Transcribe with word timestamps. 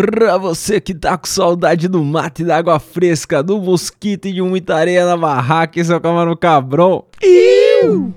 Pra 0.00 0.38
você 0.38 0.80
que 0.80 0.94
tá 0.94 1.18
com 1.18 1.26
saudade 1.26 1.86
do 1.86 2.02
mate, 2.02 2.42
da 2.42 2.56
água 2.56 2.80
fresca, 2.80 3.42
do 3.42 3.60
mosquito 3.60 4.28
e 4.28 4.32
de 4.32 4.40
muita 4.40 4.74
areia 4.74 5.04
na 5.04 5.14
barraca, 5.14 5.78
esse 5.78 5.92
é 5.92 5.96
o 5.96 6.00
Camarão 6.00 6.34
Cabrão. 6.34 7.04
Iu! 7.22 8.14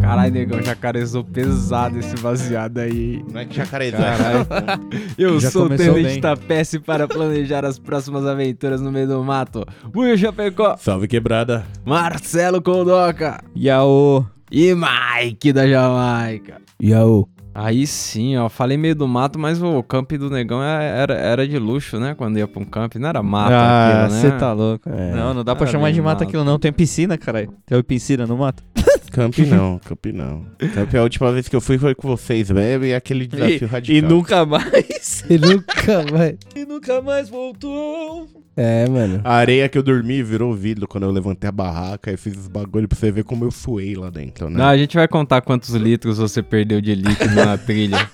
Caralho, 0.00 0.32
negão, 0.32 0.62
jacarezou 0.62 1.24
pesado 1.24 1.98
esse 1.98 2.14
baseado 2.22 2.78
aí. 2.78 3.24
Não 3.32 3.40
é 3.40 3.44
que 3.44 3.56
jacarezão. 3.56 3.98
Caralho. 3.98 4.46
Eu 5.18 5.40
Já 5.40 5.50
sou 5.50 5.66
o 5.66 5.68
Tenente. 5.76 6.20
Tapece 6.20 6.78
para 6.78 7.08
planejar 7.08 7.64
as 7.64 7.76
próximas 7.76 8.24
aventuras 8.24 8.80
no 8.80 8.92
meio 8.92 9.08
do 9.08 9.24
mato. 9.24 9.66
Will 9.96 10.16
Chapecó, 10.16 10.76
Salve 10.76 11.08
quebrada. 11.08 11.66
Marcelo 11.84 12.62
Condoca 12.62 13.42
Yaô. 13.56 14.24
e 14.48 14.72
Mike 14.76 15.52
da 15.52 15.66
Jamaica. 15.66 16.60
Yaô. 16.80 17.28
Aí 17.54 17.86
sim, 17.86 18.36
ó, 18.36 18.48
falei 18.48 18.76
meio 18.76 18.94
do 18.96 19.06
mato, 19.06 19.38
mas 19.38 19.62
o 19.62 19.82
camp 19.82 20.12
do 20.12 20.28
negão 20.28 20.62
é- 20.62 20.98
era, 21.02 21.14
era 21.14 21.46
de 21.48 21.58
luxo, 21.58 22.00
né? 22.00 22.14
Quando 22.16 22.36
ia 22.38 22.48
pra 22.48 22.60
um 22.60 22.64
camp, 22.64 22.96
não 22.96 23.08
era 23.08 23.22
mato 23.22 23.52
Ah, 23.52 24.04
aquilo, 24.06 24.14
né? 24.16 24.20
você 24.20 24.30
tá 24.38 24.52
louco. 24.52 24.90
É. 24.90 25.12
Não, 25.12 25.32
não 25.34 25.44
dá 25.44 25.54
pra 25.54 25.64
Era 25.64 25.72
chamar 25.72 25.92
de 25.92 26.00
mato 26.02 26.20
mato. 26.20 26.24
aquilo 26.28 26.42
não. 26.44 26.58
Tem 26.58 26.72
piscina, 26.72 27.16
caralho. 27.16 27.52
Tem 27.64 27.80
piscina 27.82 28.26
no 28.26 28.36
mato. 28.36 28.62
Camp 29.12 29.38
não, 29.38 29.78
camp 29.78 30.06
não. 30.06 30.44
Camp 30.74 30.94
a 30.96 31.02
última 31.02 31.30
vez 31.30 31.46
que 31.48 31.54
eu 31.54 31.60
fui 31.60 31.78
foi 31.78 31.94
com 31.94 32.08
vocês, 32.08 32.48
velho, 32.48 32.84
e 32.84 32.92
aquele 32.92 33.28
desafio 33.28 33.68
radical. 33.68 33.94
E 33.96 34.02
nunca 34.02 34.44
mais. 34.44 35.24
E 35.30 35.38
nunca 35.38 36.02
vai. 36.10 36.36
e 36.56 36.64
nunca 36.64 37.00
mais 37.00 37.28
voltou. 37.28 38.26
É, 38.56 38.88
mano. 38.88 39.20
A 39.24 39.34
areia 39.34 39.68
que 39.68 39.76
eu 39.76 39.82
dormi 39.82 40.22
virou 40.22 40.54
vidro 40.54 40.86
quando 40.86 41.04
eu 41.04 41.10
levantei 41.10 41.48
a 41.48 41.52
barraca 41.52 42.12
e 42.12 42.16
fiz 42.16 42.36
os 42.36 42.48
bagulho 42.48 42.86
pra 42.86 42.96
você 42.96 43.10
ver 43.10 43.24
como 43.24 43.44
eu 43.44 43.50
suei 43.50 43.94
lá 43.94 44.10
dentro, 44.10 44.48
né? 44.48 44.58
Não, 44.58 44.66
a 44.66 44.76
gente 44.76 44.96
vai 44.96 45.08
contar 45.08 45.40
quantos 45.40 45.74
litros 45.74 46.18
você 46.18 46.42
perdeu 46.42 46.80
de 46.80 46.94
líquido 46.94 47.34
na 47.34 47.58
trilha. 47.58 48.08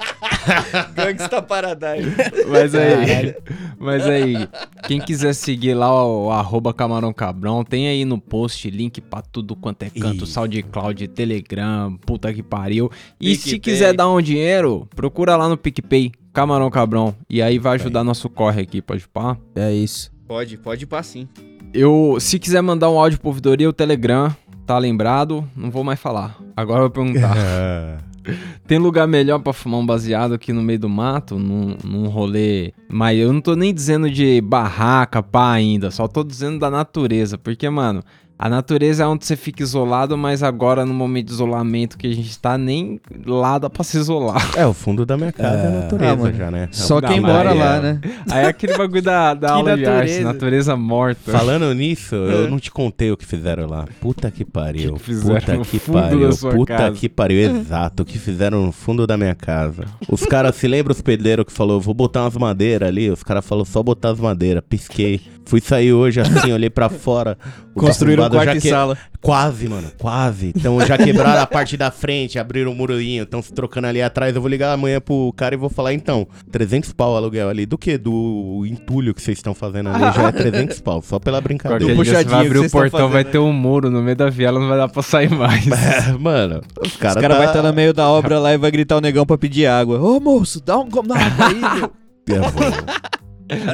Gangsta 0.94 1.42
Paradise. 1.42 2.10
Mas 2.48 2.74
aí, 2.74 3.34
mas 3.78 4.06
aí, 4.06 4.48
quem 4.86 4.98
quiser 5.00 5.34
seguir 5.34 5.74
lá 5.74 5.92
o, 6.04 6.26
o 6.26 6.30
arroba 6.30 6.72
Camarão 6.72 7.12
Cabrão, 7.12 7.62
tem 7.62 7.88
aí 7.88 8.04
no 8.04 8.18
post 8.18 8.68
link 8.70 9.00
pra 9.00 9.20
tudo 9.20 9.54
quanto 9.54 9.82
é 9.82 9.90
canto, 9.90 10.24
Isso. 10.24 10.32
SoundCloud, 10.32 11.08
Telegram, 11.08 11.96
puta 12.06 12.32
que 12.32 12.42
pariu. 12.42 12.90
E 13.20 13.34
se 13.36 13.50
PicPay. 13.50 13.60
quiser 13.60 13.92
dar 13.94 14.08
um 14.10 14.20
dinheiro, 14.20 14.88
procura 14.96 15.36
lá 15.36 15.48
no 15.48 15.56
PicPay, 15.56 16.12
Camarão 16.32 16.70
Cabrão. 16.70 17.14
E 17.28 17.42
aí 17.42 17.58
vai 17.58 17.74
ajudar 17.74 18.02
nosso 18.02 18.28
corre 18.30 18.62
aqui, 18.62 18.80
pode 18.80 19.06
pá. 19.08 19.36
É 19.54 19.72
isso. 19.72 20.10
Pode, 20.30 20.56
pode 20.58 20.84
ir 20.84 20.86
pra 20.86 21.02
sim. 21.02 21.26
Eu, 21.74 22.16
se 22.20 22.38
quiser 22.38 22.62
mandar 22.62 22.88
um 22.88 22.96
áudio 22.96 23.18
pro 23.18 23.30
ouvidoria, 23.30 23.68
o 23.68 23.72
Telegram, 23.72 24.32
tá 24.64 24.78
lembrado? 24.78 25.44
Não 25.56 25.72
vou 25.72 25.82
mais 25.82 25.98
falar. 25.98 26.38
Agora 26.56 26.78
eu 26.78 26.82
vou 26.82 26.90
perguntar. 26.90 27.34
Tem 28.64 28.78
lugar 28.78 29.08
melhor 29.08 29.40
pra 29.40 29.52
fumar 29.52 29.80
um 29.80 29.86
baseado 29.86 30.32
aqui 30.32 30.52
no 30.52 30.62
meio 30.62 30.78
do 30.78 30.88
mato, 30.88 31.36
num, 31.36 31.76
num 31.82 32.06
rolê. 32.06 32.72
Mas 32.88 33.18
eu 33.18 33.32
não 33.32 33.40
tô 33.40 33.56
nem 33.56 33.74
dizendo 33.74 34.08
de 34.08 34.40
barraca, 34.40 35.20
pá, 35.20 35.50
ainda. 35.50 35.90
Só 35.90 36.06
tô 36.06 36.22
dizendo 36.22 36.60
da 36.60 36.70
natureza. 36.70 37.36
Porque, 37.36 37.68
mano, 37.68 38.00
a 38.42 38.48
natureza 38.48 39.02
é 39.02 39.06
onde 39.06 39.26
você 39.26 39.36
fica 39.36 39.62
isolado, 39.62 40.16
mas 40.16 40.42
agora, 40.42 40.86
no 40.86 40.94
momento 40.94 41.26
de 41.26 41.32
isolamento 41.34 41.98
que 41.98 42.06
a 42.06 42.14
gente 42.14 42.38
tá, 42.38 42.56
nem 42.56 42.98
lá 43.26 43.58
dá 43.58 43.68
pra 43.68 43.84
se 43.84 43.98
isolar. 43.98 44.50
É, 44.56 44.64
o 44.66 44.72
fundo 44.72 45.04
da 45.04 45.14
minha 45.14 45.30
casa 45.30 45.58
é, 45.58 45.66
a 45.66 45.70
natureza 45.82 46.28
Ah, 46.28 46.32
já, 46.32 46.50
né? 46.50 46.68
Só 46.72 47.02
quem 47.02 47.20
mora 47.20 47.52
lá, 47.52 47.76
é- 47.76 47.80
né? 47.82 48.00
Aí 48.30 48.44
é 48.44 48.48
aquele 48.48 48.78
bagulho 48.78 49.02
da, 49.02 49.34
da 49.34 49.52
aula 49.52 49.76
de 49.76 49.84
arte, 49.84 49.92
natureza. 50.20 50.24
natureza 50.24 50.76
morta. 50.76 51.30
Falando 51.32 51.74
nisso, 51.74 52.14
eu 52.14 52.48
não 52.50 52.58
te 52.58 52.70
contei 52.70 53.10
o 53.12 53.16
que 53.16 53.26
fizeram 53.26 53.66
lá. 53.68 53.84
Puta 54.00 54.30
que 54.30 54.42
pariu. 54.42 54.92
O 54.92 54.94
que 54.94 55.00
que 55.00 55.04
fizeram 55.04 55.38
Puta 55.40 55.54
no 55.56 55.64
que 55.66 55.78
fundo 55.78 56.00
pariu. 56.00 56.20
da 56.20 56.32
sua 56.32 56.52
Puta 56.54 56.76
casa? 56.76 56.96
que 56.96 57.08
pariu. 57.10 57.40
Exato. 57.56 58.02
O 58.04 58.06
que 58.06 58.18
fizeram 58.18 58.64
no 58.64 58.72
fundo 58.72 59.06
da 59.06 59.18
minha 59.18 59.34
casa. 59.34 59.84
Os 60.08 60.24
caras, 60.24 60.56
se 60.56 60.66
lembra 60.66 60.92
os 60.94 61.02
pedreiros 61.02 61.44
que 61.44 61.52
falou, 61.52 61.78
vou 61.78 61.92
botar 61.92 62.22
umas 62.22 62.36
madeiras 62.38 62.88
ali? 62.88 63.10
Os 63.10 63.22
caras 63.22 63.44
falaram, 63.44 63.66
só 63.66 63.82
botar 63.82 64.10
as 64.12 64.18
madeiras. 64.18 64.62
Pisquei. 64.66 65.20
Fui 65.44 65.60
sair 65.60 65.92
hoje 65.92 66.20
assim, 66.20 66.52
olhei 66.52 66.70
pra 66.70 66.88
fora. 66.88 67.36
Construíram 67.74 68.24
quarto 68.30 68.46
já 68.46 68.56
e 68.56 68.60
que- 68.60 68.68
sala. 68.70 68.98
Quase, 69.20 69.68
mano, 69.68 69.92
quase. 69.98 70.50
Então 70.56 70.80
já 70.86 70.96
quebraram 70.96 71.42
a 71.42 71.46
parte 71.46 71.76
da 71.76 71.90
frente, 71.90 72.38
abriram 72.38 72.72
o 72.72 72.74
murinho, 72.74 73.24
estão 73.24 73.42
se 73.42 73.52
trocando 73.52 73.86
ali 73.86 74.00
atrás. 74.00 74.34
Eu 74.34 74.40
vou 74.40 74.48
ligar 74.50 74.72
amanhã 74.72 74.98
pro 74.98 75.30
cara 75.36 75.54
e 75.54 75.58
vou 75.58 75.68
falar, 75.68 75.92
então, 75.92 76.26
300 76.50 76.92
pau 76.94 77.12
o 77.12 77.16
aluguel 77.16 77.50
ali. 77.50 77.66
Do 77.66 77.76
que? 77.76 77.98
Do 77.98 78.64
entulho 78.66 79.12
que 79.12 79.20
vocês 79.20 79.36
estão 79.36 79.52
fazendo 79.52 79.90
ali 79.90 80.10
já 80.14 80.28
é 80.28 80.32
300 80.32 80.80
pau, 80.80 81.02
só 81.02 81.18
pela 81.18 81.38
brincadeira. 81.38 81.94
Qualquer 81.94 82.24
dia 82.24 82.24
vai 82.24 82.46
abrir 82.46 82.58
o 82.60 82.70
portão, 82.70 83.10
vai 83.10 83.22
ter 83.24 83.36
um 83.38 83.52
muro 83.52 83.90
no 83.90 84.00
meio 84.02 84.16
da 84.16 84.30
viela, 84.30 84.58
não 84.58 84.68
vai 84.68 84.78
dar 84.78 84.88
pra 84.88 85.02
sair 85.02 85.28
mais. 85.30 85.66
É, 85.70 86.12
mano, 86.12 86.62
os 86.82 86.92
Os 86.92 86.96
caras 86.96 87.20
caras 87.20 87.36
tá... 87.36 87.44
vai 87.44 87.46
estar 87.46 87.62
no 87.62 87.74
meio 87.74 87.92
da 87.92 88.08
obra 88.08 88.38
lá 88.38 88.54
e 88.54 88.58
vai 88.58 88.70
gritar 88.70 88.96
o 88.96 89.00
negão 89.02 89.26
pra 89.26 89.36
pedir 89.36 89.66
água. 89.66 90.00
Ô 90.00 90.18
moço, 90.18 90.62
dá 90.64 90.78
um 90.78 90.88
copo 90.88 91.08
d'água 91.08 91.46
aí, 91.46 91.60
meu. 92.28 92.42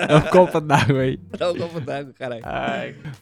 É 0.08 0.16
um 0.16 0.20
copo 0.22 0.60
d'água 0.60 1.00
aí. 1.02 1.18
Dá 1.38 1.52
um 1.52 1.54
copo 1.56 1.80
d'água, 1.80 2.12
caralho. 2.18 2.42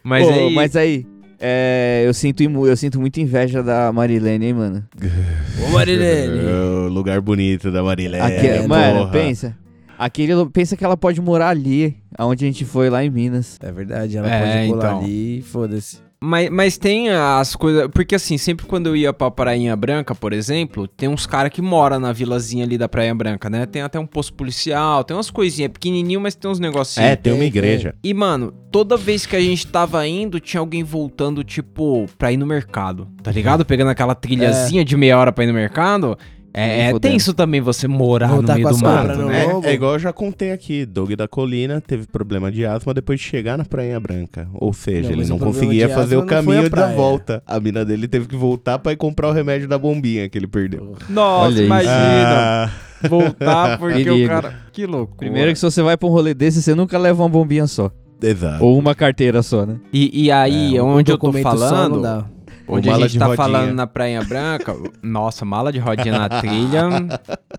Mas 0.03 0.25
Pô, 0.27 0.33
aí. 0.33 0.55
mas 0.55 0.77
aí, 0.77 1.05
é, 1.47 2.03
eu, 2.07 2.15
sinto, 2.15 2.43
eu 2.43 2.75
sinto 2.77 2.99
muita 2.99 3.21
inveja 3.21 3.63
da 3.63 3.93
Marilene, 3.93 4.47
hein, 4.47 4.55
mano. 4.55 4.83
Ô, 5.63 5.71
Marilene. 5.73 6.39
É, 6.39 6.53
o 6.87 6.89
lugar 6.89 7.21
bonito 7.21 7.71
da 7.71 7.83
Marilene. 7.83 8.23
Aque- 8.25 8.67
mano, 8.67 9.01
porra. 9.01 9.11
pensa. 9.13 9.55
Aquele, 9.99 10.33
pensa 10.47 10.77
que 10.77 10.85
ela 10.85 10.97
pode 10.97 11.21
morar 11.21 11.51
ali, 11.51 11.97
aonde 12.19 12.45
a 12.45 12.49
gente 12.49 12.65
foi, 12.65 12.89
lá 12.89 13.05
em 13.05 13.11
Minas. 13.11 13.59
É 13.63 13.71
verdade, 13.71 14.17
ela 14.17 14.29
É, 14.29 14.41
pode 14.41 14.69
colar 14.73 14.87
então. 14.95 14.99
ali 15.05 15.39
e 15.39 15.43
foda-se. 15.43 15.99
Mas, 16.21 16.49
mas 16.51 16.79
tem 16.79 17.11
as 17.11 17.55
coisas. 17.55 17.89
Porque 17.93 18.15
assim, 18.15 18.39
sempre 18.39 18.67
quando 18.67 18.87
eu 18.87 18.97
ia 18.97 19.13
pra 19.13 19.31
Prainha 19.31 19.77
Branca, 19.77 20.15
por 20.15 20.33
exemplo, 20.33 20.89
tem 20.89 21.09
uns 21.09 21.27
caras 21.27 21.53
que 21.53 21.61
moram 21.61 22.01
na 22.01 22.13
vilazinha 22.13 22.65
ali 22.65 22.79
da 22.79 22.89
Praia 22.89 23.15
Branca, 23.15 23.51
né? 23.51 23.67
Tem 23.67 23.83
até 23.83 23.99
um 23.99 24.07
posto 24.07 24.33
policial, 24.33 25.05
tem 25.05 25.17
umas 25.17 25.31
coisinhas 25.31 25.71
pequenininho, 25.73 26.21
mas 26.21 26.35
tem 26.35 26.51
uns 26.51 26.59
negocinhos. 26.59 27.11
É, 27.11 27.17
tem 27.17 27.33
uma 27.33 27.41
Tem, 27.41 27.49
igreja. 27.49 27.95
E, 28.03 28.15
mano, 28.15 28.53
toda 28.71 28.97
vez 28.97 29.27
que 29.27 29.37
a 29.37 29.41
gente 29.41 29.67
tava 29.67 30.07
indo, 30.07 30.41
tinha 30.41 30.61
alguém 30.61 30.83
voltando, 30.83 31.45
tipo, 31.45 32.07
pra 32.19 32.33
ir 32.33 32.37
no 32.37 32.47
mercado. 32.47 33.07
Tá 33.23 33.31
ligado? 33.31 33.65
Pegando 33.65 33.91
aquela 33.91 34.15
trilhazinha 34.15 34.85
de 34.85 34.97
meia 34.97 35.19
hora 35.19 35.33
pra 35.33 35.45
ir 35.45 35.49
no 35.49 35.55
mercado. 35.55 36.19
É, 36.57 36.91
é 36.91 36.99
tenso 37.01 37.35
também 37.35 37.61
você 37.61 37.89
morar 37.89 38.29
Voltar 38.29 38.53
no 38.53 38.61
meio 38.61 38.69
com 38.69 38.77
do 38.79 38.83
mato, 38.85 39.19
no 39.19 39.27
né? 39.27 39.45
É, 39.65 39.71
é 39.71 39.75
igual 39.75 39.95
eu 39.95 39.99
já 39.99 40.13
contei 40.13 40.53
aqui, 40.53 40.87
Doug 40.87 41.11
da 41.15 41.27
Colina 41.27 41.81
teve 41.81 42.07
problema 42.07 42.53
de 42.53 42.65
asma 42.65 42.95
depois 42.95 43.19
de 43.19 43.27
chegar 43.27 43.59
na 43.59 43.65
Prainha 43.65 43.99
Branca. 43.99 44.49
Ou 44.55 44.73
seja, 44.73 45.09
Não, 45.11 45.17
ele 45.19 45.29
não 45.29 45.39
conseguia 45.39 45.89
fazer 45.89 46.17
o 46.17 46.25
caminho 46.25 46.63
da 46.63 46.71
praia. 46.71 46.95
volta. 46.95 47.43
A 47.45 47.59
mina 47.59 47.85
dele 47.85 48.07
teve 48.07 48.29
que 48.29 48.37
voltar 48.37 48.79
pra 48.79 48.93
ir 48.93 48.97
comprar 48.97 49.29
o 49.31 49.33
remédio 49.33 49.67
da 49.67 49.77
bombinha 49.77 50.29
que 50.29 50.39
ele 50.39 50.47
perdeu. 50.47 50.95
Nossa, 51.09 51.61
imagina. 51.61 51.93
Ah, 51.93 52.71
Voltar 53.09 53.77
porque 53.81 54.09
o 54.11 54.27
cara. 54.27 54.55
Que 54.73 54.87
louco. 54.87 55.17
Primeiro 55.17 55.53
que 55.53 55.59
se 55.59 55.65
você 55.65 55.83
vai 55.83 55.97
pra 55.97 56.09
um 56.09 56.13
rolê 56.13 56.35
desse, 56.35 56.63
você 56.63 56.75
nunca 56.75 56.97
leva 56.97 57.23
uma 57.23 57.29
bombinha 57.29 57.67
só. 57.67 57.91
Exato. 58.23 58.65
Ou 58.65 58.79
uma 58.79 58.95
carteira 58.95 59.43
só, 59.43 59.67
né? 59.67 59.77
E, 59.93 60.25
e 60.27 60.31
aí, 60.31 60.77
É, 60.77 60.83
um 60.83 60.97
onde 60.97 61.11
eu 61.13 61.19
tô 61.19 61.33
falando, 61.33 61.97
não 61.97 62.03
dá. 62.03 62.25
Onde 62.69 62.91
a 62.91 62.99
gente 62.99 63.13
de 63.13 63.19
tá 63.19 63.27
rodinha. 63.27 63.45
falando 63.47 63.75
na 63.75 63.87
Praia 63.87 64.23
Branca, 64.23 64.75
nossa, 65.03 65.45
mala 65.45 65.73
de 65.73 65.79
rodinha 65.79 66.19
na 66.19 66.29
trilha, 66.29 66.89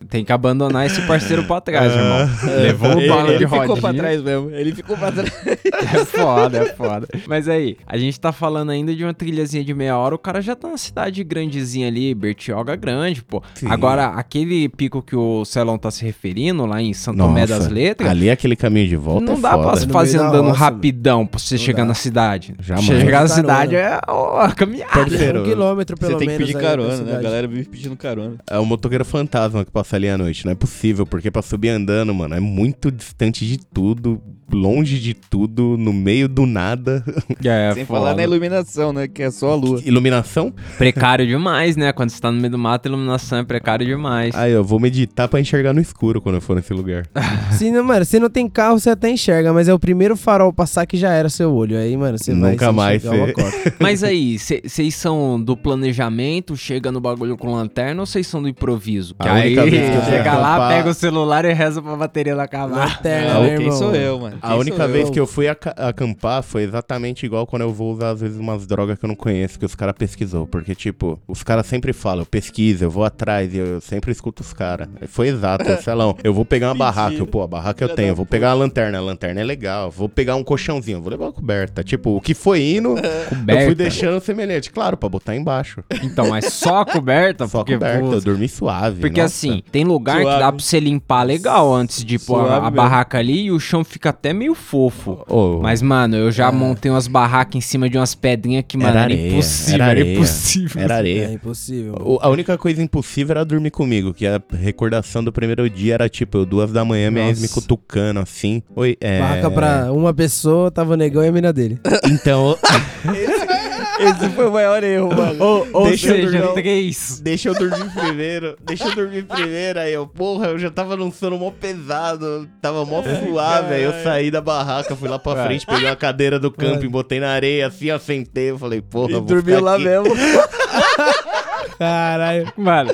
tem 0.09 0.23
que 0.25 0.31
abandonar 0.31 0.85
esse 0.85 1.01
parceiro 1.03 1.43
pra 1.45 1.61
trás, 1.61 1.91
irmão. 1.91 2.29
Levou 2.61 2.91
Ele, 2.99 3.07
bala 3.09 3.23
de 3.29 3.33
ele 3.35 3.45
rodinha. 3.45 3.61
ficou 3.61 3.77
pra 3.77 3.93
trás 3.93 4.21
mesmo. 4.21 4.49
Ele 4.51 4.75
ficou 4.75 4.97
pra 4.97 5.11
trás. 5.11 5.31
É 5.45 6.05
foda, 6.05 6.57
é 6.59 6.65
foda. 6.73 7.07
Mas 7.27 7.47
aí, 7.47 7.77
a 7.87 7.97
gente 7.97 8.19
tá 8.19 8.31
falando 8.31 8.71
ainda 8.71 8.93
de 8.95 9.03
uma 9.03 9.13
trilhazinha 9.13 9.63
de 9.63 9.73
meia 9.73 9.97
hora, 9.97 10.15
o 10.15 10.19
cara 10.19 10.41
já 10.41 10.55
tá 10.55 10.67
na 10.69 10.77
cidade 10.77 11.23
grandezinha 11.23 11.87
ali, 11.87 12.13
Bertioga 12.13 12.75
grande, 12.75 13.23
pô. 13.23 13.41
Sim. 13.53 13.67
Agora, 13.69 14.07
aquele 14.07 14.67
pico 14.69 15.01
que 15.01 15.15
o 15.15 15.43
Celão 15.45 15.77
tá 15.77 15.91
se 15.91 16.03
referindo, 16.03 16.65
lá 16.65 16.81
em 16.81 16.93
Santo 16.93 17.17
Tomé 17.17 17.41
Nossa, 17.41 17.59
das 17.59 17.67
Letras, 17.69 18.09
Ali 18.09 18.29
aquele 18.29 18.55
caminho 18.55 18.87
de 18.87 18.95
volta 18.95 19.25
não 19.27 19.33
é 19.37 19.41
dá 19.41 19.51
foda. 19.51 19.81
pra 19.85 19.93
fazer 19.93 20.17
andando 20.19 20.47
roça, 20.49 20.59
rapidão 20.59 21.25
pra 21.25 21.39
você 21.39 21.57
chegar 21.57 21.83
dá. 21.83 21.89
na 21.89 21.93
cidade. 21.93 22.55
Jamais. 22.59 22.85
Chegar 22.85 23.21
na 23.21 23.27
cidade 23.27 23.75
é 23.75 23.99
ó, 24.07 24.47
Parceiro, 24.95 25.41
Um 25.41 25.43
quilômetro 25.43 25.97
pelo 25.97 26.11
Você 26.13 26.17
tem 26.17 26.27
que 26.27 26.33
menos. 26.33 26.47
pedir 26.47 26.59
carona, 26.61 26.97
né? 26.97 27.17
A 27.17 27.21
galera 27.21 27.47
vive 27.47 27.65
pedindo 27.69 27.95
carona. 27.95 28.35
É 28.49 28.57
o 28.57 28.65
motoqueiro 28.65 29.03
fantasma 29.05 29.63
que 29.65 29.71
passa 29.71 29.95
ali 29.95 30.09
à 30.09 30.17
noite. 30.17 30.45
Não 30.45 30.51
é 30.51 30.55
possível, 30.55 31.05
porque 31.05 31.29
pra 31.29 31.41
subir 31.41 31.69
andando, 31.69 32.13
mano, 32.13 32.35
é 32.35 32.39
muito 32.39 32.91
distante 32.91 33.45
de 33.45 33.57
tudo, 33.57 34.21
longe 34.51 34.99
de 34.99 35.13
tudo, 35.13 35.75
no 35.77 35.91
meio 35.93 36.27
do 36.27 36.45
nada. 36.45 37.03
É, 37.43 37.71
Sem 37.73 37.85
foda. 37.85 37.99
falar 37.99 38.15
na 38.15 38.23
iluminação, 38.23 38.91
né? 38.93 39.07
Que 39.07 39.23
é 39.23 39.29
só 39.31 39.51
a 39.51 39.55
lua. 39.55 39.79
Iluminação? 39.85 40.53
Precário 40.77 41.25
demais, 41.27 41.75
né? 41.75 41.91
Quando 41.93 42.09
você 42.09 42.19
tá 42.19 42.31
no 42.31 42.39
meio 42.39 42.49
do 42.51 42.57
mato, 42.57 42.87
a 42.87 42.89
iluminação 42.89 43.37
é 43.39 43.43
precário 43.43 43.85
demais. 43.85 44.33
Aí 44.35 44.51
eu 44.51 44.63
vou 44.63 44.79
meditar 44.79 45.27
pra 45.27 45.39
enxergar 45.39 45.73
no 45.73 45.79
escuro 45.81 46.19
quando 46.21 46.35
eu 46.35 46.41
for 46.41 46.55
nesse 46.55 46.73
lugar. 46.73 47.05
Se 47.51 47.69
não, 47.71 47.83
mano, 47.83 48.03
se 48.05 48.19
não 48.19 48.29
tem 48.29 48.49
carro, 48.49 48.79
você 48.79 48.89
até 48.89 49.09
enxerga, 49.09 49.53
mas 49.53 49.67
é 49.67 49.73
o 49.73 49.79
primeiro 49.79 50.15
farol 50.17 50.51
passar 50.51 50.85
que 50.85 50.97
já 50.97 51.11
era 51.11 51.29
seu 51.29 51.53
olho. 51.53 51.77
Aí, 51.77 51.95
mano, 51.95 52.17
você 52.17 52.33
vai 52.33 52.51
Nunca 52.51 52.65
sem 52.67 52.75
mais 52.75 53.01
você- 53.03 53.33
cota. 53.33 53.73
Mas 53.79 54.03
aí, 54.03 54.37
vocês 54.39 54.95
são 54.95 55.39
do 55.41 55.55
planejamento, 55.55 56.55
chega 56.57 56.91
no 56.91 56.99
bagulho 56.99 57.37
com 57.37 57.53
lanterna 57.53 58.01
ou 58.01 58.05
vocês 58.05 58.25
são 58.27 58.41
do 58.41 58.47
improviso? 58.49 59.15
Que 59.15 59.27
A 59.27 59.33
aí, 59.33 59.47
única 59.57 59.63
vez 59.69 59.89
que 59.91 59.95
eu 59.97 60.01
fui 60.01 60.11
chega 60.11 60.33
lá, 60.37 60.67
pega 60.69 60.89
o 60.89 60.93
celular 60.93 61.45
e 61.45 61.53
reza 61.53 61.81
pra 61.81 61.95
bateria 61.95 62.35
não 62.35 62.43
acabar. 62.43 62.87
Lanterna, 62.89 63.35
Ah, 63.35 63.39
né, 63.41 63.47
Quem 63.57 63.65
irmão? 63.65 63.77
sou 63.77 63.95
eu, 63.95 64.19
mano? 64.19 64.34
A 64.41 64.55
única 64.55 64.87
vez 64.87 65.07
eu? 65.07 65.13
que 65.13 65.19
eu 65.19 65.27
fui 65.27 65.47
aca- 65.47 65.71
acampar 65.77 66.43
foi 66.43 66.63
exatamente 66.63 67.25
igual 67.25 67.45
quando 67.47 67.63
eu 67.63 67.73
vou 67.73 67.93
usar, 67.93 68.11
às 68.11 68.21
vezes, 68.21 68.37
umas 68.37 68.65
drogas 68.65 68.97
que 68.99 69.05
eu 69.05 69.07
não 69.07 69.15
conheço, 69.15 69.57
que 69.59 69.65
os 69.65 69.75
caras 69.75 69.95
pesquisou. 69.97 70.45
Porque, 70.47 70.73
tipo, 70.75 71.19
os 71.27 71.43
caras 71.43 71.65
sempre 71.65 71.93
falam, 71.93 72.21
eu 72.21 72.25
pesquiso, 72.25 72.83
eu 72.83 72.89
vou 72.91 73.03
atrás, 73.05 73.53
e 73.53 73.57
eu 73.57 73.81
sempre 73.81 74.11
escuto 74.11 74.41
os 74.41 74.53
caras. 74.53 74.87
Foi 75.07 75.27
exato, 75.27 75.65
Celão. 75.83 76.15
Eu 76.23 76.33
vou 76.33 76.45
pegar 76.45 76.69
uma 76.69 76.75
barraca, 76.75 77.15
eu, 77.15 77.27
pô, 77.27 77.41
a 77.41 77.47
barraca 77.47 77.83
eu 77.83 77.89
tenho. 77.89 78.09
Eu 78.09 78.15
vou 78.15 78.25
pegar 78.25 78.49
uma 78.49 78.55
lanterna, 78.65 78.97
a 78.97 79.01
lanterna 79.01 79.41
é 79.41 79.43
legal. 79.43 79.89
Vou 79.91 80.07
pegar 80.09 80.35
um 80.35 80.43
colchãozinho, 80.43 80.97
eu 80.97 81.01
vou 81.01 81.11
levar 81.11 81.25
uma 81.25 81.33
coberta. 81.33 81.83
Tipo, 81.83 82.15
o 82.15 82.21
que 82.21 82.33
foi 82.33 82.61
indo, 82.75 82.95
eu 83.47 83.65
fui 83.65 83.75
deixando 83.75 84.19
semelhante. 84.21 84.71
Claro, 84.71 84.97
pra 84.97 85.09
botar 85.09 85.35
embaixo. 85.35 85.83
Então, 86.03 86.29
mas 86.29 86.45
só 86.53 86.81
a 86.81 86.85
coberta? 86.85 87.47
Só 87.47 87.59
porque, 87.59 87.73
coberta, 87.73 88.05
pô, 88.05 88.13
eu 88.13 88.21
dormi 88.21 88.47
suave. 88.47 89.01
Porque 89.01 89.21
nossa. 89.21 89.33
assim, 89.35 89.63
tem 89.71 89.83
lugar 89.83 90.17
que 90.17 90.23
Suave. 90.23 90.39
dá 90.39 90.51
pra 90.51 90.61
você 90.61 90.79
limpar 90.79 91.23
legal 91.23 91.73
antes 91.73 92.03
de 92.03 92.17
pôr 92.19 92.39
a, 92.49 92.67
a 92.67 92.69
barraca 92.71 93.17
ali 93.17 93.43
e 93.45 93.51
o 93.51 93.59
chão 93.59 93.83
fica 93.83 94.11
até 94.25 94.33
meio 94.33 94.55
fofo. 94.55 95.23
Ô, 95.29 95.59
Mas, 95.61 95.81
mano, 95.81 96.15
eu 96.15 96.31
já 96.31 96.51
montei 96.51 96.89
umas 96.89 97.07
barracas 97.07 97.55
em 97.55 97.61
cima 97.61 97.87
de 97.89 97.97
umas 97.97 98.15
pedrinhas 98.15 98.65
que, 98.67 98.75
mano, 98.75 98.89
Era 98.89 99.01
era, 99.01 99.13
areia, 99.13 99.27
impossível. 99.31 99.73
era 99.75 99.83
Era, 99.83 99.91
areia. 99.99 100.13
impossível. 100.15 100.81
era 100.81 100.93
É 100.93 100.97
areia. 100.97 101.31
impossível. 101.33 101.95
O- 101.99 102.19
A 102.21 102.29
única 102.29 102.57
coisa 102.57 102.81
impossível 102.81 103.33
era 103.33 103.45
dormir 103.45 103.69
comigo, 103.71 104.13
que 104.13 104.25
a 104.25 104.41
recordação 104.59 105.23
do 105.23 105.31
primeiro 105.31 105.69
dia 105.69 105.93
era 105.93 106.09
tipo, 106.09 106.39
eu, 106.39 106.45
duas 106.45 106.71
da 106.71 106.83
manhã, 106.83 107.11
minha 107.11 107.27
ex 107.27 107.39
me 107.39 107.47
cutucando 107.47 108.19
assim. 108.19 108.63
Oi, 108.75 108.97
é. 108.99 109.19
Barraca 109.19 109.51
pra 109.51 109.91
uma 109.93 110.13
pessoa, 110.13 110.71
tava 110.71 110.93
o 110.93 110.97
negão 110.97 111.23
e 111.23 111.27
a 111.27 111.31
mina 111.31 111.53
dele. 111.53 111.79
Então, 112.11 112.57
Esse 113.99 114.29
foi 114.29 114.47
o 114.47 114.51
maior 114.51 114.83
erro, 114.83 115.09
mano. 115.15 115.43
Ou, 115.43 115.67
ou 115.73 115.87
Deixa 115.87 116.07
eu 116.09 116.15
seja, 116.25 116.39
dormir. 116.41 116.61
três. 116.61 117.19
deixa 117.21 117.49
eu 117.49 117.53
dormir 117.53 117.89
primeiro, 117.93 118.57
deixa 118.61 118.85
eu 118.87 118.95
dormir 118.95 119.23
primeiro. 119.23 119.79
Aí 119.79 119.93
eu, 119.93 120.05
porra, 120.07 120.47
eu 120.47 120.59
já 120.59 120.69
tava 120.69 120.95
num 120.97 121.11
sono 121.11 121.37
mó 121.37 121.51
pesado, 121.51 122.47
tava 122.61 122.85
mó 122.85 123.01
suave. 123.03 123.73
Aí 123.75 123.83
eu 123.83 123.93
saí 124.03 124.29
da 124.29 124.41
barraca, 124.41 124.95
fui 124.95 125.07
lá 125.09 125.17
pra 125.19 125.45
frente, 125.45 125.65
peguei 125.65 125.85
uma 125.87 125.95
cadeira 125.95 126.37
do 126.39 126.51
camping, 126.51 126.89
botei 126.89 127.19
na 127.19 127.29
areia 127.31 127.67
assim, 127.67 127.89
ó, 127.91 127.97
sentei. 127.99 128.51
Eu 128.51 128.59
falei, 128.59 128.81
porra, 128.81 129.11
E 129.11 129.13
vou 129.13 129.21
dormiu 129.21 129.55
ficar 129.55 129.61
lá 129.65 129.75
aqui. 129.75 129.83
mesmo. 129.85 130.05
Caralho. 131.77 132.51
Mano, 132.57 132.91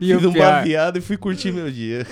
e 0.00 0.12
Fiz 0.12 0.24
o, 0.24 0.28
um 0.28 0.32
pior, 0.32 0.52
baseado 0.52 0.98
e 0.98 1.00
fui 1.00 1.16
curtir 1.16 1.52
meu 1.52 1.70
dia. 1.70 2.06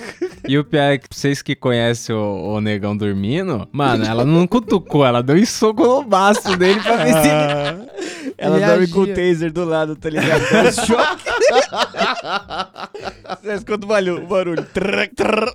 e 0.47 0.57
o 0.57 0.63
pior 0.63 0.93
é 0.93 0.97
que 0.97 1.07
vocês 1.11 1.41
que 1.41 1.55
conhecem 1.55 2.15
o, 2.15 2.53
o 2.55 2.61
negão 2.61 2.95
dormindo, 2.95 3.67
mano, 3.71 4.05
ela 4.05 4.23
não 4.25 4.47
cutucou, 4.47 5.05
ela 5.05 5.21
deu 5.21 5.35
um 5.35 5.45
soco 5.45 5.85
no 5.85 6.03
baço 6.03 6.55
dele 6.57 6.79
pra 6.81 6.95
ver 6.97 7.13
se 7.13 7.27
ele... 7.27 7.95
Ela 8.37 8.57
Ele 8.57 8.65
dorme 8.65 8.87
com 8.87 8.99
o 9.01 9.07
taser 9.07 9.51
do 9.51 9.63
lado, 9.63 9.95
tá 9.95 10.09
ligado? 10.09 10.41
Choque. 10.85 11.23
Você 13.41 13.53
escuta 13.53 13.85
o 13.85 13.87
barulho. 13.87 14.23
o 14.23 14.27
barulho. 14.27 14.65
Trrr, 14.73 15.07
trrr. 15.15 15.53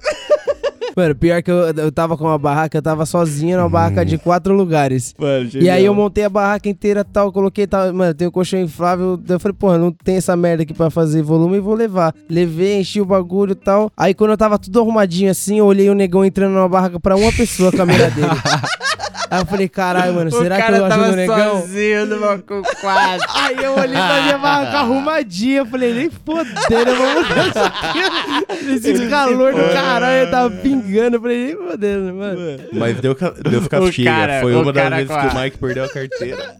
Mano, 0.96 1.14
pior 1.14 1.42
que 1.42 1.50
eu, 1.50 1.56
eu 1.68 1.92
tava 1.92 2.16
com 2.16 2.24
uma 2.24 2.38
barraca, 2.38 2.78
eu 2.78 2.82
tava 2.82 3.06
sozinho 3.06 3.56
numa 3.56 3.68
barraca 3.68 4.04
de 4.04 4.18
quatro 4.18 4.54
lugares. 4.54 5.14
Mano, 5.18 5.48
E 5.54 5.68
aí 5.70 5.84
eu 5.84 5.94
montei 5.94 6.24
a 6.24 6.28
barraca 6.28 6.68
inteira 6.68 7.04
tal, 7.04 7.32
coloquei 7.32 7.66
tal, 7.66 7.92
mano, 7.92 8.14
tem 8.14 8.26
o 8.28 8.32
colchão 8.32 8.60
inflável. 8.60 9.16
daí 9.16 9.36
Eu 9.36 9.40
falei, 9.40 9.56
porra, 9.58 9.78
não 9.78 9.92
tem 9.92 10.16
essa 10.16 10.36
merda 10.36 10.62
aqui 10.62 10.74
pra 10.74 10.90
fazer 10.90 11.22
volume, 11.22 11.60
vou 11.60 11.74
levar. 11.74 12.14
Levei, 12.28 12.80
enchi 12.80 13.00
o 13.00 13.04
bagulho 13.04 13.52
e 13.52 13.56
tal. 13.56 13.90
Aí 13.96 14.14
quando 14.14 14.30
eu 14.30 14.36
tava 14.38 14.58
tudo 14.58 14.80
arrumadinho 14.80 15.30
assim, 15.30 15.58
eu 15.58 15.66
olhei 15.66 15.88
o 15.90 15.94
negão 15.94 16.24
entrando 16.24 16.52
numa 16.52 16.68
barraca 16.68 16.98
pra 16.98 17.16
uma 17.16 17.32
pessoa 17.32 17.70
com 17.70 17.82
a 17.82 17.86
mira 17.86 18.10
dele. 18.10 18.28
aí 19.30 19.40
eu 19.40 19.46
falei, 19.46 19.68
caralho, 19.68 20.14
mano, 20.14 20.30
será 20.30 20.60
que 20.62 20.72
eu 20.72 20.84
ajudo 20.84 21.12
o 21.12 21.16
negão? 21.16 21.60
sozinho 21.60 22.06
numa 22.06 22.38
quadro. 22.38 23.26
Aí 23.34 23.56
eu 23.64 23.72
olhei 23.74 23.94
pra 23.96 24.22
minha 24.22 24.38
barraca 24.38 24.78
arrumadinha, 24.78 25.58
eu 25.58 25.66
falei, 25.66 25.92
nem 25.94 26.10
fodendo, 26.10 26.90
eu 26.90 26.96
vou 26.96 27.14
mudar 27.22 27.48
isso 27.48 27.58
aqui. 27.58 28.88
Esse 28.90 29.08
calor 29.08 29.52
do 29.54 29.72
caralho, 29.72 30.26
eu 30.26 30.30
tava 30.30 30.50
pingando, 30.56 31.16
eu 31.16 31.20
falei, 31.22 31.46
nem 31.46 31.56
fodendo, 31.56 32.14
mano. 32.14 32.40
Mas 32.72 33.00
deu, 33.00 33.14
ca- 33.14 33.34
deu 33.48 33.62
castiga. 33.68 34.10
cara- 34.10 34.40
Foi 34.40 34.54
o 34.54 34.62
uma 34.62 34.72
das 34.72 34.82
cara 34.82 34.96
vezes 34.96 35.14
com 35.14 35.20
que 35.28 35.36
o 35.36 35.40
Mike 35.40 35.58
perdeu 35.58 35.84
a 35.84 35.88
carteira. 35.88 36.54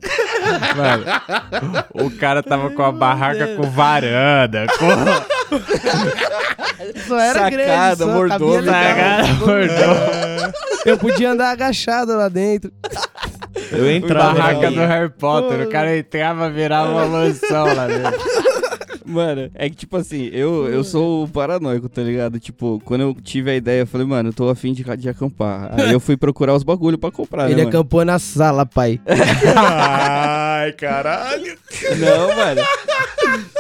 Mano, 0.77 1.05
o 2.07 2.11
cara 2.11 2.43
tava 2.43 2.71
com 2.71 2.83
a 2.83 2.93
barraca 2.93 3.49
com 3.57 3.63
varanda, 3.71 4.67
com 4.79 4.87
Só 7.07 7.19
era 7.19 7.41
Sacada, 7.41 7.97
grande, 7.97 8.05
mordomo, 8.05 8.29
cabia 8.55 8.61
legal. 8.61 9.25
sacada, 9.25 9.35
bordão. 9.35 10.53
Eu 10.87 10.99
podia 10.99 11.31
andar 11.33 11.51
agachado 11.51 12.17
lá 12.17 12.29
dentro. 12.29 12.73
Eu 13.73 13.91
entrava 13.91 14.29
na 14.29 14.35
barraca 14.35 14.71
do. 14.71 14.81
Harry 14.81 15.11
Potter. 15.11 15.67
O 15.67 15.71
cara 15.71 15.97
entrava, 15.97 16.51
virava 16.51 16.91
uma 16.91 17.07
mansão 17.07 17.75
lá 17.75 17.87
dentro. 17.87 18.21
Mano, 19.05 19.51
é 19.57 19.69
que 19.69 19.75
tipo 19.75 19.97
assim, 19.97 20.31
eu, 20.33 20.69
eu 20.69 20.85
sou 20.85 21.25
o 21.25 21.29
paranoico, 21.29 21.89
tá 21.89 22.01
ligado? 22.01 22.39
Tipo, 22.39 22.81
quando 22.85 23.01
eu 23.01 23.17
tive 23.21 23.51
a 23.51 23.57
ideia, 23.57 23.81
eu 23.81 23.87
falei, 23.87 24.07
mano, 24.07 24.29
eu 24.29 24.33
tô 24.33 24.49
afim 24.49 24.73
de, 24.73 24.85
de 24.97 25.09
acampar. 25.09 25.73
Aí 25.79 25.93
eu 25.93 25.99
fui 25.99 26.17
procurar 26.17 26.55
os 26.55 26.63
bagulho 26.63 26.97
pra 26.97 27.11
comprar, 27.11 27.47
Ele 27.47 27.57
né, 27.57 27.65
mano? 27.65 27.69
acampou 27.71 28.05
na 28.05 28.21
sala, 28.21 28.65
pai. 28.65 29.01
Ai, 29.57 30.73
caralho. 30.73 31.59
Não, 31.99 32.37
mano. 32.37 32.61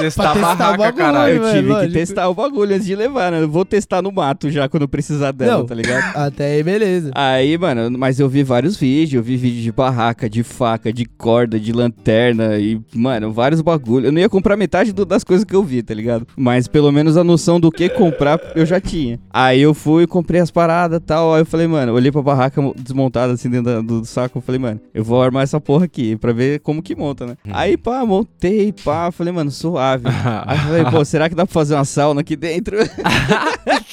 Testar 0.00 0.32
testar 0.32 0.54
barraca, 0.56 0.76
bagulho, 0.76 0.94
caralho. 0.96 1.34
Eu 1.36 1.40
mano, 1.42 1.54
tive 1.54 1.68
lógico. 1.68 1.92
que 1.92 1.98
testar 1.98 2.28
o 2.28 2.34
bagulho 2.34 2.74
antes 2.74 2.86
de 2.86 2.96
levar, 2.96 3.30
né? 3.32 3.42
Eu 3.42 3.48
vou 3.48 3.64
testar 3.64 4.02
no 4.02 4.10
mato 4.12 4.50
já 4.50 4.68
quando 4.68 4.82
eu 4.82 4.88
precisar 4.88 5.32
dela, 5.32 5.58
Não. 5.58 5.66
tá 5.66 5.74
ligado? 5.74 6.16
Até 6.16 6.52
aí, 6.54 6.62
beleza. 6.62 7.10
Aí, 7.14 7.56
mano, 7.58 7.98
mas 7.98 8.18
eu 8.20 8.28
vi 8.28 8.42
vários 8.42 8.76
vídeos, 8.76 9.14
eu 9.14 9.22
vi 9.22 9.36
vídeo 9.36 9.62
de 9.62 9.72
barraca, 9.72 10.28
de 10.28 10.42
faca, 10.42 10.92
de 10.92 11.04
corda, 11.04 11.58
de 11.58 11.72
lanterna 11.72 12.58
e, 12.58 12.80
mano, 12.94 13.32
vários 13.32 13.60
bagulho. 13.60 14.06
Eu 14.06 14.12
não 14.12 14.20
ia 14.20 14.28
comprar 14.28 14.56
metade 14.56 14.92
do- 14.92 15.04
das 15.04 15.24
coisas 15.24 15.44
que 15.44 15.54
eu 15.54 15.62
vi, 15.62 15.82
tá 15.82 15.94
ligado? 15.94 16.26
Mas 16.36 16.66
pelo 16.68 16.90
menos 16.90 17.16
a 17.16 17.24
noção 17.24 17.60
do 17.60 17.70
que 17.70 17.88
comprar 17.88 18.40
eu 18.54 18.64
já 18.66 18.80
tinha. 18.80 19.18
Aí 19.32 19.60
eu 19.60 19.74
fui, 19.74 20.06
comprei 20.06 20.40
as 20.40 20.50
paradas 20.50 20.98
e 20.98 21.00
tal. 21.00 21.34
Aí 21.34 21.42
eu 21.42 21.46
falei, 21.46 21.66
mano, 21.66 21.92
olhei 21.92 22.10
pra 22.12 22.22
barraca 22.22 22.60
mo- 22.60 22.74
desmontada 22.78 23.32
assim 23.32 23.48
dentro 23.50 23.72
da- 23.74 23.80
do 23.80 24.04
saco. 24.04 24.38
Eu 24.38 24.42
falei, 24.42 24.58
mano, 24.58 24.80
eu 24.94 25.04
vou 25.04 25.22
armar 25.22 25.42
essa 25.42 25.60
porra 25.60 25.84
aqui 25.84 26.16
pra 26.16 26.32
ver 26.32 26.60
como 26.60 26.82
que 26.82 26.94
monta, 26.96 27.26
né? 27.26 27.36
Aí, 27.50 27.76
pá, 27.76 28.04
montei, 28.04 28.72
pá. 28.84 29.10
Falei, 29.10 29.32
mano, 29.32 29.50
suave. 29.50 29.89
Aí 30.46 30.56
eu 30.56 30.62
falei, 30.62 30.84
pô, 30.90 31.04
será 31.04 31.28
que 31.28 31.34
dá 31.34 31.46
pra 31.46 31.52
fazer 31.52 31.74
uma 31.74 31.84
sauna 31.84 32.20
aqui 32.20 32.36
dentro? 32.36 32.76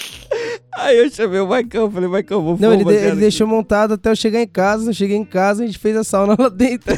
Aí 0.78 0.98
eu 0.98 1.10
chamei 1.10 1.40
o 1.40 1.48
Maicão, 1.48 1.90
falei, 1.90 2.08
Maicão, 2.10 2.42
vou 2.42 2.58
Não, 2.60 2.74
ele, 2.74 2.84
de- 2.86 2.94
ele 2.94 3.16
deixou 3.18 3.48
montado 3.48 3.96
até 3.96 4.10
eu 4.12 4.16
chegar 4.16 4.42
em 4.42 4.48
casa. 4.48 4.90
Eu 4.90 4.94
cheguei 4.94 5.18
em 5.18 5.26
casa, 5.26 5.64
a 5.64 5.66
gente 5.66 5.80
fez 5.80 5.96
a 5.98 6.04
sauna 6.04 6.36
lá 6.38 6.50
dentro. 6.50 6.94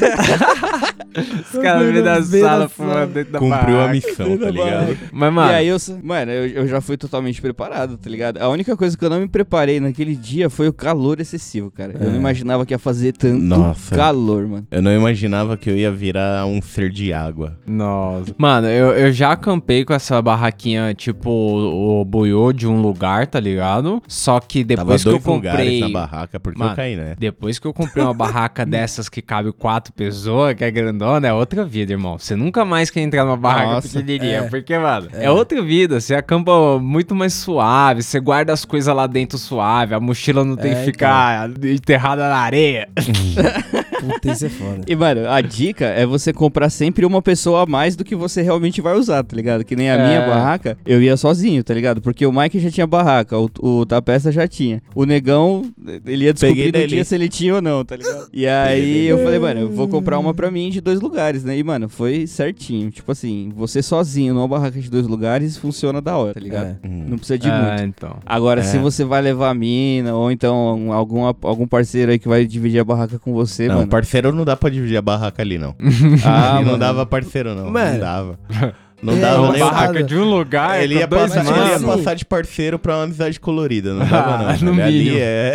Os 1.52 1.58
caras 1.60 1.90
meio 1.90 2.04
da 2.04 2.22
sala 2.22 2.68
fumando 2.68 3.12
dentro 3.12 3.32
da 3.32 3.38
Cumpriu 3.40 3.76
a 3.76 3.86
barraca. 3.86 3.92
missão, 3.92 4.38
tá 4.38 4.50
ligado? 4.50 4.96
Mas, 5.12 5.32
mano, 5.32 5.50
E 5.50 5.54
aí 5.54 5.66
eu, 5.66 5.76
mano, 6.04 6.30
eu, 6.30 6.46
eu 6.46 6.68
já 6.68 6.80
fui 6.80 6.96
totalmente 6.96 7.40
preparado, 7.42 7.96
tá 7.96 8.08
ligado? 8.08 8.36
A 8.40 8.48
única 8.48 8.76
coisa 8.76 8.96
que 8.96 9.04
eu 9.04 9.10
não 9.10 9.18
me 9.18 9.26
preparei 9.28 9.80
naquele 9.80 10.14
dia 10.14 10.48
foi 10.48 10.68
o 10.68 10.72
calor 10.72 11.18
excessivo, 11.20 11.68
cara. 11.70 11.94
Eu 11.98 12.06
É. 12.06 12.10
não 12.10 12.16
imaginava 12.16 12.64
que 12.64 12.72
ia 12.72 12.78
fazer 12.78 13.12
tanto 13.12 13.42
Nossa. 13.42 13.94
calor, 13.96 14.46
mano. 14.46 14.66
Eu 14.70 14.80
não 14.82 14.92
imaginava 14.94 15.56
que 15.56 15.68
eu 15.68 15.76
ia 15.76 15.90
virar 15.90 16.46
um 16.46 16.62
ser 16.62 16.90
de 16.90 17.12
água. 17.12 17.58
Nossa. 17.66 18.32
Mano, 18.38 18.68
eu, 18.68 18.92
eu 18.92 19.12
já 19.12 19.32
acampei 19.32 19.84
com 19.84 19.92
essa 19.92 20.20
barraquinha, 20.22 20.94
tipo, 20.94 21.28
o, 21.28 22.02
o 22.02 22.04
buiô 22.04 22.52
de 22.52 22.68
um 22.68 22.80
lugar, 22.80 23.26
tá 23.26 23.40
ligado? 23.40 23.69
Ligado? 23.78 24.02
Só 24.08 24.40
que 24.40 24.64
Tava 24.64 24.82
depois 24.82 25.02
que 25.02 25.08
eu 25.10 25.20
comprei. 25.20 25.80
na 25.80 25.88
barraca, 25.88 26.40
porque 26.40 26.58
Mano, 26.58 26.72
eu 26.72 26.76
caí, 26.76 26.96
né? 26.96 27.14
Depois 27.18 27.58
que 27.58 27.66
eu 27.66 27.72
comprei 27.72 28.04
uma 28.04 28.14
barraca 28.14 28.64
dessas 28.66 29.08
que 29.08 29.22
cabe 29.22 29.52
quatro 29.52 29.92
pessoas, 29.92 30.54
que 30.54 30.64
é 30.64 30.70
grandona, 30.70 31.28
é 31.28 31.32
outra 31.32 31.64
vida, 31.64 31.92
irmão. 31.92 32.18
Você 32.18 32.34
nunca 32.36 32.64
mais 32.64 32.90
quer 32.90 33.00
entrar 33.00 33.24
numa 33.24 33.36
barraca 33.36 33.72
Nossa, 33.72 33.88
pequenininha. 33.88 34.38
é. 34.38 34.42
Porque, 34.48 34.78
mano, 34.78 35.08
é. 35.12 35.30
outra 35.30 35.62
vida. 35.62 36.00
Você 36.00 36.14
acampa 36.14 36.78
muito 36.78 37.14
mais 37.14 37.34
suave, 37.34 38.02
você 38.02 38.18
guarda 38.20 38.52
as 38.52 38.64
coisas 38.64 38.94
lá 38.94 39.06
dentro 39.06 39.38
suave, 39.38 39.94
a 39.94 40.00
mochila 40.00 40.44
não 40.44 40.56
tem 40.56 40.72
É, 40.72 40.74
que 40.76 40.84
ficar 40.84 41.50
enterrada 41.62 42.28
na 42.28 42.36
areia. 42.36 42.88
Puta, 44.00 44.30
isso 44.32 44.46
é 44.46 44.48
foda. 44.48 44.80
E, 44.86 44.96
mano, 44.96 45.28
a 45.28 45.40
dica 45.40 45.84
é 45.86 46.04
você 46.06 46.32
comprar 46.32 46.70
sempre 46.70 47.04
uma 47.04 47.20
pessoa 47.22 47.62
a 47.62 47.66
mais 47.66 47.96
do 47.96 48.04
que 48.04 48.14
você 48.16 48.42
realmente 48.42 48.80
vai 48.80 48.96
usar, 48.96 49.22
tá 49.22 49.36
ligado? 49.36 49.64
Que 49.64 49.76
nem 49.76 49.90
a 49.90 49.94
É. 49.94 50.06
minha 50.06 50.20
barraca, 50.26 50.76
eu 50.86 51.02
ia 51.02 51.16
sozinho, 51.16 51.62
tá 51.62 51.74
ligado? 51.74 52.00
Porque 52.00 52.24
o 52.26 52.32
Mike 52.32 52.58
já 52.58 52.70
tinha 52.70 52.86
barraca, 52.86 53.38
o, 53.38 53.50
o 53.60 53.86
Tapeça 53.86 54.32
já 54.32 54.46
tinha. 54.48 54.82
O 54.94 55.04
Negão, 55.04 55.62
ele 56.06 56.24
ia 56.24 56.32
descobrir 56.32 56.54
Peguei 56.56 56.66
no 56.66 56.72
dele. 56.72 56.86
dia 56.88 57.04
se 57.04 57.14
ele 57.14 57.28
tinha 57.28 57.54
ou 57.56 57.62
não, 57.62 57.84
tá 57.84 57.96
ligado? 57.96 58.28
E 58.32 58.46
aí 58.46 59.06
eu 59.06 59.18
falei, 59.22 59.38
mano, 59.38 59.60
eu 59.60 59.70
vou 59.70 59.88
comprar 59.88 60.18
uma 60.18 60.32
pra 60.34 60.50
mim 60.50 60.70
de 60.70 60.80
dois 60.80 61.00
lugares, 61.00 61.44
né? 61.44 61.56
E, 61.58 61.62
mano, 61.62 61.88
foi 61.88 62.26
certinho. 62.26 62.90
Tipo 62.90 63.12
assim, 63.12 63.52
você 63.54 63.82
sozinho 63.82 64.34
numa 64.34 64.48
barraca 64.48 64.80
de 64.80 64.90
dois 64.90 65.06
lugares 65.06 65.56
funciona 65.56 66.00
da 66.00 66.16
hora, 66.16 66.34
tá 66.34 66.40
ligado? 66.40 66.76
É. 66.82 66.88
Não 66.88 67.16
precisa 67.18 67.38
de 67.38 67.48
Ah, 67.48 67.76
muito. 67.78 67.82
então. 67.96 68.16
Agora, 68.24 68.60
É. 68.60 68.64
se 68.64 68.78
você 68.78 69.04
vai 69.04 69.20
levar 69.20 69.50
a 69.50 69.54
mina, 69.54 70.14
ou 70.14 70.30
então 70.30 70.92
algum, 70.92 71.24
algum 71.24 71.66
parceiro 71.66 72.12
aí 72.12 72.18
que 72.18 72.28
vai 72.28 72.46
dividir 72.46 72.80
a 72.80 72.84
barraca 72.84 73.18
com 73.18 73.32
você, 73.32 73.66
Não, 73.68 73.76
mano. 73.76 73.88
Parceiro 73.90 74.32
não 74.32 74.44
dá 74.44 74.56
pra 74.56 74.70
dividir 74.70 74.96
a 74.96 75.02
barraca 75.02 75.42
ali, 75.42 75.58
não. 75.58 75.74
Ah, 76.24 76.56
Ali 76.56 76.64
não 76.66 76.78
dava 76.78 77.04
parceiro, 77.04 77.54
não. 77.54 77.70
Mano. 77.70 77.92
Não 77.92 78.00
dava. 78.00 78.38
Não 79.02 79.14
É, 79.14 79.20
dava 79.20 79.42
uma 79.42 79.52
nem 79.52 79.60
barraca 79.60 80.02
de 80.02 80.16
um 80.16 80.24
lugar, 80.24 80.82
Ele 80.82 80.96
ia, 80.96 81.06
dois 81.06 81.32
passar, 81.32 81.58
ele 81.58 81.70
ia 81.70 81.80
passar 81.80 82.14
de 82.14 82.24
parceiro 82.24 82.78
pra 82.78 82.96
uma 82.96 83.04
amizade 83.04 83.40
colorida. 83.40 83.94
Não 83.94 84.06
dava, 84.06 84.38
não. 84.38 84.48
Ah, 84.50 84.56
no 84.60 84.72
Ele 84.74 84.82
ali 84.82 85.18
é. 85.18 85.54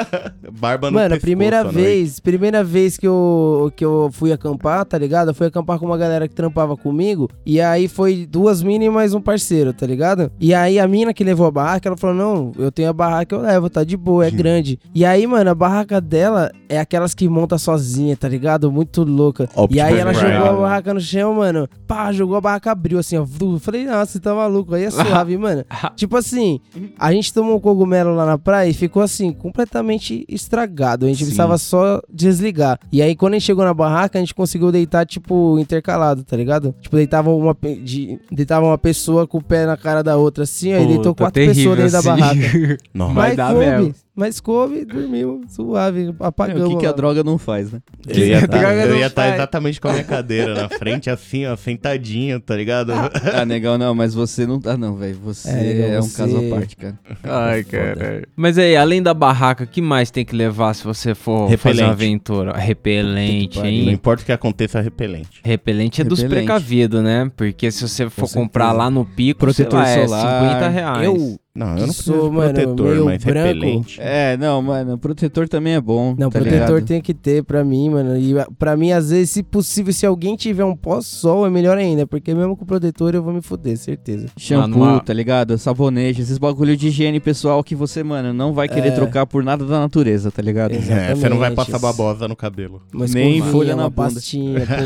Barba 0.58 0.90
no 0.90 0.94
Mano, 0.94 1.06
a 1.06 1.08
pescoço 1.10 1.20
primeira 1.26 1.64
vez, 1.64 2.20
primeira 2.20 2.64
vez 2.64 2.96
que 2.96 3.06
eu, 3.06 3.70
que 3.76 3.84
eu 3.84 4.08
fui 4.12 4.32
acampar, 4.32 4.84
tá 4.84 4.96
ligado? 4.96 5.28
Eu 5.30 5.34
fui 5.34 5.46
acampar 5.46 5.78
com 5.78 5.86
uma 5.86 5.98
galera 5.98 6.26
que 6.26 6.34
trampava 6.34 6.76
comigo. 6.76 7.28
E 7.44 7.60
aí 7.60 7.88
foi 7.88 8.26
duas 8.26 8.62
minas 8.62 8.86
e 8.86 8.90
mais 8.90 9.12
um 9.14 9.20
parceiro, 9.20 9.72
tá 9.72 9.86
ligado? 9.86 10.30
E 10.40 10.54
aí 10.54 10.78
a 10.78 10.88
mina 10.88 11.12
que 11.12 11.22
levou 11.24 11.46
a 11.46 11.50
barraca, 11.50 11.88
ela 11.88 11.96
falou: 11.96 12.16
Não, 12.16 12.52
eu 12.58 12.72
tenho 12.72 12.88
a 12.88 12.92
barraca, 12.92 13.34
eu 13.34 13.40
levo, 13.42 13.68
tá 13.68 13.84
de 13.84 13.96
boa, 13.96 14.26
é 14.26 14.30
grande. 14.30 14.78
E 14.94 15.04
aí, 15.04 15.26
mano, 15.26 15.50
a 15.50 15.54
barraca 15.54 16.00
dela 16.00 16.50
é 16.68 16.78
aquelas 16.80 17.14
que 17.14 17.28
monta 17.28 17.58
sozinha, 17.58 18.16
tá 18.16 18.28
ligado? 18.28 18.70
Muito 18.72 19.02
louca. 19.04 19.44
Optimus 19.54 19.74
e 19.76 19.80
aí 19.80 19.98
ela 19.98 20.12
Prime. 20.12 20.32
jogou 20.32 20.48
a 20.48 20.52
barraca 20.62 20.94
no 20.94 21.00
chão, 21.00 21.34
mano. 21.34 21.68
Pá, 21.86 22.10
jogou 22.12 22.36
a 22.36 22.40
barraca, 22.40 22.74
abriu 22.86 22.98
assim, 22.98 23.16
ó. 23.18 23.26
Falei, 23.58 23.84
nossa, 23.84 24.12
você 24.12 24.20
tá 24.20 24.34
maluco. 24.34 24.74
Aí 24.74 24.84
é 24.84 24.90
suave, 24.90 25.36
mano. 25.36 25.64
Tipo 25.96 26.16
assim, 26.16 26.60
a 26.98 27.12
gente 27.12 27.32
tomou 27.34 27.56
um 27.56 27.60
cogumelo 27.60 28.14
lá 28.14 28.24
na 28.24 28.38
praia 28.38 28.70
e 28.70 28.74
ficou 28.74 29.02
assim, 29.02 29.32
completamente 29.32 30.24
estragado. 30.28 31.04
A 31.04 31.08
gente 31.08 31.18
Sim. 31.18 31.24
precisava 31.24 31.58
só 31.58 32.00
desligar. 32.12 32.78
E 32.92 33.02
aí, 33.02 33.16
quando 33.16 33.34
a 33.34 33.38
gente 33.38 33.46
chegou 33.46 33.64
na 33.64 33.74
barraca, 33.74 34.18
a 34.18 34.20
gente 34.20 34.34
conseguiu 34.34 34.70
deitar, 34.70 35.04
tipo, 35.04 35.58
intercalado, 35.58 36.22
tá 36.22 36.36
ligado? 36.36 36.74
Tipo, 36.80 36.96
deitava 36.96 37.30
uma, 37.30 37.56
de, 37.82 38.18
deitava 38.30 38.64
uma 38.64 38.78
pessoa 38.78 39.26
com 39.26 39.38
o 39.38 39.42
pé 39.42 39.66
na 39.66 39.76
cara 39.76 40.02
da 40.02 40.16
outra, 40.16 40.44
assim, 40.44 40.72
ó, 40.74 40.78
e 40.78 40.86
deitou 40.86 41.14
quatro 41.14 41.44
pessoas 41.44 41.76
dentro 41.76 41.92
da 41.92 41.98
assim. 41.98 42.08
barraca. 42.08 42.78
Não, 42.94 43.12
Vai 43.12 43.34
dar 43.34 43.54
mesmo. 43.54 43.94
Mas 44.16 44.40
coube, 44.40 44.84
dormiu, 44.84 45.42
suave, 45.48 46.08
É, 46.08 46.14
apagamos. 46.20 46.64
o 46.64 46.70
que, 46.70 46.76
que 46.80 46.86
a 46.86 46.92
droga 46.92 47.22
não 47.22 47.36
faz, 47.38 47.70
né? 47.70 47.80
Eu 48.08 48.16
ia 48.26 48.38
estar 48.44 48.48
não 48.56 49.08
tá 49.10 49.22
faz. 49.22 49.34
exatamente 49.34 49.80
com 49.80 49.88
a 49.88 49.92
minha 49.92 50.04
cadeira 50.04 50.54
na 50.54 50.68
frente, 50.70 51.10
assim, 51.10 51.44
ó, 51.46 51.54
sentadinho, 51.56 52.40
tá 52.40 52.56
ligado? 52.56 52.92
Ah, 52.92 53.44
negão, 53.44 53.76
não, 53.76 53.94
mas 53.94 54.14
você 54.14 54.46
não 54.46 54.58
tá, 54.60 54.76
não, 54.76 54.96
velho. 54.96 55.16
Você 55.22 55.48
É, 55.50 55.52
é, 55.52 55.74
negão, 55.74 55.98
um 55.98 56.02
você- 56.02 56.16
caso 56.16 56.36
à 56.38 56.50
parte, 56.56 56.76
cara. 56.76 56.98
Ai, 57.22 57.62
cara. 57.64 58.26
Mas 58.34 58.56
aí, 58.58 58.76
além 58.76 59.02
da 59.02 59.12
barraca, 59.12 59.64
o 59.64 59.66
que 59.66 59.82
mais 59.82 60.10
tem 60.10 60.24
que 60.24 60.34
levar 60.34 60.74
se 60.74 60.82
você 60.84 61.14
for 61.14 61.42
fazer 61.42 61.50
Repelente. 61.50 61.82
uma 61.84 61.92
aventura? 61.92 62.52
Repelente, 62.56 63.58
Não 63.58 63.66
hein? 63.66 63.90
importa 63.90 64.22
o 64.22 64.26
que 64.26 64.32
aconteça, 64.32 64.78
é 64.78 64.82
repelente. 64.82 65.40
Repelente 65.44 66.00
é 66.00 66.04
dos 66.04 66.20
Repelente. 66.22 66.44
precavidos, 66.46 67.02
né? 67.02 67.30
Porque 67.36 67.70
se 67.70 67.86
você 67.86 68.08
for 68.08 68.30
comprar 68.32 68.72
lá 68.72 68.90
no 68.90 69.04
pico, 69.04 69.40
Protetor 69.40 69.84
sei 69.86 70.06
lá, 70.06 70.06
solar. 70.06 70.44
é 70.44 70.48
50 70.48 70.68
reais. 70.68 71.04
Eu, 71.04 71.38
Não, 71.56 71.76
eu 71.78 71.86
não 71.86 71.92
sou, 71.92 72.14
preciso 72.14 72.30
de 72.30 72.36
mano, 72.36 72.54
protetor, 72.54 72.86
meio 72.90 73.04
mas 73.06 73.24
branco. 73.24 73.46
repelente. 73.54 73.98
É, 74.00 74.36
não, 74.36 74.60
mano, 74.62 74.98
protetor 74.98 75.48
também 75.48 75.74
é 75.74 75.80
bom. 75.80 76.14
Não, 76.18 76.30
tá 76.30 76.38
protetor 76.40 76.66
ligado? 76.74 76.86
tem 76.86 77.00
que 77.00 77.14
ter 77.14 77.42
pra 77.42 77.64
mim, 77.64 77.90
mano. 77.90 78.16
E 78.18 78.38
a- 78.38 78.46
pra 78.58 78.76
mim, 78.76 78.92
às 78.92 79.10
vezes, 79.10 79.30
se 79.30 79.42
possível, 79.42 79.92
se 79.92 80.04
alguém 80.06 80.36
tiver 80.36 80.64
um 80.64 80.76
pós-sol, 80.76 81.46
é 81.46 81.50
melhor 81.50 81.76
ainda. 81.78 82.06
Porque 82.06 82.34
mesmo 82.34 82.56
com 82.56 82.64
protetor 82.66 83.14
eu 83.14 83.22
vou 83.22 83.32
me 83.32 83.40
fuder, 83.42 83.76
certeza. 83.76 84.26
Shampoo, 84.36 84.78
Mano, 84.80 85.00
tá 85.00 85.12
ligado? 85.12 85.56
Sabonete, 85.58 86.20
esses 86.22 86.38
bagulho 86.38 86.76
de 86.76 86.88
higiene 86.88 87.18
pessoal 87.20 87.62
que 87.64 87.74
você, 87.74 88.02
mano, 88.02 88.32
não 88.32 88.52
vai 88.52 88.68
querer 88.68 88.88
É. 88.88 88.90
trocar 88.92 89.26
por 89.26 89.42
nada 89.42 89.64
da 89.64 89.80
natureza, 89.80 90.30
tá 90.30 90.42
ligado? 90.42 90.72
Exato. 90.72 90.92
É, 91.00 91.14
você 91.14 91.28
não 91.28 91.38
vai 91.38 91.48
Exatamente. 91.52 91.72
passar 91.72 91.78
babosa 91.78 92.28
no 92.28 92.36
cabelo. 92.36 92.82
Uma 92.94 93.06
Nem 93.06 93.40
folha 93.42 93.74
na 93.74 93.90
pastinha. 93.90 94.66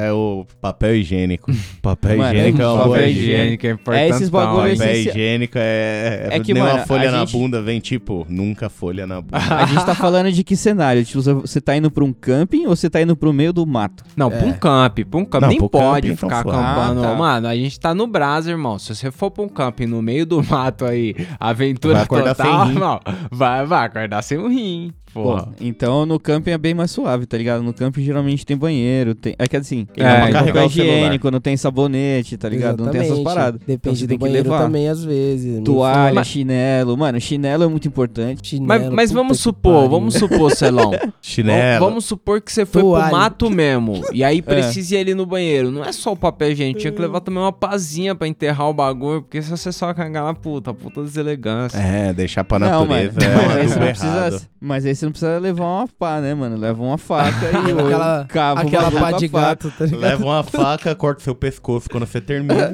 É 0.00 0.12
o 0.12 0.44
papel 0.60 0.96
higiênico. 0.96 1.50
Papel 1.82 2.16
Mano, 2.18 2.34
higiênico 2.34 2.62
é 2.62 2.66
uma 2.66 2.84
Papel 2.88 3.08
higiênico 3.08 3.66
é 3.66 3.70
importante. 3.70 4.10
esses 4.10 4.28
bagulho 4.28 4.76
Papel 4.76 4.96
higiênico 4.96 5.54
é. 5.56 6.09
É 6.14 6.40
que, 6.40 6.52
nem 6.54 6.62
mano, 6.62 6.76
uma 6.76 6.86
folha 6.86 7.10
na 7.10 7.20
gente- 7.20 7.32
bunda 7.32 7.62
vem 7.62 7.80
tipo, 7.80 8.26
nunca 8.28 8.68
folha 8.68 9.06
na 9.06 9.20
bunda. 9.20 9.38
A 9.38 9.66
gente 9.66 9.84
tá 9.84 9.94
falando 9.94 10.30
de 10.32 10.42
que 10.44 10.56
cenário? 10.56 11.04
Tipo, 11.04 11.22
você 11.22 11.60
tá 11.60 11.76
indo 11.76 11.90
pra 11.90 12.04
um 12.04 12.12
camping 12.12 12.66
ou 12.66 12.76
você 12.76 12.88
tá 12.90 13.00
indo 13.00 13.16
pro 13.16 13.32
meio 13.32 13.52
do 13.52 13.66
mato? 13.66 14.04
Não, 14.16 14.30
pra 14.30 14.46
um 14.46 14.52
camp, 14.52 14.98
pra 15.10 15.20
um 15.20 15.24
camp. 15.24 15.42
Não, 15.42 15.48
Nem 15.48 15.58
pode 15.58 15.74
camping, 16.08 16.12
então 16.14 16.28
ficar 16.28 16.42
foda. 16.42 16.58
acampando. 16.58 17.04
Ah, 17.04 17.08
tá. 17.10 17.14
Mano, 17.14 17.48
a 17.48 17.54
gente 17.56 17.78
tá 17.78 17.94
no 17.94 18.06
Brasa, 18.06 18.50
irmão. 18.50 18.78
Se 18.78 18.94
você 18.94 19.10
for 19.10 19.30
pra 19.30 19.42
um 19.44 19.48
camping 19.48 19.86
no 19.86 20.00
meio 20.02 20.24
do 20.26 20.42
mato 20.42 20.84
aí, 20.84 21.14
aventura 21.38 21.94
Vai 21.94 22.02
acordar 22.04 22.34
total, 22.34 22.58
sem 22.58 22.66
rim. 22.68 22.74
irmão, 22.74 23.00
vai, 23.30 23.66
vai 23.66 23.86
acordar 23.86 24.22
sem 24.22 24.38
um 24.38 24.48
rim. 24.48 24.92
Porra. 25.12 25.42
Pô, 25.42 25.48
então 25.60 26.06
no 26.06 26.20
camping 26.20 26.52
é 26.52 26.58
bem 26.58 26.72
mais 26.72 26.92
suave, 26.92 27.26
tá 27.26 27.36
ligado? 27.36 27.64
No 27.64 27.74
camping 27.74 28.00
geralmente 28.04 28.46
tem 28.46 28.56
banheiro, 28.56 29.12
tem... 29.12 29.34
É 29.40 29.48
que 29.48 29.56
assim, 29.56 29.84
É, 29.96 30.04
não 30.04 30.08
dá 30.08 30.14
tem 30.14 30.20
pra 30.20 30.32
carregar 30.38 30.52
papel 30.54 30.66
o 30.66 30.70
celular. 30.70 30.94
higiênico, 30.94 31.30
não 31.32 31.40
tem 31.40 31.56
sabonete, 31.56 32.36
tá 32.36 32.48
ligado? 32.48 32.84
Não 32.84 32.92
tem 32.92 33.00
essas 33.00 33.18
Exatamente. 33.18 33.24
paradas. 33.24 33.60
Então 33.64 33.74
Depende 33.74 33.98
você 33.98 34.04
do 34.06 34.08
tem 34.08 34.18
que 34.18 34.24
banheiro 34.24 34.48
levar. 34.50 34.62
também, 34.62 34.88
às 34.88 35.02
vezes. 35.04 35.58
Me 35.58 35.64
Toalha, 36.00 36.14
fala. 36.14 36.24
chinelo. 36.24 36.96
Mano, 36.96 37.20
chinelo 37.20 37.64
é 37.64 37.68
muito 37.68 37.86
importante. 37.88 38.48
Chinelo, 38.48 38.68
Mas, 38.68 38.88
mas 38.88 39.12
vamos 39.12 39.40
supor, 39.40 39.88
vamos 39.88 40.14
supor, 40.14 40.50
Celão. 40.54 40.90
Chinelo. 41.20 41.84
Vamos 41.84 42.04
supor 42.04 42.40
que 42.40 42.52
você 42.52 42.64
foi 42.66 42.82
Toalha. 42.82 43.08
pro 43.08 43.16
mato 43.16 43.50
mesmo. 43.50 44.02
E 44.12 44.24
aí 44.24 44.40
precisa 44.42 44.96
ir 44.96 44.98
ali 44.98 45.14
no 45.14 45.26
banheiro. 45.26 45.70
Não 45.70 45.84
é 45.84 45.92
só 45.92 46.12
o 46.12 46.16
papel, 46.16 46.54
gente. 46.54 46.80
Tinha 46.80 46.92
que 46.92 47.00
levar 47.00 47.20
também 47.20 47.40
uma 47.40 47.52
pazinha 47.52 48.14
pra 48.14 48.26
enterrar 48.26 48.68
o 48.68 48.74
bagulho. 48.74 49.22
Porque 49.22 49.40
se 49.42 49.50
você 49.50 49.70
só 49.72 49.92
cagar 49.94 50.24
na 50.24 50.34
puta, 50.34 50.72
puta 50.72 51.02
deselegância. 51.02 51.78
É, 51.78 52.12
deixar 52.12 52.44
pra 52.44 52.58
Não, 52.58 52.86
natureza 52.86 53.20
mano, 53.20 53.32
é 53.32 53.46
mas, 53.46 53.56
aí 53.56 53.66
não 53.68 53.86
precisa, 53.86 54.48
mas 54.60 54.86
aí 54.86 54.94
você 54.94 55.04
não 55.04 55.12
precisa 55.12 55.38
levar 55.38 55.64
uma 55.64 55.88
pá, 55.88 56.20
né, 56.20 56.34
mano? 56.34 56.56
Leva 56.56 56.82
uma 56.82 56.98
faca 56.98 57.46
e 57.46 57.70
Aquela, 57.70 58.26
cava 58.28 58.62
o 58.62 58.66
aquela 58.66 58.90
pá 58.90 59.12
de 59.12 59.28
gato, 59.28 59.72
tá 59.76 59.84
ligado? 59.84 60.00
Leva 60.00 60.24
uma 60.24 60.42
faca, 60.42 60.94
corta 60.94 61.22
seu 61.22 61.34
pescoço 61.34 61.88
quando 61.90 62.06
você 62.06 62.20
termina. 62.20 62.72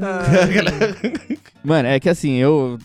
Mano, 1.66 1.88
é 1.88 1.98
que 1.98 2.08
assim, 2.08 2.34
eu, 2.36 2.78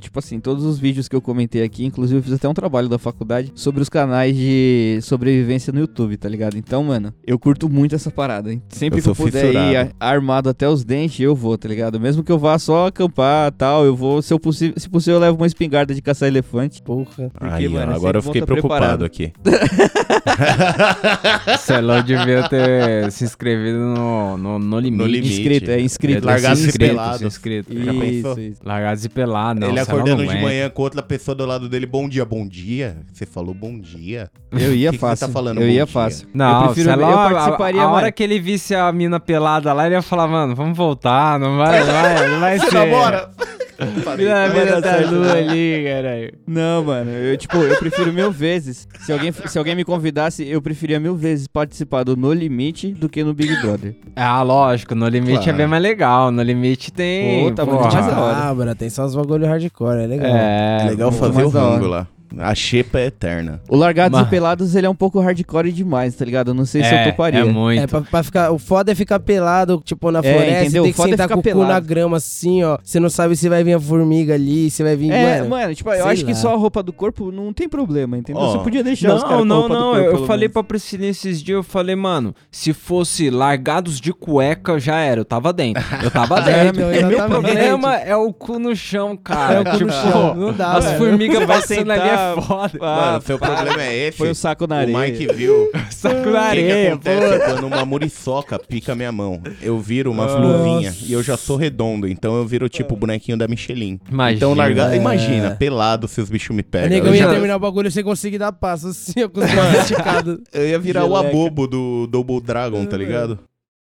tipo 0.00 0.18
assim, 0.18 0.38
todos 0.38 0.64
os 0.64 0.78
vídeos 0.78 1.08
que 1.08 1.16
eu 1.16 1.20
comentei 1.20 1.62
aqui, 1.62 1.84
inclusive 1.84 2.20
eu 2.20 2.22
fiz 2.22 2.32
até 2.32 2.48
um 2.48 2.54
trabalho 2.54 2.88
da 2.88 2.98
faculdade 2.98 3.50
sobre 3.54 3.82
os 3.82 3.88
canais 3.88 4.36
de 4.36 4.98
sobrevivência 5.02 5.72
no 5.72 5.80
YouTube, 5.80 6.16
tá 6.16 6.28
ligado? 6.28 6.56
Então, 6.56 6.84
mano, 6.84 7.12
eu 7.26 7.38
curto 7.38 7.68
muito 7.68 7.94
essa 7.94 8.10
parada, 8.10 8.52
hein? 8.52 8.62
Sempre 8.68 9.00
Eu 9.00 9.02
que 9.02 9.08
eu 9.10 9.14
puder 9.16 9.44
ir 9.46 9.52
fissurado. 9.54 9.90
a- 9.98 10.08
armado 10.08 10.48
até 10.48 10.68
os 10.68 10.84
dentes, 10.84 11.18
eu 11.20 11.34
vou, 11.34 11.58
tá 11.58 11.68
ligado? 11.68 11.98
Mesmo 11.98 12.22
que 12.22 12.30
eu 12.30 12.38
vá 12.38 12.58
só 12.58 12.86
acampar 12.86 13.50
tal, 13.52 13.84
eu 13.84 13.96
vou, 13.96 14.22
se, 14.22 14.32
eu 14.32 14.38
possível, 14.38 14.74
se 14.78 14.88
possível, 14.88 15.16
eu 15.16 15.20
levo 15.20 15.36
uma 15.36 15.46
espingarda 15.46 15.92
de 15.94 16.00
caçar 16.00 16.28
elefante. 16.28 16.80
Porra. 16.82 17.30
Aí, 17.40 17.66
ó, 17.66 17.70
mano, 17.70 17.92
é 17.92 17.94
agora 17.96 18.18
eu 18.18 18.22
fiquei 18.22 18.42
preocupado 18.42 18.68
preparado. 18.68 19.04
aqui. 19.04 19.32
Celão 21.60 22.02
devia 22.02 22.48
ter 22.48 23.10
se 23.12 23.24
inscrevido 23.24 23.78
no, 23.78 24.36
no, 24.38 24.58
no 24.58 24.78
limite. 24.78 24.98
No 25.02 25.06
limite. 25.06 25.40
Inscrito, 25.40 25.70
é 25.70 25.80
inscrito. 25.80 26.20
Devia 26.20 26.20
ter 26.20 26.26
Largado 26.26 26.60
e 26.60 26.64
inscrito, 26.64 26.94
pelado. 26.94 27.26
inscrito. 27.26 27.74
Pensou? 27.74 28.27
Isso, 28.32 28.40
isso. 28.40 28.60
Largados 28.64 29.04
e 29.04 29.08
pelados, 29.08 29.60
não. 29.60 29.68
Ele 29.70 29.80
acordando 29.80 30.22
não 30.24 30.32
de 30.34 30.40
manhã 30.40 30.68
com 30.70 30.82
outra 30.82 31.02
pessoa 31.02 31.34
do 31.34 31.44
lado 31.46 31.68
dele, 31.68 31.86
bom 31.86 32.08
dia, 32.08 32.24
bom 32.24 32.46
dia. 32.46 32.96
Você 33.12 33.24
falou 33.26 33.54
bom 33.54 33.78
dia. 33.78 34.30
Eu 34.52 34.74
ia 34.74 34.90
Que 34.90 34.96
que 34.96 35.00
você 35.00 35.06
fácil. 35.10 35.26
tá 35.26 35.32
falando, 35.32 35.58
eu 35.58 35.62
bom 35.66 35.68
ia 35.68 35.84
dia? 35.84 35.86
fácil. 35.86 36.28
Não, 36.34 36.60
eu 36.60 36.66
prefiro, 36.66 36.90
Celão, 36.90 37.10
eu 37.10 37.18
a- 37.18 37.30
participaria 37.30 37.80
a, 37.80 37.84
a 37.84 37.88
mais. 37.88 37.96
hora 38.02 38.12
que 38.12 38.22
ele 38.22 38.40
visse 38.40 38.74
a 38.74 38.90
mina 38.92 39.20
pelada 39.20 39.72
lá, 39.72 39.86
ele 39.86 39.94
ia 39.94 40.02
falar, 40.02 40.26
mano, 40.28 40.54
vamos 40.54 40.76
voltar, 40.76 41.38
não 41.38 41.56
vai, 41.58 41.80
não 41.80 41.86
vai, 41.92 42.28
não 42.30 42.40
vai 42.40 42.58
ser. 42.58 42.72
namora? 42.74 43.30
Dar 43.78 44.80
da 44.80 45.10
lua 45.10 45.26
não. 45.26 45.32
ali, 45.32 45.84
caralho. 45.84 46.32
Não, 46.46 46.84
mano, 46.84 47.10
eu, 47.10 47.36
tipo, 47.36 47.56
eu 47.58 47.76
prefiro 47.78 48.12
mil 48.12 48.30
vezes. 48.32 48.88
Se 49.00 49.12
alguém, 49.12 49.32
se 49.32 49.58
alguém 49.58 49.74
me 49.76 49.84
convidasse, 49.84 50.46
eu 50.48 50.60
preferia 50.60 50.98
mil 50.98 51.14
vezes 51.16 51.46
participar 51.46 52.02
do 52.02 52.16
No 52.16 52.32
Limite 52.32 52.92
do 52.92 53.08
que 53.08 53.22
no 53.22 53.32
Big 53.32 53.54
Brother. 53.60 53.94
Ah, 54.16 54.42
lógico, 54.42 54.94
no 54.94 55.06
limite 55.08 55.34
Claro. 55.38 55.50
é 55.50 55.52
bem 55.52 55.66
mais 55.66 55.82
legal. 55.82 56.30
No 56.30 56.42
limite 56.42 56.92
tem. 56.92 57.44
Pô, 57.48 57.54
tá 57.54 57.64
muito 57.64 57.82
mais 57.82 57.94
da 58.06 58.20
hora. 58.20 58.34
Cabra, 58.34 58.74
tem 58.74 58.90
só 58.90 59.04
os 59.04 59.14
bagulho 59.14 59.46
hardcore, 59.46 60.02
é 60.02 60.06
legal. 60.06 60.26
É, 60.34 60.78
É 60.82 60.90
legal 60.90 61.12
fazer 61.12 61.44
o 61.44 61.48
rango 61.48 61.86
lá. 61.86 62.06
A 62.36 62.54
xepa 62.54 62.98
é 62.98 63.06
eterna. 63.06 63.60
O 63.68 63.76
Largados 63.76 64.18
Mas- 64.18 64.26
e 64.26 64.30
Pelados, 64.30 64.74
ele 64.74 64.86
é 64.86 64.90
um 64.90 64.94
pouco 64.94 65.18
hardcore 65.20 65.72
demais, 65.72 66.14
tá 66.14 66.24
ligado? 66.24 66.48
Eu 66.48 66.54
não 66.54 66.64
sei 66.66 66.82
se 66.84 66.94
eu 66.94 67.04
toparia. 67.04 67.40
é 67.40 67.44
muito. 67.44 67.82
É, 67.82 67.86
pra, 67.86 68.00
pra 68.02 68.22
ficar. 68.22 68.50
O 68.50 68.58
foda 68.58 68.92
é 68.92 68.94
ficar 68.94 69.18
pelado, 69.20 69.80
tipo, 69.84 70.10
na 70.10 70.18
É, 70.20 70.22
floresta, 70.22 70.62
entendeu? 70.64 70.82
tem 70.82 70.90
O 70.90 70.94
que 70.94 70.96
foda 70.96 71.08
é 71.08 71.12
sentar 71.12 71.26
ficar 71.28 71.34
com 71.34 71.40
o 71.40 71.42
cu 71.42 71.48
pelado. 71.48 71.72
na 71.72 71.80
grama 71.80 72.16
assim, 72.18 72.62
ó. 72.64 72.78
Você 72.82 73.00
não 73.00 73.08
sabe 73.10 73.36
se 73.36 73.48
vai 73.48 73.62
vir 73.64 73.74
a 73.74 73.80
formiga 73.80 74.34
ali, 74.34 74.70
se 74.70 74.82
vai 74.82 74.96
vir. 74.96 75.10
É, 75.10 75.38
mano, 75.38 75.50
mano, 75.50 75.74
tipo, 75.74 75.90
eu 75.90 76.06
acho 76.06 76.24
que 76.24 76.32
lá. 76.32 76.36
só 76.36 76.54
a 76.54 76.56
roupa 76.56 76.82
do 76.82 76.92
corpo 76.92 77.30
não 77.32 77.52
tem 77.52 77.68
problema, 77.68 78.16
entendeu? 78.18 78.42
Ó, 78.42 78.52
Você 78.52 78.58
podia 78.64 78.82
deixar 78.84 79.14
os 79.14 79.22
caras 79.22 79.38
Não, 79.38 79.38
com 79.38 79.42
a 79.42 79.44
não, 79.46 79.56
roupa 79.60 79.74
do 79.74 79.80
não. 79.80 79.96
Eu, 79.96 80.26
falei 80.26 80.42
menos. 80.48 80.52
pra 80.52 80.62
Priscilinha 80.64 81.10
esses 81.10 81.42
dias, 81.42 81.56
eu 81.56 81.62
falei, 81.62 81.96
mano, 81.96 82.34
se 82.50 82.72
fosse 82.72 83.30
largados 83.30 84.00
de 84.00 84.12
cueca, 84.12 84.78
já 84.78 84.96
era. 85.00 85.20
Eu 85.20 85.24
tava 85.24 85.52
dentro. 85.52 85.82
Eu 86.02 86.10
tava 86.10 86.38
É, 86.48 86.64
dentro. 86.64 86.76
meu, 86.86 86.88
o 86.88 87.06
meu 87.08 87.26
problema 87.28 87.96
é 87.96 88.14
o 88.16 88.32
cu 88.32 88.58
no 88.58 88.74
chão, 88.76 89.16
cara. 89.16 89.54
É 89.54 89.60
o 89.60 89.64
cu 89.64 89.70
no 89.72 89.78
tipo, 89.78 89.90
chão, 89.92 90.34
não 90.34 90.52
dá, 90.52 90.72
As 90.76 90.92
formigas 90.92 91.44
passando 91.46 91.90
ali 91.90 92.08
é 92.18 92.40
foda. 92.42 92.78
Ah, 92.80 92.96
Mano, 93.12 93.22
seu 93.22 93.38
para. 93.38 93.54
problema 93.56 93.82
é 93.82 93.96
esse. 94.08 94.18
Põe 94.18 94.30
o 94.30 94.34
saco 94.34 94.66
na 94.66 94.76
areia. 94.76 94.96
O 94.96 95.00
Mike 95.00 95.26
viu. 95.34 95.70
Saco 95.90 96.14
na 96.14 96.20
O 96.20 96.24
que, 96.24 96.30
que 96.30 96.36
areia, 96.36 96.88
acontece 96.94 97.38
pô. 97.38 97.44
quando 97.44 97.66
uma 97.66 97.84
muriçoca 97.84 98.58
pica 98.58 98.94
minha 98.94 99.10
mão? 99.10 99.40
Eu 99.60 99.78
viro 99.80 100.10
umas 100.12 100.32
luvinhas 100.32 101.02
e 101.08 101.12
eu 101.12 101.22
já 101.22 101.36
sou 101.36 101.56
redondo, 101.56 102.06
então 102.06 102.36
eu 102.36 102.46
viro 102.46 102.68
tipo 102.68 102.94
o 102.94 102.96
bonequinho 102.96 103.36
da 103.36 103.48
Michelin. 103.48 103.98
Imagina. 104.08 104.36
Então 104.36 104.54
largar, 104.54 104.92
É. 104.92 104.96
imagina, 104.96 105.56
pelado 105.56 106.06
se 106.06 106.20
os 106.20 106.30
bichos 106.30 106.54
me 106.54 106.62
pegam. 106.62 106.88
nega 106.90 107.08
Eu, 107.08 107.14
ia 107.14 107.24
já- 107.24 107.30
terminar 107.30 107.56
o 107.56 107.58
bagulho 107.58 107.90
sem 107.90 108.04
conseguir 108.04 108.38
dar 108.38 108.52
passo, 108.52 108.88
assim, 108.88 109.12
esticados. 109.80 110.38
eu 110.52 110.68
ia 110.68 110.78
virar 110.78 111.04
o 111.04 111.08
Geleca. 111.16 111.28
abobo 111.28 111.66
do 111.66 112.06
Double 112.06 112.40
Dragon, 112.40 112.84
tá 112.86 112.96
ligado? 112.96 113.38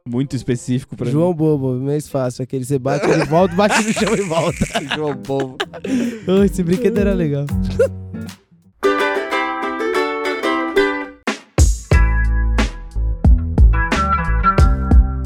Muito 0.05 0.35
específico 0.35 0.97
pra 0.97 1.09
João 1.09 1.33
Bobo, 1.33 1.75
mais 1.75 2.09
fácil. 2.09 2.43
Aquele 2.43 2.65
você 2.65 2.77
bate, 2.77 3.09
ele 3.09 3.23
volta, 3.23 3.55
bate 3.55 3.81
no 3.87 3.93
chão 3.93 4.13
e 4.13 4.21
volta. 4.21 4.81
mim. 4.81 4.87
João 4.93 5.15
Bobo. 5.15 5.57
Esse 6.43 6.61
brinquedo 6.61 6.97
era 6.97 7.13
legal. 7.13 7.45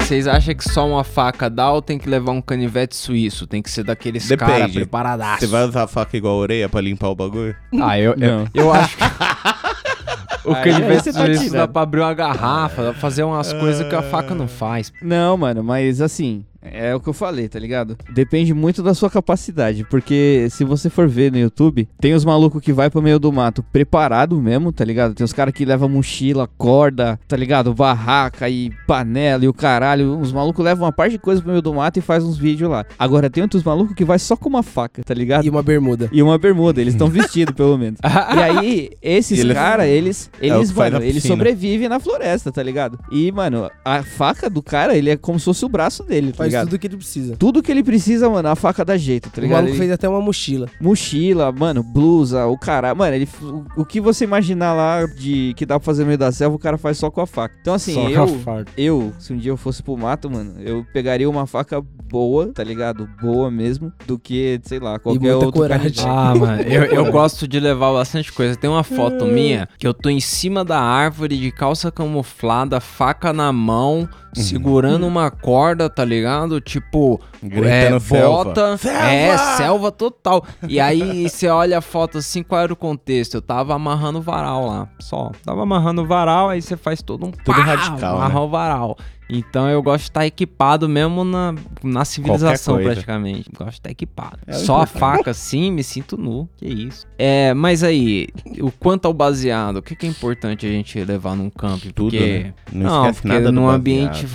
Vocês 0.08 0.26
acham 0.26 0.54
que 0.54 0.64
só 0.64 0.88
uma 0.88 1.04
faca 1.04 1.50
dá 1.50 1.70
ou 1.70 1.82
tem 1.82 1.98
que 1.98 2.08
levar 2.08 2.32
um 2.32 2.40
canivete 2.40 2.96
suíço? 2.96 3.46
Tem 3.46 3.60
que 3.60 3.70
ser 3.70 3.84
daqueles 3.84 4.26
Depende. 4.26 4.50
caras 4.50 4.72
preparadaço. 4.72 5.40
Você 5.40 5.46
vai 5.46 5.64
usar 5.64 5.82
a 5.82 5.86
faca 5.86 6.16
igual 6.16 6.32
a 6.32 6.38
orelha 6.38 6.66
pra 6.66 6.80
limpar 6.80 7.08
o 7.08 7.14
bagulho? 7.14 7.54
Ah, 7.78 7.98
eu, 8.00 8.12
eu, 8.12 8.16
Não. 8.16 8.46
eu 8.54 8.72
acho 8.72 8.96
que. 8.96 9.04
o 10.48 10.54
canivete 10.54 11.02
você 11.04 11.12
tá 11.12 11.26
suíço 11.26 11.52
dá 11.52 11.68
pra 11.68 11.82
abrir 11.82 12.00
uma 12.00 12.14
garrafa, 12.14 12.84
dá 12.84 12.90
pra 12.92 13.00
fazer 13.00 13.22
umas 13.22 13.52
coisas 13.52 13.86
que 13.86 13.94
a 13.94 14.00
faca 14.00 14.34
não 14.34 14.48
faz. 14.48 14.90
Não, 15.02 15.36
mano, 15.36 15.62
mas 15.62 16.00
assim, 16.00 16.42
é 16.72 16.94
o 16.94 17.00
que 17.00 17.08
eu 17.08 17.12
falei, 17.12 17.48
tá 17.48 17.58
ligado? 17.58 17.96
Depende 18.12 18.52
muito 18.54 18.82
da 18.82 18.94
sua 18.94 19.10
capacidade, 19.10 19.84
porque 19.90 20.48
se 20.50 20.64
você 20.64 20.88
for 20.90 21.08
ver 21.08 21.30
no 21.32 21.38
YouTube, 21.38 21.88
tem 22.00 22.14
os 22.14 22.24
malucos 22.24 22.60
que 22.62 22.72
vai 22.72 22.90
pro 22.90 23.02
meio 23.02 23.18
do 23.18 23.32
mato 23.32 23.62
preparado 23.62 24.40
mesmo, 24.40 24.72
tá 24.72 24.84
ligado? 24.84 25.14
Tem 25.14 25.24
os 25.24 25.32
caras 25.32 25.52
que 25.54 25.64
levam 25.64 25.88
mochila, 25.88 26.48
corda, 26.58 27.18
tá 27.28 27.36
ligado? 27.36 27.72
Barraca 27.74 28.48
e 28.48 28.70
panela 28.86 29.44
e 29.44 29.48
o 29.48 29.52
caralho. 29.54 30.18
Os 30.18 30.32
malucos 30.32 30.64
levam 30.64 30.84
uma 30.86 30.92
parte 30.92 31.12
de 31.12 31.18
coisa 31.18 31.40
pro 31.40 31.50
meio 31.50 31.62
do 31.62 31.72
mato 31.74 31.98
e 31.98 32.02
faz 32.02 32.24
uns 32.24 32.36
vídeos 32.36 32.70
lá. 32.70 32.84
Agora 32.98 33.30
tem 33.30 33.42
outros 33.42 33.62
malucos 33.62 33.94
que 33.94 34.04
vai 34.04 34.18
só 34.18 34.36
com 34.36 34.48
uma 34.48 34.62
faca, 34.62 35.02
tá 35.02 35.14
ligado? 35.14 35.44
E 35.44 35.50
uma 35.50 35.62
bermuda. 35.62 36.08
E 36.12 36.22
uma 36.22 36.38
bermuda, 36.38 36.80
eles 36.80 36.94
estão 36.94 37.08
vestidos 37.08 37.54
pelo 37.54 37.76
menos. 37.78 37.98
E 38.38 38.40
aí, 38.42 38.90
esses 39.02 39.38
Eles- 39.40 39.54
caras, 39.54 39.86
eles, 39.86 40.30
É 40.40 40.46
eles, 40.48 40.70
faz 40.70 40.92
mano, 40.92 41.04
eles 41.04 41.22
sobrevivem 41.22 41.88
na 41.88 41.98
floresta, 41.98 42.52
tá 42.52 42.62
ligado? 42.62 42.98
E, 43.10 43.30
mano, 43.32 43.70
a 43.84 44.02
faca 44.02 44.50
do 44.50 44.62
cara, 44.62 44.96
ele 44.96 45.10
é 45.10 45.16
como 45.16 45.38
se 45.38 45.44
fosse 45.46 45.64
o 45.64 45.68
braço 45.68 46.04
dele, 46.04 46.30
tá 46.32 46.38
Faz 46.38 46.52
ligado? 46.60 46.68
tudo 46.68 46.78
que 46.78 46.86
ele 46.86 46.96
precisa. 46.96 47.36
Tudo 47.36 47.62
que 47.62 47.70
ele 47.72 47.82
precisa, 47.82 48.28
mano, 48.30 48.48
a 48.48 48.56
faca 48.56 48.84
dá 48.84 48.96
jeito, 48.96 49.30
tá 49.30 49.38
o 49.38 49.40
ligado? 49.40 49.56
maluco 49.56 49.72
Ele- 49.72 49.78
fez 49.78 49.90
até 49.92 50.08
uma 50.08 50.20
mochila. 50.20 50.68
Mochila, 50.80 51.52
mano, 51.52 51.82
blusa, 51.82 52.46
o 52.46 52.58
cara. 52.58 52.94
Mano, 52.94 53.14
ele, 53.14 53.28
o, 53.42 53.64
o 53.82 53.84
que 53.84 54.00
você 54.00 54.24
imaginar 54.24 54.72
lá 54.74 55.06
de 55.06 55.54
que 55.56 55.64
dá 55.66 55.78
pra 55.78 55.84
fazer 55.84 56.02
no 56.02 56.06
meio 56.08 56.18
da 56.18 56.30
selva, 56.32 56.56
o 56.56 56.58
cara 56.58 56.78
faz 56.78 56.98
só 56.98 57.10
com 57.10 57.20
a 57.20 57.26
faca. 57.26 57.54
Então, 57.60 57.74
assim, 57.74 57.94
Só 57.94 58.08
eu, 58.08 58.40
eu, 58.76 59.12
se 59.18 59.32
um 59.32 59.36
dia 59.36 59.50
eu 59.50 59.56
fosse 59.56 59.82
pro 59.82 59.96
mato, 59.96 60.30
mano, 60.30 60.54
eu 60.60 60.84
pegaria 60.92 61.28
uma 61.28 61.46
faca 61.46 61.80
boa, 61.80 62.48
tá 62.52 62.64
ligado? 62.64 63.08
Boa 63.20 63.50
mesmo, 63.50 63.92
do 64.06 64.18
que, 64.18 64.60
sei 64.64 64.78
lá, 64.78 64.98
qualquer 64.98 65.20
muita 65.20 65.36
outro 65.36 65.52
coragem. 65.52 65.90
canivete. 65.92 66.06
Ah, 66.08 66.34
mano, 66.34 66.62
eu, 66.62 66.84
eu 66.84 67.12
gosto 67.12 67.46
de 67.46 67.60
levar 67.60 67.92
bastante 67.92 68.32
coisa. 68.32 68.56
Tem 68.56 68.68
uma 68.70 68.82
foto 68.84 69.24
minha 69.28 69.68
que 69.78 69.86
eu 69.86 69.92
tô 69.92 70.08
em 70.08 70.20
cima 70.20 70.64
da 70.64 70.80
árvore 70.80 71.36
de 71.38 71.50
calça 71.50 71.90
camuflada, 71.90 72.80
faca 72.80 73.32
na 73.32 73.52
mão, 73.52 74.08
segurando 74.42 75.06
uma 75.06 75.30
corda, 75.30 75.88
tá 75.88 76.04
ligado? 76.04 76.60
Tipo, 76.60 77.20
Gritando 77.42 77.96
é, 77.96 78.00
selva. 78.00 78.44
bota. 78.44 78.78
É, 78.88 79.36
selva 79.56 79.92
total. 79.92 80.44
E 80.68 80.80
aí 80.80 81.28
você 81.28 81.48
olha 81.48 81.78
a 81.78 81.80
foto 81.80 82.18
assim, 82.18 82.42
qual 82.42 82.60
era 82.60 82.72
o 82.72 82.76
contexto? 82.76 83.34
Eu 83.34 83.42
tava 83.42 83.74
amarrando 83.74 84.18
o 84.18 84.22
varal 84.22 84.66
lá, 84.66 84.88
só. 84.98 85.30
Tava 85.44 85.62
amarrando 85.62 86.02
o 86.02 86.06
varal, 86.06 86.48
aí 86.48 86.60
você 86.60 86.76
faz 86.76 87.02
todo 87.02 87.26
um 87.26 87.30
Tudo 87.30 87.60
radical, 87.60 88.16
amarrar 88.16 88.42
o 88.42 88.48
varal. 88.48 88.96
Então 89.30 89.68
eu 89.68 89.82
gosto 89.82 90.04
de 90.04 90.10
estar 90.10 90.26
equipado 90.26 90.88
mesmo 90.88 91.22
na, 91.22 91.54
na 91.84 92.04
civilização, 92.04 92.78
praticamente. 92.78 93.50
Gosto 93.54 93.72
de 93.72 93.76
estar 93.76 93.90
equipado. 93.90 94.38
É 94.46 94.54
Só 94.54 94.80
a 94.80 94.86
faca, 94.86 95.34
sim, 95.34 95.70
me 95.70 95.84
sinto 95.84 96.16
nu. 96.16 96.48
Que 96.56 96.66
isso. 96.66 97.06
É, 97.18 97.52
mas 97.52 97.82
aí, 97.82 98.28
o 98.60 98.70
quanto 98.70 99.04
ao 99.04 99.12
baseado, 99.12 99.76
o 99.76 99.82
que, 99.82 99.94
que 99.94 100.06
é 100.06 100.08
importante 100.08 100.66
a 100.66 100.70
gente 100.70 100.98
levar 101.04 101.36
num 101.36 101.50
camping? 101.50 101.90
Tudo, 101.90 102.10
Porque... 102.12 102.38
né? 102.38 102.54
Não, 102.72 103.04
Não, 103.04 103.12
porque 103.12 103.28
num 103.28 103.34
baseado. 103.42 103.68
ambiente 103.68 104.26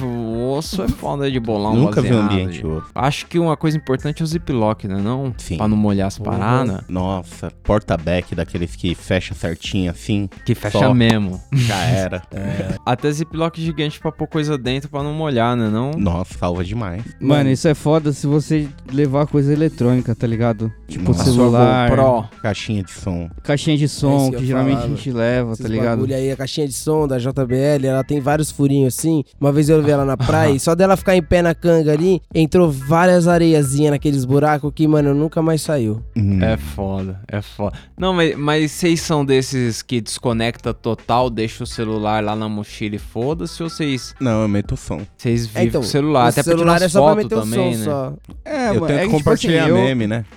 osso 0.47 0.83
é 0.83 0.87
foda 0.87 1.31
de 1.31 1.39
bolar 1.39 1.73
um 1.73 1.75
Nunca 1.75 1.99
vi 1.99 2.13
um 2.13 2.21
baseado. 2.21 2.31
ambiente 2.31 2.65
osso. 2.65 2.91
Acho 2.95 3.25
que 3.27 3.39
uma 3.39 3.57
coisa 3.57 3.77
importante 3.77 4.21
é 4.21 4.23
o 4.23 4.27
ziplock, 4.27 4.87
né? 4.87 4.95
Não? 5.01 5.33
Sim. 5.37 5.57
Pra 5.57 5.67
não 5.67 5.77
molhar 5.77 6.07
as 6.07 6.17
paradas. 6.19 6.81
Nossa, 6.87 7.51
porta-back 7.63 8.35
daqueles 8.35 8.75
que 8.75 8.93
fecha 8.95 9.33
certinho 9.33 9.89
assim, 9.91 10.29
Que 10.45 10.53
fecha 10.55 10.79
Só. 10.79 10.93
mesmo. 10.93 11.41
já 11.51 11.77
era. 11.85 12.21
Até 12.85 13.11
ziplock 13.11 13.59
gigante 13.61 13.99
pra 13.99 14.11
pôr 14.11 14.27
coisa 14.27 14.57
dentro 14.57 14.89
pra 14.89 15.01
não 15.03 15.13
molhar, 15.13 15.55
né? 15.55 15.69
Não? 15.69 15.91
Nossa, 15.91 16.37
salva 16.37 16.63
demais. 16.63 17.03
Mano, 17.19 17.49
isso 17.49 17.67
é 17.67 17.73
foda 17.73 18.11
se 18.13 18.27
você 18.27 18.67
levar 18.91 19.25
coisa 19.27 19.51
eletrônica, 19.51 20.13
tá 20.15 20.27
ligado? 20.27 20.71
Tipo 20.87 21.11
Nossa. 21.11 21.23
celular, 21.25 21.89
Pro. 21.91 22.23
Caixinha 22.41 22.83
de 22.83 22.91
som. 22.91 23.29
caixinha 23.43 23.77
de 23.77 23.85
É 23.85 23.87
som, 23.87 24.27
isso 24.29 24.37
que 24.37 24.45
geralmente 24.45 24.75
falar, 24.75 24.85
a 24.85 24.89
gente 24.89 25.11
leva, 25.11 25.51
Esses 25.53 25.63
tá 25.65 25.69
ligado? 25.71 25.89
bagulho 25.97 26.15
aí, 26.15 26.31
a 26.31 26.35
caixinha 26.37 26.67
de 26.67 26.73
som 26.73 27.07
da 27.07 27.17
JBL, 27.17 27.85
ela 27.87 28.03
tem 28.03 28.19
vários 28.19 28.51
furinhos 28.51 28.95
assim. 28.97 29.23
Uma 29.39 29.51
vez 29.51 29.69
eu 29.69 29.81
vi 29.81 29.91
ela 29.91 30.05
na 30.05 30.15
praia 30.17 30.51
e 30.53 30.59
só 30.59 30.75
dela 30.75 30.95
ficar 30.95 31.15
em 31.15 31.23
pé 31.23 31.41
na 31.41 31.55
canga 31.55 31.91
ali, 31.91 32.21
entrou 32.33 32.71
várias 32.87 33.27
areiazinhas 33.27 33.91
naqueles 33.91 34.25
buracos 34.25 34.71
que, 34.73 34.87
mano, 34.87 35.13
nunca 35.13 35.41
mais 35.41 35.61
saiu. 35.61 36.01
Hum. 36.15 36.41
É 36.41 36.57
foda, 36.57 37.19
é 37.27 37.41
foda. 37.41 37.77
Não, 37.97 38.13
mas, 38.13 38.35
mas 38.37 38.71
vocês 38.71 39.01
são 39.01 39.25
desses 39.25 39.81
que 39.81 40.01
desconecta 40.01 40.73
total, 40.73 41.29
deixa 41.29 41.63
o 41.63 41.67
celular 41.67 42.23
lá 42.23 42.35
na 42.35 42.47
mochila 42.49 42.95
e 42.95 42.99
foda-se, 42.99 43.61
ou 43.63 43.69
vocês, 43.69 44.13
Não, 44.19 44.41
eu 44.41 44.47
meto 44.47 44.75
som. 44.77 45.01
vocês 45.17 45.45
vivem 45.47 45.63
É, 45.63 45.65
então, 45.65 45.81
com 45.81 45.87
o 45.87 45.89
celular? 45.89 46.25
o 46.25 46.27
Até 46.29 46.43
pra 46.43 46.51
celular 46.53 46.73
tirar 46.75 46.85
é 46.85 46.89
só 46.89 46.99
pra 47.01 47.09
foto 47.09 47.23
meter 47.23 47.35
o 47.35 47.41
também, 47.41 47.73
som 47.73 47.79
né? 47.79 47.85
só. 47.85 48.13
É, 48.45 48.69
eu 48.69 48.73
mano, 48.75 48.87
tento 48.87 48.91
é 48.91 48.99
que, 48.99 49.05
tipo 49.07 49.17
compartilhar 49.17 49.61
assim, 49.63 49.69
eu- 49.69 49.75
meme, 49.75 50.07
né? 50.07 50.25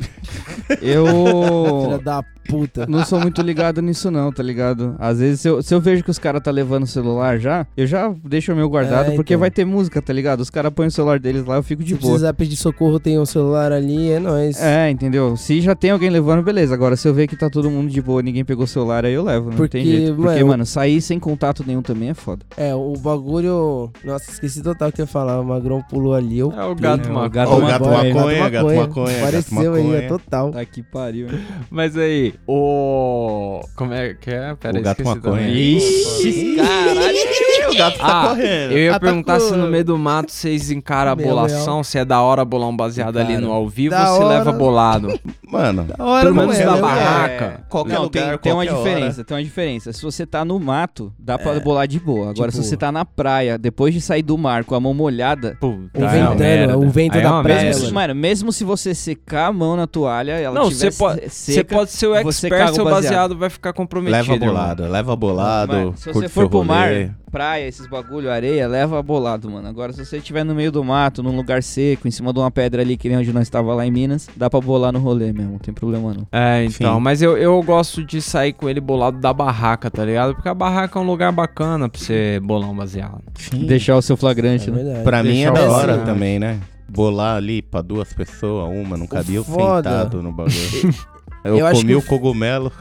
Filha 0.67 0.79
Eu 0.83 2.01
da 2.03 2.23
puta. 2.49 2.87
não 2.89 3.05
sou 3.05 3.21
muito 3.21 3.41
ligado 3.43 3.81
nisso 3.83 4.11
não, 4.11 4.33
tá 4.33 4.43
ligado? 4.43 4.97
Às 4.99 5.19
vezes 5.21 5.41
se 5.41 5.49
eu, 5.49 5.63
se 5.63 5.73
eu 5.75 5.81
vejo 5.81 6.03
que 6.03 6.11
os 6.11 6.19
caras 6.19 6.43
tá 6.43 6.51
levando 6.51 6.83
o 6.85 6.87
celular 6.87 7.39
já, 7.39 7.67
eu 7.77 7.87
já 7.87 8.13
deixo 8.25 8.53
o 8.53 8.57
meu 8.57 8.69
guardado, 8.69 9.13
É, 9.13 9.15
porque 9.17 9.35
então. 9.35 9.41
vai 9.41 9.51
ter 9.51 9.65
música, 9.65 10.01
tá 10.03 10.13
ligado? 10.13 10.41
Os 10.41 10.51
caras 10.51 10.73
põem 10.73 10.89
o 10.89 10.91
celular 10.91 11.19
deles 11.21 11.45
lá, 11.45 11.57
eu 11.57 11.63
fico 11.63 11.85
de 11.85 11.95
boa. 11.95 12.15
Pedir 12.37 12.57
socorro, 12.57 13.01
tem 13.01 13.19
um 13.19 13.27
celular 13.27 13.73
ali, 13.73 14.11
é 14.11 14.19
nóis. 14.21 14.61
É, 14.63 14.91
entendeu? 14.91 15.37
Se 15.37 15.61
já 15.61 15.75
tem 15.75 15.91
alguém 15.91 16.11
levando, 16.11 16.43
beleza. 16.43 16.75
Agora, 16.75 16.97
se 16.97 17.09
eu 17.09 17.15
ver 17.15 17.27
que 17.27 17.37
tá 17.37 17.49
todo 17.51 17.71
mundo 17.71 17.91
de 17.91 18.01
boa, 18.03 18.23
ninguém 18.23 18.45
pegou 18.45 18.65
o 18.65 18.69
celular, 18.69 19.05
aí 19.05 19.15
eu 19.15 19.25
levo, 19.25 19.51
não 19.51 19.57
Porque, 19.57 19.79
tem 19.79 19.85
jeito. 19.87 20.15
Porque, 20.15 20.35
mano- 20.35 20.47
mano, 20.49 20.67
sair 20.67 21.01
sem 21.01 21.19
contato 21.19 21.65
nenhum 21.67 21.83
também 21.83 22.11
é 22.11 22.15
foda. 22.15 22.45
É, 22.57 22.75
o 22.75 22.93
bagulho. 22.99 23.91
Nossa, 24.05 24.31
esqueci 24.31 24.63
total 24.63 24.89
o 24.89 24.93
que 24.93 25.01
eu 25.01 25.05
ia 25.05 25.07
falar. 25.07 25.41
O 25.41 25.45
Magrão 25.45 25.83
pulou 25.89 26.15
ali. 26.15 26.39
Eu... 26.39 26.53
É 26.53 26.65
o 26.65 26.75
gato 26.75 27.09
É, 27.09 27.11
o 27.11 27.15
macaco. 27.15 27.31
gato 27.35 27.51
Ó, 27.51 27.57
o 27.57 27.61
gato 27.67 27.85
maconha, 27.85 28.15
maconha, 28.15 28.51
gato 28.51 28.67
maconha, 28.77 29.19
Apareceu 29.19 29.57
gato 29.73 29.75
aí, 29.77 29.83
maconha. 29.83 29.99
é 29.99 30.09
total. 30.09 30.51
Tá 30.53 30.65
que 30.65 30.83
pariu, 30.83 31.27
hein? 31.29 31.41
Mas 31.71 31.97
aí, 31.97 32.35
o... 32.47 33.61
Como 33.77 33.93
é 33.93 34.15
que 34.15 34.31
é? 34.31 34.55
Pera 34.55 34.79
O 34.79 34.83
gato 34.83 35.05
maconha. 35.05 35.49
Ixi, 35.49 36.57
caralho. 36.57 37.17
O 37.71 37.77
gato 37.77 37.99
Ah, 38.01 38.35
eu 38.71 38.79
ia 38.79 38.91
Atacou. 38.91 39.09
perguntar 39.09 39.41
se 39.41 39.53
no 39.57 39.67
meio 39.69 39.85
do 39.85 39.99
mato 39.99 40.31
vocês 40.33 40.71
encaram 40.71 41.11
a 41.13 41.17
bolação, 41.17 41.83
se 41.85 41.99
é 41.99 42.05
da 42.05 42.21
hora 42.21 42.45
bolar 42.45 42.69
um 42.69 42.77
baseado 42.77 43.17
ali 43.19 43.37
no 43.39 43.53
ao 43.53 43.69
vivo 43.69 43.95
da 43.95 44.11
ou 44.11 44.17
se 44.19 44.23
hora. 44.25 44.39
leva 44.39 44.53
bolado. 44.53 45.19
Mano, 45.49 45.85
Da 45.85 46.05
hora, 46.05 46.25
Pelo 46.25 46.35
menos 46.37 46.59
é, 46.59 46.65
da 46.67 46.77
barraca. 46.77 47.65
Qualquer 47.69 47.95
não, 47.95 48.03
lugar, 48.03 48.31
tem, 48.31 48.39
tem 48.39 48.53
uma 48.53 48.67
diferença, 48.67 49.25
tem 49.25 49.37
uma 49.37 49.43
diferença. 49.45 49.93
Se 49.93 50.03
você 50.03 50.27
tá 50.27 50.45
no 50.45 50.59
mato, 50.59 51.13
dá 51.19 51.39
pra 51.39 51.55
É. 51.55 51.61
bolar 51.61 51.87
de 51.87 52.01
boa. 52.01 52.31
Agora, 52.31 52.51
Tipo- 52.51 52.63
se 52.63 52.69
você 52.69 52.77
tá 52.77 52.91
na 52.91 53.05
praia, 53.05 53.57
depois 53.57 53.95
de 53.95 54.01
sair 54.01 54.23
do 54.23 54.37
mar 54.37 54.65
com 54.65 54.75
a 54.75 54.81
mão 54.81 54.93
molhada, 54.93 55.57
Puta, 55.61 55.99
O 56.01 56.05
é 56.05 56.09
ventando, 56.09 56.39
merda. 56.41 56.79
o 56.79 56.89
vento 56.91 57.15
Aí 57.15 57.21
é 57.21 57.23
da 57.23 57.33
uma 57.33 57.43
praia, 57.43 57.63
mesmo, 57.65 57.93
mano, 57.95 58.15
mesmo 58.15 58.53
se 58.53 58.65
você 58.65 58.95
secar 58.95 59.47
a 59.47 59.53
mão 59.53 59.77
na 59.77 59.87
toalha, 59.87 60.33
ela 60.33 60.55
Não, 60.61 60.69
tiver 60.69 60.91
você 60.91 60.99
pode, 60.99 61.29
você 61.31 61.65
pode 61.65 61.91
ser 61.93 62.07
o 62.09 62.15
expert, 62.17 62.75
seu 62.75 62.85
baseado. 62.85 63.37
vai 63.37 63.49
ficar 63.49 63.73
comprometido. 63.73 64.17
Leva 64.33 64.37
bolado, 64.47 64.83
leva 64.89 65.17
bolado, 65.17 65.95
se 65.97 66.13
você 66.13 66.29
for 66.29 66.49
pro 66.49 66.65
mar, 66.65 66.89
praia, 67.31 67.56
praia, 67.57 67.67
esses 67.69 67.87
bagulho, 67.87 68.31
areia, 68.31 68.69
leva 68.69 69.03
bolado, 69.03 69.51
mano. 69.51 69.67
Agora, 69.69 69.93
se 69.93 70.05
você 70.05 70.19
estiver 70.19 70.45
no 70.45 70.55
meio 70.55 70.71
do 70.71 70.85
mato, 70.85 71.23
num 71.23 71.35
lugar 71.35 71.63
seco, 71.63 72.07
em 72.07 72.11
cima 72.11 72.33
de 72.33 72.39
uma 72.39 72.51
pedra 72.51 72.83
ali, 72.83 72.97
que 72.97 73.09
nem 73.09 73.19
onde 73.19 73.33
nós 73.33 73.45
estava 73.45 73.75
lá 73.75 73.87
em 73.87 73.91
Minas, 73.91 74.29
dá 74.37 74.51
pra 74.51 74.61
bolar 74.61 74.93
no 74.93 74.99
rolê 74.99 75.33
mesmo, 75.33 75.53
não 75.53 75.59
tem 75.59 75.73
problema 75.73 76.13
não. 76.13 76.27
É, 76.31 76.65
então, 76.65 76.97
Sim. 76.97 77.03
mas 77.03 77.23
eu, 77.23 77.37
eu 77.39 77.61
gosto 77.63 78.05
de 78.05 78.21
sair 78.21 78.53
com 78.53 78.69
ele 78.69 78.81
bolado 78.81 79.19
da 79.19 79.33
barraca, 79.33 79.91
tá 79.91 80.05
ligado? 80.05 80.35
Porque 80.35 80.49
a 80.49 80.55
barraca 80.55 80.99
é 80.99 81.03
um 81.03 81.07
lugar 81.07 81.33
bacana 81.33 81.89
pra 81.89 81.99
você 82.01 82.39
bolar 82.43 82.71
um 82.71 82.77
baseado. 82.77 83.23
Sim. 83.35 83.65
Deixar 83.67 83.97
o 83.97 84.03
seu 84.03 84.15
É 84.15 84.17
flagrante, 84.17 84.71
né? 84.71 84.83
verdade. 84.83 85.05
Pra 85.05 85.23
mim 85.23 85.43
é 85.43 85.51
da 85.51 85.71
hora 85.71 85.99
também, 85.99 86.39
né? 86.39 86.59
Bolar 86.89 87.37
ali 87.37 87.63
pra 87.63 87.83
duas 87.83 88.13
pessoas, 88.13 88.71
uma, 88.71 88.97
não 88.97 89.07
cabia 89.07 89.43
sentado 89.43 90.23
no 90.23 90.31
bagulho. 90.31 90.55
Eu, 91.47 91.59
Eu 91.59 91.73
comi 91.73 91.95
o 91.95 92.03
cogumelo. 92.03 92.73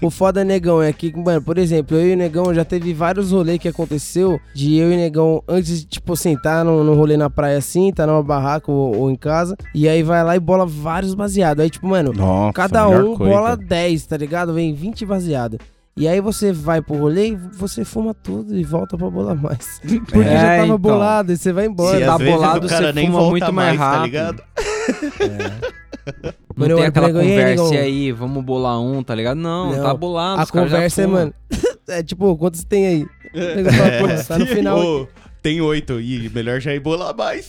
O 0.00 0.10
foda 0.10 0.42
negão 0.42 0.82
é 0.82 0.92
que, 0.92 1.14
mano, 1.16 1.42
por 1.42 1.58
exemplo, 1.58 1.96
eu 1.96 2.08
e 2.10 2.14
o 2.14 2.16
negão 2.16 2.52
já 2.54 2.64
teve 2.64 2.94
vários 2.94 3.30
rolês 3.30 3.58
que 3.58 3.68
aconteceu 3.68 4.40
de 4.54 4.74
eu 4.76 4.90
e 4.90 4.94
o 4.94 4.96
negão, 4.96 5.42
antes 5.46 5.80
de, 5.80 5.86
tipo, 5.86 6.16
sentar 6.16 6.64
no, 6.64 6.82
no 6.82 6.94
rolê 6.94 7.16
na 7.16 7.28
praia 7.28 7.58
assim, 7.58 7.92
tá 7.92 8.06
numa 8.06 8.22
barraca 8.22 8.70
ou, 8.72 8.96
ou 8.96 9.10
em 9.10 9.16
casa, 9.16 9.54
e 9.74 9.86
aí 9.88 10.02
vai 10.02 10.24
lá 10.24 10.34
e 10.34 10.40
bola 10.40 10.64
vários 10.66 11.14
baseados. 11.14 11.62
Aí, 11.62 11.68
tipo, 11.70 11.86
mano, 11.86 12.12
Nossa, 12.14 12.52
cada 12.54 12.88
um 12.88 13.14
coisa. 13.16 13.32
bola 13.32 13.56
10, 13.56 14.06
tá 14.06 14.16
ligado? 14.16 14.54
Vem 14.54 14.74
20 14.74 15.04
baseados. 15.04 15.58
E 15.98 16.06
aí 16.08 16.20
você 16.20 16.52
vai 16.52 16.82
pro 16.82 16.96
rolê 16.96 17.28
e 17.28 17.36
você 17.36 17.82
fuma 17.84 18.12
tudo 18.12 18.54
e 18.56 18.62
volta 18.64 18.98
pra 18.98 19.08
bolar 19.08 19.34
mais. 19.36 19.80
Porque 20.10 20.18
É, 20.18 20.32
já 20.32 20.48
tava 20.48 20.64
então. 20.64 20.78
bolado 20.78 21.32
e 21.32 21.36
você 21.36 21.52
vai 21.52 21.66
embora. 21.66 21.98
Se 21.98 22.04
tá 22.04 22.12
às 22.14 22.18
vezes 22.18 22.34
bolado, 22.34 22.66
o 22.66 22.68
cara 22.68 22.86
você 22.88 22.92
nem 22.92 23.06
fuma 23.06 23.18
volta 23.20 23.30
muito 23.30 23.52
mais 23.52 23.78
tá 23.78 23.84
rápido. 23.90 24.04
ligado? 24.04 24.42
Não 25.20 25.76
Mano, 26.54 26.72
eu 26.72 26.76
tem 26.76 26.86
aquela 26.86 27.12
conversa 27.12 27.74
e 27.74 27.78
aí, 27.78 28.12
vamos 28.12 28.44
bolar 28.44 28.80
um, 28.80 29.02
tá 29.02 29.14
ligado? 29.14 29.38
Não, 29.38 29.72
Não, 29.72 29.82
tá 29.82 29.94
bolado. 29.94 30.40
A 30.40 30.46
conversa 30.46 31.02
é, 31.02 31.06
mano. 31.06 31.34
é 31.88 32.02
tipo, 32.02 32.36
quantos 32.36 32.64
tem 32.64 32.86
aí? 32.86 33.06
Fala, 33.32 34.16
pô, 34.16 34.24
tá 34.28 34.38
no 34.38 34.46
final. 34.48 34.78
Ô, 34.78 35.06
tem 35.46 35.60
oito. 35.60 36.00
E 36.00 36.28
melhor 36.34 36.60
já 36.60 36.74
ir 36.74 36.80
bolar 36.80 37.16
mais. 37.16 37.46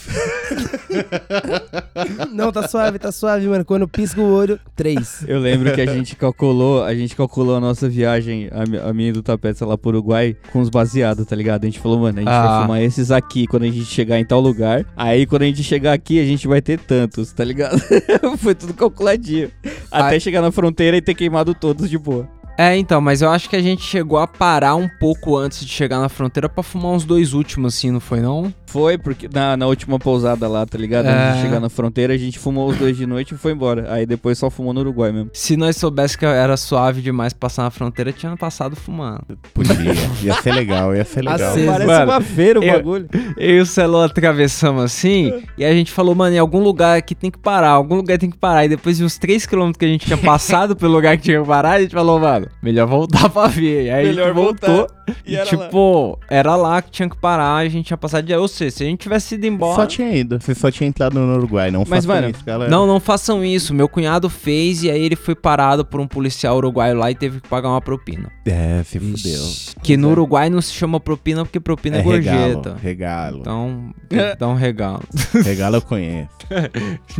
Não, 2.31 2.51
tá 2.51 2.67
suave, 2.67 2.99
tá 2.99 3.11
suave, 3.11 3.47
mano. 3.47 3.65
Quando 3.65 3.87
pisca 3.87 4.21
o 4.21 4.31
olho, 4.31 4.59
três. 4.75 5.25
Eu 5.27 5.39
lembro 5.39 5.73
que 5.73 5.81
a 5.81 5.85
gente 5.91 6.15
calculou, 6.15 6.83
a 6.83 6.93
gente 6.93 7.15
calculou 7.15 7.55
a 7.55 7.59
nossa 7.59 7.89
viagem, 7.89 8.49
a, 8.51 8.89
a 8.89 8.93
minha 8.93 9.11
do 9.11 9.23
Tapete 9.23 9.63
lá 9.63 9.75
pro 9.75 9.89
Uruguai, 9.89 10.37
com 10.51 10.59
os 10.61 10.69
baseados, 10.69 11.25
tá 11.25 11.35
ligado? 11.35 11.63
A 11.63 11.65
gente 11.65 11.79
falou, 11.79 11.97
mano, 11.97 12.19
a 12.19 12.21
gente 12.21 12.29
Ah. 12.29 12.45
vai 12.47 12.61
fumar 12.61 12.81
esses 12.83 13.09
aqui 13.09 13.47
quando 13.47 13.63
a 13.63 13.67
gente 13.67 13.85
chegar 13.85 14.19
em 14.19 14.25
tal 14.25 14.39
lugar. 14.41 14.85
Aí 14.95 15.25
quando 15.25 15.41
a 15.41 15.45
gente 15.45 15.63
chegar 15.63 15.93
aqui, 15.93 16.19
a 16.19 16.25
gente 16.25 16.47
vai 16.47 16.61
ter 16.61 16.77
tantos, 16.79 17.33
tá 17.33 17.43
ligado? 17.43 17.79
Foi 18.37 18.53
tudo 18.53 18.75
calculadinho. 18.75 19.49
Até 19.89 20.15
Ai. 20.15 20.19
chegar 20.19 20.41
na 20.43 20.51
fronteira 20.51 20.95
e 20.97 21.01
ter 21.01 21.15
queimado 21.15 21.55
todos 21.55 21.89
de 21.89 21.97
boa. 21.97 22.29
É, 22.57 22.75
então, 22.75 22.99
mas 22.99 23.21
eu 23.21 23.29
acho 23.29 23.49
que 23.49 23.55
a 23.55 23.61
gente 23.61 23.83
chegou 23.83 24.17
a 24.17 24.25
parar 24.27 24.75
um 24.75 24.89
pouco 24.99 25.37
antes 25.37 25.63
de 25.63 25.71
chegar 25.71 25.99
na 25.99 26.09
fronteira 26.09 26.49
pra 26.49 26.63
fumar 26.63 26.91
uns 26.91 27.05
dois 27.05 27.33
últimos, 27.33 27.75
assim, 27.75 27.91
não 27.91 27.99
foi 27.99 28.19
não? 28.19 28.51
Foi, 28.65 28.97
porque 28.97 29.29
na, 29.31 29.55
na 29.55 29.65
última 29.67 29.97
pousada 29.99 30.47
lá, 30.47 30.65
tá 30.65 30.77
ligado? 30.77 31.05
Antes 31.05 31.17
É. 31.21 31.33
de 31.35 31.41
chegar 31.41 31.59
na 31.59 31.69
fronteira, 31.69 32.13
a 32.13 32.17
gente 32.17 32.37
fumou 32.37 32.67
os 32.69 32.75
dois 32.77 32.97
de 32.97 33.05
noite 33.05 33.33
e 33.33 33.37
foi 33.37 33.51
embora. 33.53 33.93
Aí 33.93 34.05
depois 34.05 34.37
só 34.37 34.49
fumou 34.49 34.73
no 34.73 34.81
Uruguai 34.81 35.11
mesmo. 35.11 35.29
Se 35.33 35.55
nós 35.55 35.77
soubéssemos 35.77 36.15
que 36.17 36.25
era 36.25 36.57
suave 36.57 37.01
demais 37.01 37.31
passar 37.31 37.63
na 37.63 37.69
fronteira, 37.71 38.11
tinha 38.11 38.35
passado 38.35 38.75
fumando. 38.75 39.37
Podia. 39.53 39.75
Ia 40.23 40.33
ser 40.41 40.51
legal, 40.53 40.95
ia 40.95 41.05
ser 41.05 41.21
legal. 41.21 41.49
Aceso. 41.51 41.65
Parece 41.71 41.85
Mano, 41.87 42.11
uma 42.11 42.21
feira 42.21 42.59
o 42.59 42.63
eu- 42.63 42.73
bagulho. 42.73 43.09
Eu 43.37 43.57
e 43.57 43.59
o 43.61 43.65
Celo 43.65 44.01
atravessamos 44.01 44.83
assim, 44.83 45.31
e 45.57 45.63
a 45.63 45.71
gente 45.73 45.91
falou, 45.91 46.13
mano, 46.15 46.35
em 46.35 46.39
algum 46.39 46.59
lugar 46.61 46.97
aqui 46.97 47.13
tem 47.15 47.31
que 47.31 47.37
parar, 47.37 47.69
algum 47.69 47.95
lugar 47.95 48.17
tem 48.17 48.29
que 48.29 48.37
parar. 48.37 48.65
E 48.65 48.69
depois 48.69 48.97
de 48.97 49.03
uns 49.05 49.17
3km 49.17 49.77
que 49.77 49.85
a 49.85 49.87
gente 49.87 50.05
tinha 50.07 50.17
passado 50.17 50.75
pelo 50.75 50.91
lugar 50.93 51.15
que 51.17 51.23
tinha 51.23 51.39
que 51.41 51.47
parar, 51.47 51.73
a 51.73 51.81
gente 51.81 51.93
falou, 51.93 52.19
mano, 52.19 52.46
melhor 52.61 52.87
voltar 52.87 53.29
pra 53.31 53.47
ver. 53.47 53.85
E 53.85 53.89
aí 53.89 54.05
a 54.05 54.09
Melhor 54.09 54.33
voltou. 54.33 54.69
voltar. 54.77 54.97
E, 55.25 55.33
E 55.33 55.35
era 55.35 55.45
tipo, 55.45 56.19
era 56.29 56.55
lá 56.55 56.81
que 56.81 56.91
tinha 56.91 57.09
que 57.09 57.15
parar, 57.17 57.55
a 57.55 57.67
gente 57.69 57.85
tinha 57.87 57.97
passado 57.97 58.25
de. 58.25 58.33
Ou 58.35 58.47
seja, 58.47 58.71
se 58.77 58.83
a 58.83 58.87
gente 58.87 58.99
tivesse 58.99 59.35
ido 59.35 59.45
embora. 59.47 59.75
Só 59.75 59.85
tinha 59.85 60.11
ido. 60.15 60.39
Você 60.39 60.53
só 60.53 60.69
tinha 60.69 60.87
entrado 60.87 61.17
no 61.19 61.35
Uruguai, 61.37 61.71
não 61.71 61.83
Mas, 61.87 62.05
façam 62.05 62.15
mano, 62.21 62.29
isso, 62.29 62.43
galera. 62.45 62.69
Não, 62.69 62.85
não 62.85 62.99
façam 62.99 63.43
isso. 63.45 63.73
Meu 63.73 63.87
cunhado 63.87 64.29
fez 64.29 64.83
e 64.83 64.91
aí 64.91 65.01
ele 65.01 65.15
foi 65.15 65.35
parado 65.35 65.85
por 65.85 65.99
um 66.01 66.07
policial 66.07 66.57
uruguaio 66.57 66.95
lá 66.97 67.09
e 67.09 67.15
teve 67.15 67.39
que 67.39 67.47
pagar 67.47 67.69
uma 67.69 67.81
propina. 67.81 68.29
É, 68.45 68.83
se 68.83 68.99
fudeu. 68.99 69.43
Que 69.81 69.95
no 69.95 70.09
é. 70.09 70.11
Uruguai 70.11 70.49
não 70.49 70.61
se 70.61 70.73
chama 70.73 70.99
propina 70.99 71.45
porque 71.45 71.59
propina 71.59 71.97
é, 71.97 71.99
É 71.99 72.03
regalo, 72.03 72.39
gorjeta. 72.53 72.77
regalo. 72.81 73.37
Então, 73.39 73.93
tem 74.09 74.19
que 74.19 74.35
dar 74.35 74.47
um 74.49 74.55
regalo. 74.55 75.03
Regalo 75.43 75.77
eu 75.77 75.81
conheço. 75.81 76.29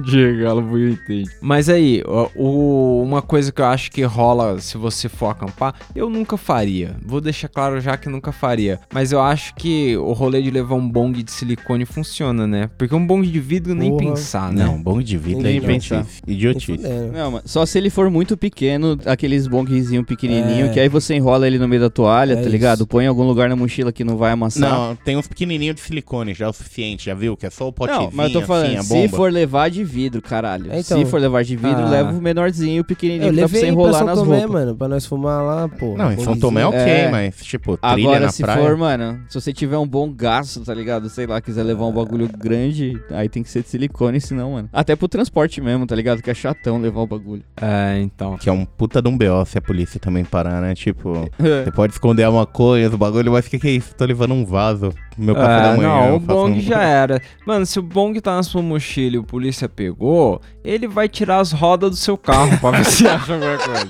De 0.04 0.26
regalo 0.26 0.62
bonitinho. 0.62 1.26
Mas 1.42 1.70
aí, 1.70 2.04
o- 2.36 3.02
uma 3.02 3.22
coisa 3.22 3.52
que 3.52 3.62
eu 3.62 3.66
acho 3.66 3.92
que 3.92 4.02
rola 4.04 4.60
se 4.60 4.78
você 4.78 5.08
for 5.18 5.28
acampar, 5.30 5.74
eu 5.96 6.10
nunca 6.10 6.38
faria. 6.38 6.96
Vou 7.06 7.20
deixar 7.20 7.48
claro 7.48 7.80
já 7.82 7.98
que 7.98 8.08
nunca 8.10 8.32
faria. 8.32 8.80
Mas 8.94 9.12
eu 9.12 9.20
acho 9.22 9.54
que 9.56 9.98
o 9.98 10.14
rolê 10.14 10.42
de 10.42 10.52
levar 10.52 10.76
um 10.76 10.88
bong 10.88 11.22
de 11.24 11.32
silicone 11.32 11.86
funciona, 11.86 12.46
né? 12.48 12.70
Porque 12.78 12.94
um 12.96 13.06
bong 13.06 13.28
de 13.28 13.40
vidro 13.40 13.74
nem 13.74 13.92
Porra. 13.92 14.06
pensar, 14.12 14.52
né? 14.54 14.64
Não, 14.66 14.82
bom 14.82 15.02
de 15.02 15.18
vida 15.18 15.40
é 15.42 15.54
Ninguém 15.54 15.58
idiotice. 15.58 15.90
pensar. 15.90 16.06
Nem 16.26 16.36
Idiotice. 16.38 16.78
Não, 17.14 17.42
só 17.46 17.66
se 17.66 17.78
ele 17.78 17.90
for 17.90 18.10
muito 18.10 18.38
pequeno, 18.38 18.98
aqueles 19.06 19.48
bongzinho 19.48 20.04
pequenininho, 20.06 20.68
É. 20.68 20.70
que 20.70 20.80
aí 20.80 20.88
você 20.90 21.16
enrola 21.16 21.48
ele 21.48 21.58
no 21.58 21.68
meio 21.68 21.82
da 21.82 21.90
toalha, 21.90 22.34
É 22.34 22.36
tá 22.36 22.42
isso. 22.42 22.50
ligado? 22.50 22.86
Põe 22.88 23.06
em 23.06 23.08
algum 23.08 23.24
lugar 23.24 23.50
na 23.50 23.56
mochila 23.56 23.92
que 23.92 24.04
não 24.04 24.18
vai 24.18 24.32
amassar. 24.32 24.70
Não, 24.70 24.96
tem 24.96 25.18
uns 25.18 25.28
pequenininhos 25.28 25.76
de 25.76 25.82
silicone, 25.82 26.34
já 26.34 26.46
é 26.46 26.50
o 26.50 26.54
suficiente, 26.54 27.06
já 27.06 27.14
viu? 27.16 27.36
Que 27.36 27.46
é 27.46 27.50
só 27.50 27.68
o 27.68 27.74
potezinho, 27.74 28.06
Não, 28.10 28.12
mas 28.14 28.34
eu 28.34 28.42
tô 28.42 28.46
falando, 28.48 28.78
assim, 28.78 29.02
se 29.02 29.08
for 29.10 29.32
levar 29.32 29.70
de 29.70 29.84
vidro, 29.84 30.22
caralho. 30.22 30.72
É, 30.72 30.80
então. 30.80 30.98
se 31.00 31.06
for 31.06 31.20
levar 31.20 31.44
de 31.44 31.56
vidro, 31.56 31.82
Ah. 31.84 31.90
leva 31.90 32.12
o 32.12 32.22
menorzinho, 32.22 32.82
o 32.82 32.86
pequenininho, 32.86 33.30
Eu 33.30 33.34
que 33.34 33.42
dá 33.42 33.50
pra 33.50 33.60
você 33.60 33.68
enrolar 33.68 34.06
nas 34.06 34.20
roupas. 34.20 34.46
mano, 34.50 34.76
pra 34.76 34.88
nós 34.88 35.06
fumar 35.08 35.44
lá, 35.44 35.68
pô. 35.68 35.96
Não, 35.98 36.12
em 36.12 36.20
São. 36.20 36.38
Tomé 36.38 36.62
é 36.62 36.66
ok, 36.68 36.80
É. 36.80 37.10
mas, 37.12 37.38
tipo, 37.44 37.78
trilha 37.78 38.08
Agora, 38.08 38.20
na 38.26 38.32
se 38.32 38.44
praia. 38.44 38.62
for, 38.62 38.78
mano, 38.78 39.20
se 39.30 39.40
você 39.40 39.52
tiver 39.54 39.78
um 39.78 39.88
bom 39.88 40.12
gasto, 40.12 40.62
tá 40.62 40.74
ligado? 40.74 41.10
Sei 41.10 41.26
lá, 41.26 41.42
quiser 41.42 41.64
levar 41.64 41.86
um 41.86 41.92
bagulho 41.94 42.30
grande, 42.38 43.02
aí 43.12 43.28
tem 43.30 43.42
que 43.44 43.50
ser 43.50 43.64
de 43.64 43.70
silicone, 43.70 44.20
senão, 44.22 44.54
mano. 44.54 44.70
Até 44.72 44.96
pro 44.96 45.08
transporte 45.08 45.60
mesmo, 45.62 45.86
tá 45.88 45.96
ligado? 45.96 46.22
Que 46.22 46.30
é 46.30 46.34
chatão 46.34 46.80
levar 46.80 47.02
o 47.02 47.08
bagulho. 47.08 47.44
É, 47.62 48.00
então. 48.02 48.38
Que 48.38 48.50
é 48.50 48.52
um 48.52 48.66
puta 48.66 49.02
de 49.02 49.10
um 49.10 49.18
BO 49.18 49.46
se 49.46 49.58
a 49.58 49.62
polícia 49.62 50.00
também 50.00 50.24
parar, 50.26 50.62
né? 50.62 50.76
Tipo, 50.76 51.14
você 51.40 51.72
pode 51.72 51.94
esconder 51.94 52.28
uma 52.30 52.46
coisa, 52.46 52.96
o 52.96 52.98
bagulho, 52.98 53.32
mas 53.32 53.46
o 53.48 53.50
que 53.50 53.60
que 53.60 53.68
é 53.68 53.72
isso? 53.72 53.96
Tô 53.96 54.06
levando 54.06 54.34
um 54.34 54.46
vaso 54.46 54.94
meu 55.18 55.36
café 55.36 55.54
É, 55.54 55.62
da 55.72 55.78
manhã. 55.78 55.90
não, 55.90 56.16
o 56.16 56.20
bong 56.20 56.58
um- 56.58 56.62
já 56.62 56.82
era. 56.84 57.22
Mano, 57.46 57.66
se 57.66 57.80
o 57.80 57.82
bong 57.82 58.20
tá 58.22 58.36
na 58.36 58.44
sua 58.44 58.62
mochila 58.62 59.16
e 59.16 59.20
o 59.20 59.24
polícia 59.24 59.68
pegou, 59.68 60.42
ele 60.64 60.88
vai 60.88 61.10
tirar 61.10 61.40
as 61.40 61.52
rodas 61.52 61.90
do 61.92 61.96
seu 61.96 62.18
carro 62.18 62.58
pra 62.60 62.72
ver 62.72 62.86
se 62.86 63.06
acha 63.08 63.34
alguma 63.34 63.58
coisa. 63.58 63.88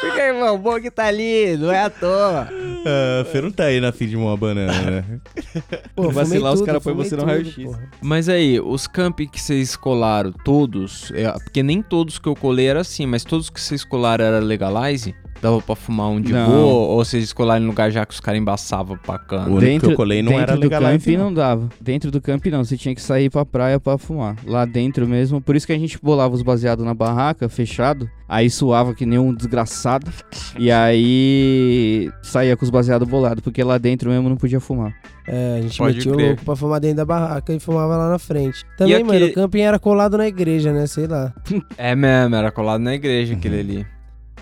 Porque, 0.00 0.20
irmão, 0.20 0.54
o 0.54 0.58
bong 0.58 0.90
tá 0.90 1.06
ali, 1.06 1.56
não 1.56 1.72
é 1.72 1.84
à 1.84 1.90
toa. 1.90 2.48
Ah, 2.84 3.24
você 3.24 3.40
não 3.40 3.50
tá 3.50 3.64
aí 3.64 3.80
na 3.80 3.90
fim 3.92 4.06
de 4.06 4.16
uma 4.16 4.36
banana, 4.36 4.72
né? 4.90 5.04
Pô, 5.96 6.10
Vacilar, 6.10 6.52
os 6.52 6.60
tudo, 6.60 6.66
cara 6.66 6.80
põe 6.80 6.92
fumei 6.92 7.08
você 7.08 7.16
no 7.16 7.24
raio-x. 7.24 7.70
Mas 8.02 8.28
aí, 8.28 8.60
os 8.60 8.86
camping 8.86 9.28
que 9.28 9.40
vocês 9.40 9.74
colaram, 9.76 10.32
todos, 10.44 11.10
é, 11.14 11.30
porque 11.32 11.62
nem 11.62 11.80
todos 11.80 12.18
que 12.18 12.28
eu 12.28 12.34
colei 12.36 12.66
era 12.66 12.80
assim, 12.80 13.06
mas 13.06 13.24
todos 13.24 13.48
que 13.48 13.60
vocês 13.60 13.82
colaram 13.84 14.24
era 14.24 14.40
legalize? 14.40 15.14
Dava 15.42 15.60
pra 15.60 15.74
fumar 15.74 16.08
um 16.08 16.20
de 16.20 16.32
Não. 16.32 16.46
boa? 16.46 16.72
Ou 16.90 17.04
vocês 17.04 17.32
colaram 17.32 17.64
em 17.64 17.66
lugar 17.66 17.90
já 17.90 18.06
que 18.06 18.14
os 18.14 18.20
caras 18.20 18.40
embaçavam 18.40 18.96
pra 18.96 19.18
cana? 19.18 19.48
O 19.50 19.56
único 19.56 19.86
que 19.86 19.92
eu 19.92 19.96
colei 19.96 20.22
não 20.22 20.30
dentro 20.30 20.42
era 20.44 20.54
do 20.56 20.60
legalize, 20.60 20.92
camping 21.04 21.16
não. 21.16 21.24
não 21.24 21.34
dava. 21.34 21.68
Dentro 21.80 22.10
do 22.12 22.20
camping 22.20 22.50
não, 22.50 22.64
você 22.64 22.76
tinha 22.76 22.94
que 22.94 23.02
sair 23.02 23.28
pra 23.28 23.44
praia 23.44 23.80
pra 23.80 23.98
fumar. 23.98 24.36
Lá 24.46 24.64
dentro 24.64 25.06
mesmo, 25.08 25.40
por 25.40 25.56
isso 25.56 25.66
que 25.66 25.72
a 25.72 25.78
gente 25.78 25.98
bolava 26.00 26.32
os 26.32 26.42
baseados 26.42 26.84
na 26.84 26.94
barraca, 26.94 27.48
fechado. 27.48 28.08
Aí 28.28 28.48
suava 28.48 28.94
que 28.94 29.04
nem 29.04 29.18
um 29.18 29.34
desgraçado. 29.34 30.10
E 30.58 30.70
aí 30.70 32.10
saía 32.22 32.56
com 32.56 32.64
os 32.64 32.70
baseados 32.70 33.08
bolados, 33.08 33.42
porque 33.42 33.62
lá 33.62 33.78
dentro 33.78 34.10
mesmo 34.10 34.28
não 34.28 34.36
podia 34.36 34.60
fumar. 34.60 34.94
É, 35.26 35.56
a 35.58 35.62
gente 35.62 35.78
Pode 35.78 35.96
metia 35.96 36.12
o 36.12 36.16
crer. 36.16 36.26
louco 36.28 36.44
pra 36.44 36.56
fumar 36.56 36.80
dentro 36.80 36.96
da 36.98 37.04
barraca 37.04 37.52
e 37.52 37.60
fumava 37.60 37.96
lá 37.96 38.08
na 38.10 38.18
frente. 38.18 38.64
Também, 38.76 38.94
aquele- 38.94 39.08
mano, 39.20 39.26
o 39.26 39.34
camping 39.34 39.60
era 39.60 39.78
colado 39.78 40.16
na 40.16 40.26
igreja, 40.26 40.72
né? 40.72 40.86
Sei 40.86 41.06
lá. 41.06 41.32
É 41.76 41.94
mesmo, 41.94 42.34
era 42.36 42.50
colado 42.50 42.80
na 42.80 42.94
igreja 42.94 43.34
aquele 43.34 43.60
ali. 43.60 43.86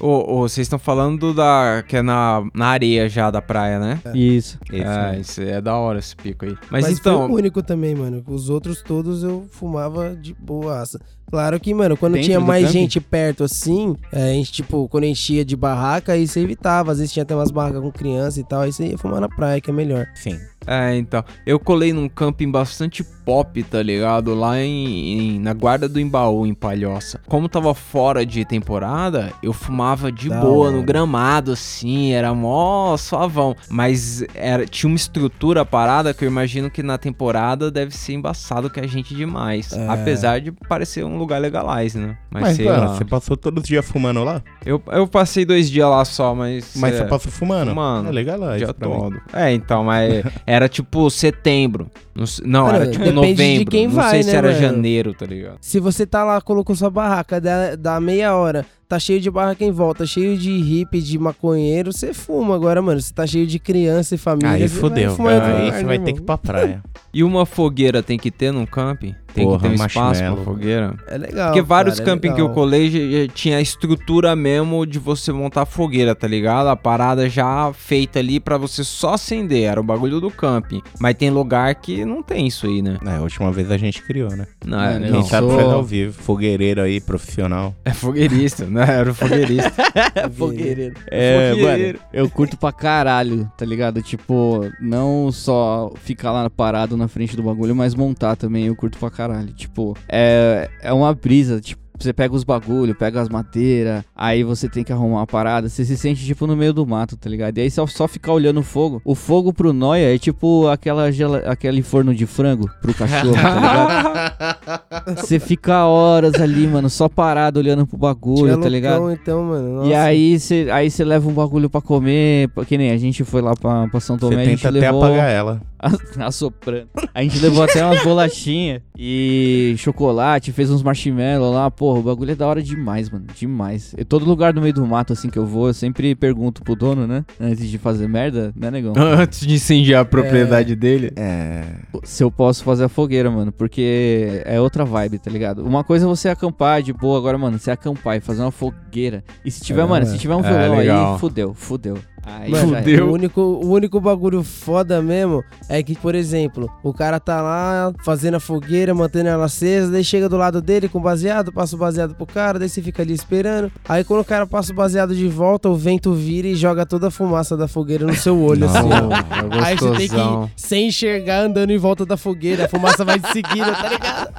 Ô, 0.00 0.34
ô, 0.34 0.48
vocês 0.48 0.64
estão 0.64 0.78
falando 0.78 1.34
da. 1.34 1.84
que 1.86 1.96
é 1.96 2.02
na, 2.02 2.42
na 2.54 2.66
areia 2.68 3.08
já 3.08 3.30
da 3.30 3.42
praia, 3.42 3.78
né? 3.78 4.00
Isso. 4.14 4.58
Esse, 4.72 4.82
é, 4.82 4.86
né? 4.86 5.20
isso 5.20 5.42
é 5.42 5.60
da 5.60 5.76
hora 5.76 5.98
esse 5.98 6.16
pico 6.16 6.46
aí. 6.46 6.56
Mas, 6.70 6.84
Mas, 6.84 6.98
então. 6.98 7.26
foi 7.26 7.30
o 7.30 7.34
único 7.34 7.62
também, 7.62 7.94
mano. 7.94 8.22
Os 8.26 8.48
outros 8.48 8.80
todos 8.80 9.22
eu 9.22 9.46
fumava 9.50 10.16
de 10.16 10.34
boaça. 10.34 10.98
Claro 11.30 11.60
que, 11.60 11.72
mano, 11.72 11.96
quando 11.96 12.14
Dentro 12.14 12.26
tinha 12.26 12.40
mais 12.40 12.66
camping? 12.66 12.78
gente 12.78 13.00
perto 13.00 13.44
assim, 13.44 13.94
é, 14.10 14.30
a 14.30 14.32
gente, 14.32 14.50
tipo, 14.50 14.88
quando 14.88 15.04
enchia 15.04 15.44
de 15.44 15.54
barraca, 15.54 16.12
aí 16.12 16.26
você 16.26 16.40
evitava. 16.40 16.90
Às 16.90 16.98
vezes 16.98 17.12
tinha 17.12 17.22
até 17.22 17.36
umas 17.36 17.52
barracas 17.52 17.80
com 17.80 17.92
criança 17.92 18.40
e 18.40 18.44
tal, 18.44 18.62
aí 18.62 18.72
você 18.72 18.88
ia 18.88 18.98
fumar 18.98 19.20
na 19.20 19.28
praia, 19.28 19.60
que 19.60 19.70
é 19.70 19.72
melhor. 19.72 20.08
Sim. 20.14 20.40
É, 20.70 20.96
então. 20.96 21.24
Eu 21.44 21.58
colei 21.58 21.92
num 21.92 22.08
camping 22.08 22.50
bastante 22.50 23.02
pop, 23.02 23.62
tá 23.64 23.82
ligado? 23.82 24.34
Lá 24.34 24.60
em, 24.60 25.34
em- 25.36 25.40
na 25.40 25.52
guarda 25.52 25.88
do 25.88 25.98
Embaú, 25.98 26.46
em 26.46 26.54
Palhoça. 26.54 27.20
Como 27.26 27.48
tava 27.48 27.74
fora 27.74 28.24
de 28.24 28.44
temporada, 28.44 29.32
eu 29.42 29.52
fumava 29.52 30.12
de 30.12 30.28
Da 30.28 30.40
boa 30.40 30.68
hora. 30.68 30.76
no 30.76 30.82
gramado, 30.82 31.52
assim, 31.52 32.12
era 32.12 32.32
mó 32.34 32.96
suavão. 32.96 33.56
Mas 33.68 34.24
era, 34.34 34.64
tinha 34.66 34.88
uma 34.88 34.96
estrutura 34.96 35.64
parada 35.64 36.14
que 36.14 36.24
eu 36.24 36.28
imagino 36.28 36.70
que 36.70 36.82
na 36.82 36.96
temporada 36.98 37.70
deve 37.70 37.94
ser 37.96 38.12
embaçado 38.14 38.70
que 38.70 38.78
a 38.80 38.86
gente 38.86 39.14
demais. 39.14 39.72
É. 39.72 39.88
Apesar 39.88 40.40
de 40.40 40.52
parecer 40.52 41.04
um 41.04 41.18
lugar 41.18 41.40
legalize, 41.40 41.98
né? 41.98 42.16
Mas, 42.30 42.42
Mas, 42.42 42.56
sei 42.56 42.64
mano, 42.66 42.80
lá. 42.86 42.94
você 42.96 43.04
passou 43.04 43.36
todos 43.36 43.62
os 43.62 43.68
dias 43.68 43.84
fumando 43.84 44.22
lá? 44.22 44.40
Eu, 44.64 44.80
eu 44.92 45.06
passei 45.06 45.44
dois 45.44 45.68
dias 45.68 45.88
lá 45.88 46.04
só, 46.04 46.32
mas. 46.34 46.74
Mas 46.76 46.94
é, 46.94 46.98
você 46.98 47.04
passou 47.06 47.32
fumando? 47.32 47.70
Fumando. 47.70 48.08
É 48.08 48.12
legal 48.12 48.38
lá, 48.38 48.56
dia 48.56 48.72
todo. 48.72 49.20
É, 49.32 49.52
então, 49.52 49.82
mas 49.84 50.22
era 50.46 50.59
tipo 50.68 51.08
setembro. 51.10 51.90
Não, 52.14 52.26
se- 52.26 52.42
não 52.46 52.64
Mano, 52.64 52.76
era 52.76 52.86
tipo 52.90 53.04
depende 53.04 53.34
de 53.34 53.36
novembro. 53.36 53.70
quem 53.70 53.86
não 53.86 53.94
vai, 53.94 54.10
sei 54.10 54.22
se 54.22 54.32
né, 54.32 54.36
era 54.38 54.48
mano? 54.48 54.60
janeiro, 54.60 55.14
tá 55.14 55.26
ligado? 55.26 55.58
Se 55.60 55.80
você 55.80 56.06
tá 56.06 56.24
lá, 56.24 56.40
colocou 56.40 56.74
sua 56.76 56.90
barraca, 56.90 57.40
dá, 57.40 57.74
dá 57.76 58.00
meia 58.00 58.34
hora, 58.34 58.66
tá 58.90 58.98
cheio 58.98 59.20
de 59.20 59.30
barraca 59.30 59.64
em 59.64 59.70
volta, 59.70 60.04
cheio 60.04 60.36
de 60.36 60.50
hippie, 60.60 61.00
de 61.00 61.16
maconheiro, 61.16 61.92
você 61.92 62.12
fuma 62.12 62.56
agora, 62.56 62.82
mano. 62.82 63.00
Você 63.00 63.14
tá 63.14 63.24
cheio 63.24 63.46
de 63.46 63.58
criança 63.60 64.16
e 64.16 64.18
família. 64.18 64.50
Aí 64.50 64.68
fodeu. 64.68 65.10
Aí 65.10 65.70
você 65.70 65.76
né, 65.78 65.84
vai 65.84 65.98
ter 65.98 66.10
irmão? 66.10 66.14
que 66.14 66.20
ir 66.20 66.24
pra 66.24 66.36
praia. 66.36 66.82
E 67.12 67.24
uma 67.24 67.44
fogueira 67.44 68.04
tem 68.04 68.16
que 68.16 68.30
ter 68.30 68.52
num 68.52 68.64
camping? 68.64 69.16
Tem 69.34 69.44
Porra, 69.44 69.58
que 69.58 69.62
ter 69.64 69.70
um 69.82 69.84
espaço 69.84 70.20
pra 70.22 70.36
fogueira? 70.36 70.94
É 71.08 71.18
legal. 71.18 71.46
Porque 71.48 71.60
vários 71.60 71.98
cara, 71.98 72.08
é 72.08 72.14
camping 72.14 72.34
que 72.34 72.40
eu 72.40 72.50
colei 72.50 72.88
já- 72.88 73.22
já 73.26 73.32
tinha 73.34 73.56
a 73.56 73.60
estrutura 73.60 74.36
mesmo 74.36 74.86
de 74.86 75.00
você 75.00 75.32
montar 75.32 75.66
fogueira, 75.66 76.14
tá 76.14 76.28
ligado? 76.28 76.68
A 76.68 76.76
parada 76.76 77.28
já 77.28 77.72
feita 77.72 78.20
ali 78.20 78.38
pra 78.38 78.56
você 78.56 78.84
só 78.84 79.14
acender, 79.14 79.64
era 79.64 79.80
o 79.80 79.82
bagulho 79.82 80.20
do 80.20 80.30
camping. 80.30 80.80
Mas 81.00 81.16
tem 81.16 81.30
lugar 81.30 81.74
que 81.74 82.04
não 82.04 82.22
tem 82.22 82.46
isso 82.46 82.66
aí, 82.68 82.80
né? 82.80 82.96
É, 83.04 83.16
a 83.16 83.22
última 83.22 83.50
vez 83.50 83.72
a 83.72 83.76
gente 83.76 84.00
criou, 84.02 84.30
né? 84.30 84.46
Não, 84.64 84.80
é, 84.80 84.96
eu 84.98 85.00
Quem 85.00 85.10
não. 85.10 85.22
sabe 85.24 85.48
sou- 85.48 85.56
faz 85.56 85.68
ao 85.72 85.82
vivo. 85.82 86.12
Fogueireiro 86.12 86.80
aí, 86.80 87.00
profissional. 87.00 87.74
é 87.84 87.92
fogueirista, 87.92 88.66
né? 88.66 88.79
Era 88.86 89.10
o 89.10 89.14
fogueirista. 89.14 89.72
Fogueireiro. 90.32 90.94
É, 91.08 91.50
Fogueiro. 91.50 91.98
mano, 91.98 92.06
eu 92.12 92.30
curto 92.30 92.56
pra 92.56 92.72
caralho, 92.72 93.50
tá 93.56 93.64
ligado? 93.64 94.02
Tipo, 94.02 94.70
não 94.80 95.30
só 95.32 95.92
ficar 95.96 96.32
lá 96.32 96.48
parado 96.48 96.96
na 96.96 97.08
frente 97.08 97.36
do 97.36 97.42
bagulho, 97.42 97.74
mas 97.74 97.94
montar 97.94 98.36
também 98.36 98.66
eu 98.66 98.76
curto 98.76 98.98
pra 98.98 99.10
caralho. 99.10 99.52
Tipo, 99.52 99.96
é, 100.08 100.68
é 100.82 100.92
uma 100.92 101.14
brisa, 101.14 101.60
tipo. 101.60 101.79
Você 102.00 102.12
pega 102.12 102.34
os 102.34 102.44
bagulho, 102.44 102.94
pega 102.94 103.20
as 103.20 103.28
madeiras, 103.28 104.02
aí 104.16 104.42
você 104.42 104.68
tem 104.68 104.82
que 104.82 104.92
arrumar 104.92 105.18
uma 105.18 105.26
parada, 105.26 105.68
você 105.68 105.84
se 105.84 105.96
sente 105.96 106.24
tipo 106.24 106.46
no 106.46 106.56
meio 106.56 106.72
do 106.72 106.86
mato, 106.86 107.16
tá 107.16 107.28
ligado? 107.28 107.58
E 107.58 107.60
aí 107.60 107.70
só, 107.70 107.86
só 107.86 108.08
ficar 108.08 108.32
olhando 108.32 108.60
o 108.60 108.62
fogo. 108.62 109.02
O 109.04 109.14
fogo 109.14 109.52
pro 109.52 109.72
Noia 109.72 110.14
é 110.14 110.18
tipo 110.18 110.66
aquela 110.68 111.12
gela, 111.12 111.38
aquele 111.46 111.82
forno 111.82 112.14
de 112.14 112.26
frango 112.26 112.70
pro 112.80 112.94
cachorro, 112.94 113.34
tá 113.34 113.54
ligado? 113.54 115.16
Você 115.20 115.38
fica 115.38 115.84
horas 115.86 116.34
ali, 116.34 116.66
mano, 116.66 116.88
só 116.88 117.08
parado 117.08 117.58
olhando 117.58 117.86
pro 117.86 117.98
bagulho, 117.98 118.46
Tinha 118.46 118.58
tá 118.58 118.68
ligado? 118.68 119.00
loucão, 119.00 119.12
então, 119.12 119.44
mano. 119.44 119.84
E 119.84 119.90
nossa. 119.90 120.02
aí 120.02 120.38
você 120.38 120.68
aí 120.72 120.90
cê 120.90 121.04
leva 121.04 121.28
um 121.28 121.32
bagulho 121.32 121.68
pra 121.68 121.80
comer, 121.80 122.48
que 122.66 122.78
nem 122.78 122.90
a 122.90 122.96
gente 122.96 123.24
foi 123.24 123.42
lá 123.42 123.54
pra, 123.54 123.88
pra 123.88 124.00
São 124.00 124.16
Tomé, 124.16 124.36
Você 124.36 124.40
a 124.40 124.44
gente 124.44 124.62
tenta 124.62 124.68
até 124.78 124.80
levou 124.90 125.04
apagar 125.04 125.30
ela. 125.30 125.60
assoprando. 126.18 126.88
A 127.14 127.22
gente 127.22 127.38
levou 127.38 127.62
até 127.62 127.84
umas 127.84 128.02
bolachinhas 128.02 128.82
e 128.98 129.74
chocolate, 129.78 130.52
fez 130.52 130.70
uns 130.70 130.82
marshmallow 130.82 131.52
lá, 131.52 131.70
porra, 131.70 131.98
o 131.98 132.02
bagulho 132.02 132.32
é 132.32 132.34
da 132.34 132.46
hora 132.46 132.62
demais, 132.62 133.08
mano, 133.10 133.24
demais. 133.34 133.94
E 133.96 134.04
todo 134.04 134.24
lugar 134.24 134.52
no 134.54 134.60
meio 134.60 134.74
do 134.74 134.86
mato 134.86 135.12
assim 135.12 135.30
que 135.30 135.38
eu 135.38 135.46
vou, 135.46 135.68
eu 135.68 135.74
sempre 135.74 136.14
pergunto 136.14 136.62
pro 136.62 136.76
dono, 136.76 137.06
né, 137.06 137.24
antes 137.40 137.68
de 137.68 137.78
fazer 137.78 138.08
merda, 138.08 138.52
né, 138.56 138.70
negão? 138.70 138.92
Antes 139.20 139.46
de 139.46 139.54
incendiar 139.54 140.02
a 140.02 140.04
propriedade 140.04 140.74
dele. 140.76 141.10
É. 141.16 141.64
se 142.04 142.22
eu 142.22 142.30
posso 142.30 142.62
fazer 142.64 142.84
a 142.84 142.88
fogueira, 142.88 143.30
mano, 143.30 143.52
porque 143.52 144.42
é 144.44 144.60
outra 144.60 144.84
vibe, 144.84 145.18
tá 145.18 145.30
ligado? 145.30 145.64
Uma 145.64 145.82
coisa 145.84 146.04
é 146.06 146.08
você 146.08 146.28
acampar 146.28 146.82
de 146.82 146.92
boa, 146.92 147.18
agora, 147.18 147.36
mano, 147.38 147.58
você 147.58 147.70
acampar 147.70 148.16
e 148.16 148.20
fazer 148.20 148.42
uma 148.42 148.50
fogueira. 148.50 149.24
E 149.44 149.50
se 149.50 149.60
tiver, 149.62 149.82
É, 149.82 149.86
mano, 149.86 150.04
é. 150.04 150.08
se 150.08 150.18
tiver 150.18 150.34
um 150.34 150.44
É, 150.44 150.48
violão 150.48 150.78
legal. 150.78 151.14
aí, 151.14 151.20
fudeu, 151.20 151.54
fudeu. 151.54 151.98
Aí 152.24 152.52
é. 152.52 152.56
Fudeu. 152.56 153.08
O 153.08 153.12
único, 153.12 153.40
o 153.40 153.70
único 153.70 154.00
bagulho 154.00 154.42
foda 154.42 155.00
mesmo 155.02 155.42
é 155.68 155.82
que, 155.82 155.94
por 155.96 156.14
exemplo, 156.14 156.70
o 156.82 156.92
cara 156.92 157.18
tá 157.18 157.40
lá 157.40 157.92
fazendo 158.04 158.34
a 158.36 158.40
fogueira, 158.40 158.94
mantendo 158.94 159.28
ela 159.28 159.46
acesa, 159.46 159.90
daí 159.90 160.04
chega 160.04 160.28
do 160.28 160.36
lado 160.36 160.60
dele 160.60 160.88
com 160.88 161.00
baseado, 161.00 161.52
passa 161.52 161.74
o 161.76 161.78
baseado 161.78 162.14
pro 162.14 162.26
cara, 162.26 162.58
daí 162.58 162.68
você 162.68 162.82
fica 162.82 163.02
ali 163.02 163.14
esperando. 163.14 163.70
Aí 163.88 164.04
quando 164.04 164.20
o 164.20 164.24
cara 164.24 164.46
passa 164.46 164.72
o 164.72 164.76
baseado 164.76 165.14
de 165.14 165.28
volta, 165.28 165.68
o 165.68 165.74
vento 165.76 166.12
vira 166.12 166.48
e 166.48 166.54
joga 166.54 166.84
toda 166.84 167.08
a 167.08 167.10
fumaça 167.10 167.56
da 167.56 167.66
fogueira 167.66 168.06
no 168.06 168.14
seu 168.14 168.38
olho, 168.40 168.66
assim. 168.66 168.78
ó. 168.78 169.56
é 169.56 169.64
Aí 169.64 169.76
você 169.76 169.90
tem 169.92 170.08
que 170.08 170.16
ir 170.16 170.50
sem 170.56 170.88
enxergar 170.88 171.40
andando 171.40 171.70
em 171.70 171.78
volta 171.78 172.04
da 172.04 172.16
fogueira, 172.16 172.66
a 172.66 172.68
fumaça 172.68 173.04
vai 173.04 173.18
te 173.18 173.32
seguindo, 173.32 173.72
tá 173.72 173.88
ligado? 173.88 174.30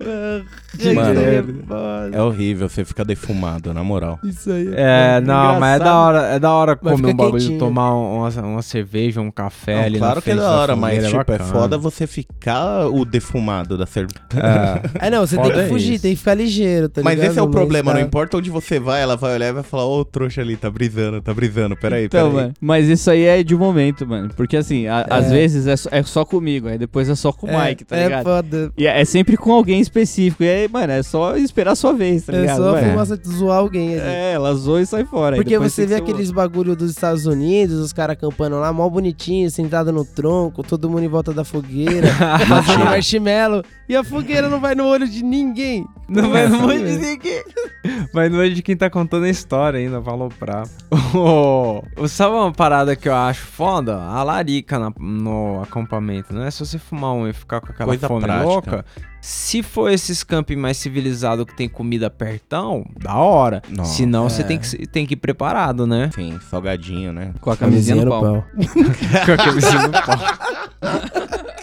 Mano, 0.94 1.64
Mano, 1.66 2.14
É 2.14 2.22
horrível, 2.22 2.68
você 2.68 2.84
fica 2.84 3.04
defumado, 3.04 3.74
na 3.74 3.82
moral. 3.82 4.18
isso 4.24 4.50
aí. 4.50 4.72
É, 4.74 5.20
não, 5.20 5.58
mas 5.60 5.80
é 5.80 5.84
da 5.84 5.98
hora, 5.98 6.18
é 6.26 6.38
da 6.38 6.52
hora 6.52 6.76
comer 6.76 7.09
fica 7.10 7.22
um 7.22 7.30
bagulho, 7.30 7.58
tomar 7.58 7.94
um- 7.94 8.18
uma, 8.18 8.28
uma 8.42 8.62
cerveja, 8.62 9.20
um 9.20 9.30
café 9.30 9.74
Não, 9.76 9.82
ali 9.84 9.98
claro 9.98 10.22
que 10.22 10.30
é 10.30 10.34
da 10.36 10.50
hora, 10.50 10.76
mas 10.76 10.94
fogueira, 10.96 11.18
tipo, 11.18 11.32
é 11.32 11.38
bacana. 11.38 11.52
foda 11.60 11.78
você 11.78 12.06
ficar 12.06 12.86
o 12.88 13.04
defumado 13.04 13.76
da 13.78 13.86
cerveja. 13.86 14.20
É. 14.34 15.06
É, 15.06 15.10
não, 15.10 15.26
você 15.26 15.36
tem 15.36 15.44
Foda 15.44 15.54
que 15.56 15.60
é 15.60 15.68
fugir, 15.68 15.92
isso. 15.94 16.02
tem 16.02 16.12
que 16.12 16.18
ficar 16.18 16.34
ligeiro, 16.34 16.88
tá 16.88 17.02
Mas 17.02 17.14
ligado? 17.14 17.30
esse 17.30 17.38
é 17.38 17.42
o 17.42 17.48
problema, 17.48 17.92
tá- 17.92 17.98
não 17.98 18.04
importa 18.06 18.36
onde 18.36 18.50
você 18.50 18.78
vai, 18.78 19.02
ela 19.02 19.16
vai 19.16 19.34
olhar 19.34 19.48
e 19.48 19.52
vai 19.52 19.62
falar, 19.62 19.84
ô 19.86 20.04
trouxa 20.04 20.40
ali, 20.40 20.56
tá 20.56 20.70
brisando, 20.70 21.20
tá 21.20 21.32
brisando, 21.34 21.76
peraí, 21.76 22.04
Então, 22.06 22.30
peraí. 22.30 22.42
mano, 22.44 22.54
mas 22.60 22.88
isso 22.88 23.10
aí 23.10 23.24
é 23.24 23.42
de 23.42 23.54
momento, 23.56 24.06
mano. 24.06 24.30
Porque 24.36 24.56
assim, 24.56 24.86
a- 24.86 25.06
É. 25.08 25.14
às 25.14 25.30
vezes 25.30 25.66
é 25.66 25.76
só, 25.76 25.88
é 25.92 26.02
só 26.02 26.24
comigo, 26.24 26.68
aí 26.68 26.78
depois 26.78 27.08
é 27.08 27.14
só 27.14 27.32
com 27.32 27.46
o 27.46 27.50
É, 27.50 27.68
Mike, 27.68 27.84
tá 27.84 27.96
é 27.96 28.04
ligado? 28.04 28.24
foda. 28.24 28.72
E 28.76 28.86
é 28.86 29.00
é 29.00 29.04
sempre 29.04 29.36
com 29.36 29.52
alguém 29.52 29.80
específico. 29.80 30.42
E 30.44 30.48
aí, 30.48 30.68
mano, 30.68 30.92
é 30.92 31.02
só 31.02 31.36
esperar 31.36 31.72
a 31.72 31.74
sua 31.74 31.92
vez, 31.92 32.24
tá 32.24 32.32
É 32.34 32.40
ligado? 32.40 32.56
só 32.58 32.76
a 32.76 32.78
fumaça 32.82 33.16
de 33.16 33.28
zoar 33.28 33.58
alguém 33.58 33.94
ali. 33.98 34.00
É, 34.08 34.32
ela 34.34 34.52
zoa 34.54 34.82
e 34.82 34.86
sai 34.86 35.04
fora. 35.04 35.36
Porque 35.36 35.58
você 35.58 35.82
tem 35.86 35.94
vê 35.96 36.00
que 36.02 36.10
aqueles 36.10 36.30
bagulho 36.30 36.76
dos 36.76 36.90
Estados 37.00 37.26
Unidos, 37.26 37.78
os 37.78 37.92
caras 37.92 38.14
acampando 38.14 38.58
lá, 38.60 38.72
mó 38.72 38.88
bonitinho, 38.88 39.50
sentado 39.50 39.90
no 39.90 40.04
tronco, 40.04 40.62
todo 40.62 40.88
mundo 40.88 41.02
em 41.02 41.08
volta 41.08 41.32
da 41.32 41.44
fogueira, 41.44 42.08
fazendo 42.46 42.84
marshmallow, 42.84 43.62
e 43.88 43.96
a 43.96 44.04
fogueira 44.04 44.48
não 44.48 44.60
vai 44.60 44.74
no 44.74 44.84
olho 44.86 45.08
de 45.08 45.24
ninguém. 45.24 45.86
Não 46.08 46.30
vai 46.30 46.46
no 46.48 46.56
assim, 46.56 46.64
olho 46.66 46.86
de 46.86 46.96
ninguém. 46.98 47.44
Vai 48.12 48.28
no 48.28 48.38
olho 48.38 48.52
de 48.54 48.60
quem 48.62 48.76
tá 48.76 48.90
contando 48.90 49.24
a 49.24 49.30
história 49.30 49.78
ainda, 49.78 50.02
falou 50.02 50.28
pra. 50.28 50.64
Oh, 51.14 51.82
sabe 52.08 52.34
uma 52.34 52.52
parada 52.52 52.94
que 52.94 53.08
eu 53.08 53.14
acho 53.14 53.40
foda? 53.46 53.96
A 53.96 54.22
larica 54.22 54.78
na- 54.78 54.92
no 54.98 55.62
acampamento, 55.62 56.34
né? 56.34 56.50
Se 56.50 56.60
você 56.64 56.78
fumar 56.78 57.12
um 57.14 57.26
e 57.28 57.32
ficar 57.32 57.60
com 57.60 57.68
aquela 57.72 57.86
Coisa 57.88 58.06
fome 58.08 58.22
prática. 58.22 58.46
louca. 58.46 58.84
Se 59.20 59.62
for 59.62 59.90
esses 59.90 60.24
camping 60.24 60.56
mais 60.56 60.76
civilizados 60.78 61.44
que 61.44 61.54
tem 61.54 61.68
comida 61.68 62.08
pertão, 62.08 62.86
da 62.98 63.14
hora. 63.16 63.60
Nossa. 63.68 63.94
Senão 63.94 64.28
você 64.28 64.40
É. 64.42 64.44
tem 64.44 64.58
que, 64.58 64.86
tem 64.86 65.06
que 65.06 65.12
ir 65.14 65.16
preparado, 65.18 65.86
né? 65.86 66.10
Sim, 66.14 66.38
salgadinho, 66.50 67.12
né? 67.12 67.32
Com 67.40 67.50
a 67.50 67.56
camisinha 67.56 68.02
no 68.04 68.10
pau. 68.10 68.44
Com 69.26 69.32
a 69.32 69.36
camisinha 69.36 69.82
no 69.88 69.92
pau. 69.92 70.18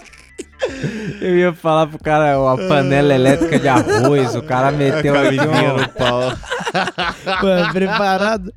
Eu 1.20 1.36
ia 1.36 1.52
falar 1.52 1.86
pro 1.86 1.98
cara 1.98 2.34
a 2.34 2.56
panela 2.56 3.14
elétrica 3.14 3.58
de 3.58 3.68
arroz, 3.68 4.34
o 4.34 4.42
cara 4.42 4.70
meteu 4.72 5.16
ali 5.16 5.36
Camisinha 5.36 5.74
um... 5.74 5.76
no 5.78 5.88
pau. 5.88 6.32
Mano, 7.42 7.72
preparado. 7.72 8.54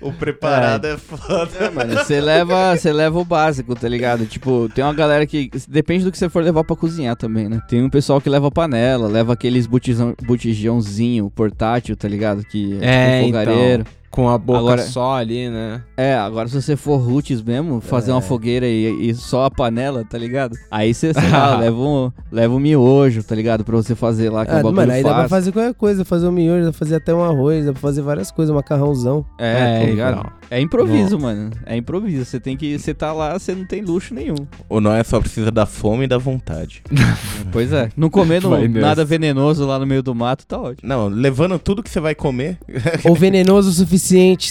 O 0.00 0.12
preparado 0.12 0.86
é, 0.86 0.96
foda. 0.96 1.70
Mano, 1.70 1.94
você 1.94 2.20
leva, 2.20 2.76
você 2.76 2.92
leva 2.92 3.18
o 3.18 3.24
básico, 3.24 3.74
tá 3.74 3.88
ligado? 3.88 4.26
Tipo, 4.26 4.68
tem 4.74 4.82
uma 4.84 4.94
galera 4.94 5.26
que. 5.26 5.50
Depende 5.68 6.04
do 6.04 6.12
que 6.12 6.18
você 6.18 6.28
for 6.28 6.42
levar 6.42 6.64
pra 6.64 6.76
cozinhar 6.76 7.16
também, 7.16 7.48
né? 7.48 7.60
Tem 7.68 7.82
um 7.82 7.90
pessoal 7.90 8.20
que 8.20 8.28
leva 8.28 8.50
panela, 8.50 9.06
leva 9.06 9.32
aqueles 9.32 9.66
botijão, 9.66 10.14
botijãozinho 10.22 11.30
portátil, 11.30 11.96
tá 11.96 12.08
ligado? 12.08 12.44
Que 12.44 12.78
É, 12.80 13.20
tipo 13.20 13.26
fogareiro. 13.26 13.84
Com 14.12 14.28
a 14.28 14.36
boca 14.36 14.58
Agora- 14.58 14.82
só 14.82 15.14
ali, 15.16 15.48
né? 15.48 15.82
É, 15.96 16.14
agora 16.14 16.46
se 16.46 16.60
você 16.60 16.76
for 16.76 16.98
roots 16.98 17.40
mesmo, 17.42 17.80
fazer 17.80 18.10
É. 18.10 18.14
uma 18.14 18.20
fogueira 18.20 18.66
e, 18.66 19.08
e 19.08 19.14
só 19.14 19.46
a 19.46 19.50
panela, 19.50 20.04
tá 20.04 20.18
ligado? 20.18 20.54
Aí 20.70 20.92
você, 20.92 21.14
sei 21.14 21.30
lá, 21.30 21.56
leva 21.58 21.76
um, 21.78 22.12
leva 22.30 22.54
um 22.54 22.58
miojo, 22.58 23.22
tá 23.24 23.34
ligado? 23.34 23.64
Pra 23.64 23.74
você 23.74 23.94
fazer 23.94 24.28
lá, 24.28 24.44
que 24.44 24.50
é 24.52 24.54
um 24.54 24.58
Ah, 24.58 24.62
bagulho 24.62 24.76
mano, 24.76 24.92
aí 24.92 25.02
dá 25.02 25.14
pra 25.14 25.28
fazer 25.30 25.50
qualquer 25.50 25.72
coisa, 25.74 26.04
fazer 26.04 26.26
um 26.28 26.32
miojo, 26.32 26.64
dá 26.66 26.70
pra 26.70 26.78
fazer 26.78 26.96
até 26.96 27.14
um 27.14 27.24
arroz, 27.24 27.64
dá 27.64 27.72
pra 27.72 27.80
fazer 27.80 28.02
várias 28.02 28.30
coisas, 28.30 28.52
um 28.52 28.56
macarrãozão. 28.56 29.24
É, 29.38 29.78
tá 29.80 29.86
ligado? 29.86 30.18
então. 30.20 30.32
É 30.50 30.60
improviso, 30.60 31.18
mano. 31.18 31.50
É 31.64 31.74
improviso. 31.74 32.26
Você 32.26 32.38
tem 32.38 32.54
que. 32.58 32.78
Você 32.78 32.92
tá 32.92 33.10
lá, 33.14 33.38
você 33.38 33.54
não 33.54 33.64
tem 33.64 33.80
luxo 33.80 34.12
nenhum. 34.12 34.34
O 34.68 34.78
Noé 34.82 35.02
só 35.02 35.18
precisa 35.18 35.50
da 35.50 35.64
fome 35.64 36.04
e 36.04 36.06
da 36.06 36.18
vontade. 36.18 36.82
Pois 37.50 37.70
é. 37.70 37.90
Não 37.96 38.08
comendo 38.08 38.48
nada 38.80 39.04
venenoso 39.04 39.66
lá 39.66 39.78
no 39.78 39.86
meio 39.86 40.02
do 40.02 40.14
mato, 40.14 40.46
tá 40.46 40.58
ótimo. 40.58 40.88
Não, 40.88 41.08
levando 41.08 41.58
tudo 41.58 41.82
que 41.82 41.90
você 41.90 42.00
vai 42.00 42.14
comer. 42.14 42.56
Ou 43.04 43.14
venenoso 43.14 43.68
o 43.68 43.72
suficiente, 43.72 44.01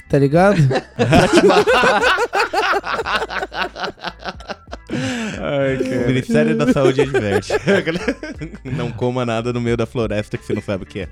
tá 0.07 0.17
ligado? 0.17 0.57
O 5.77 6.07
Ministério 6.07 6.57
da 6.57 6.71
Saúde 6.71 7.01
adverte. 7.01 7.53
não 8.75 8.91
coma 8.91 9.25
nada 9.25 9.51
no 9.53 9.62
meio 9.62 9.77
da 9.77 9.86
floresta 9.86 10.38
que 10.38 10.45
você 10.45 10.53
não 10.53 10.62
sabe 10.62 10.84
o 10.84 10.86
que 10.86 11.01
é. 11.01 11.07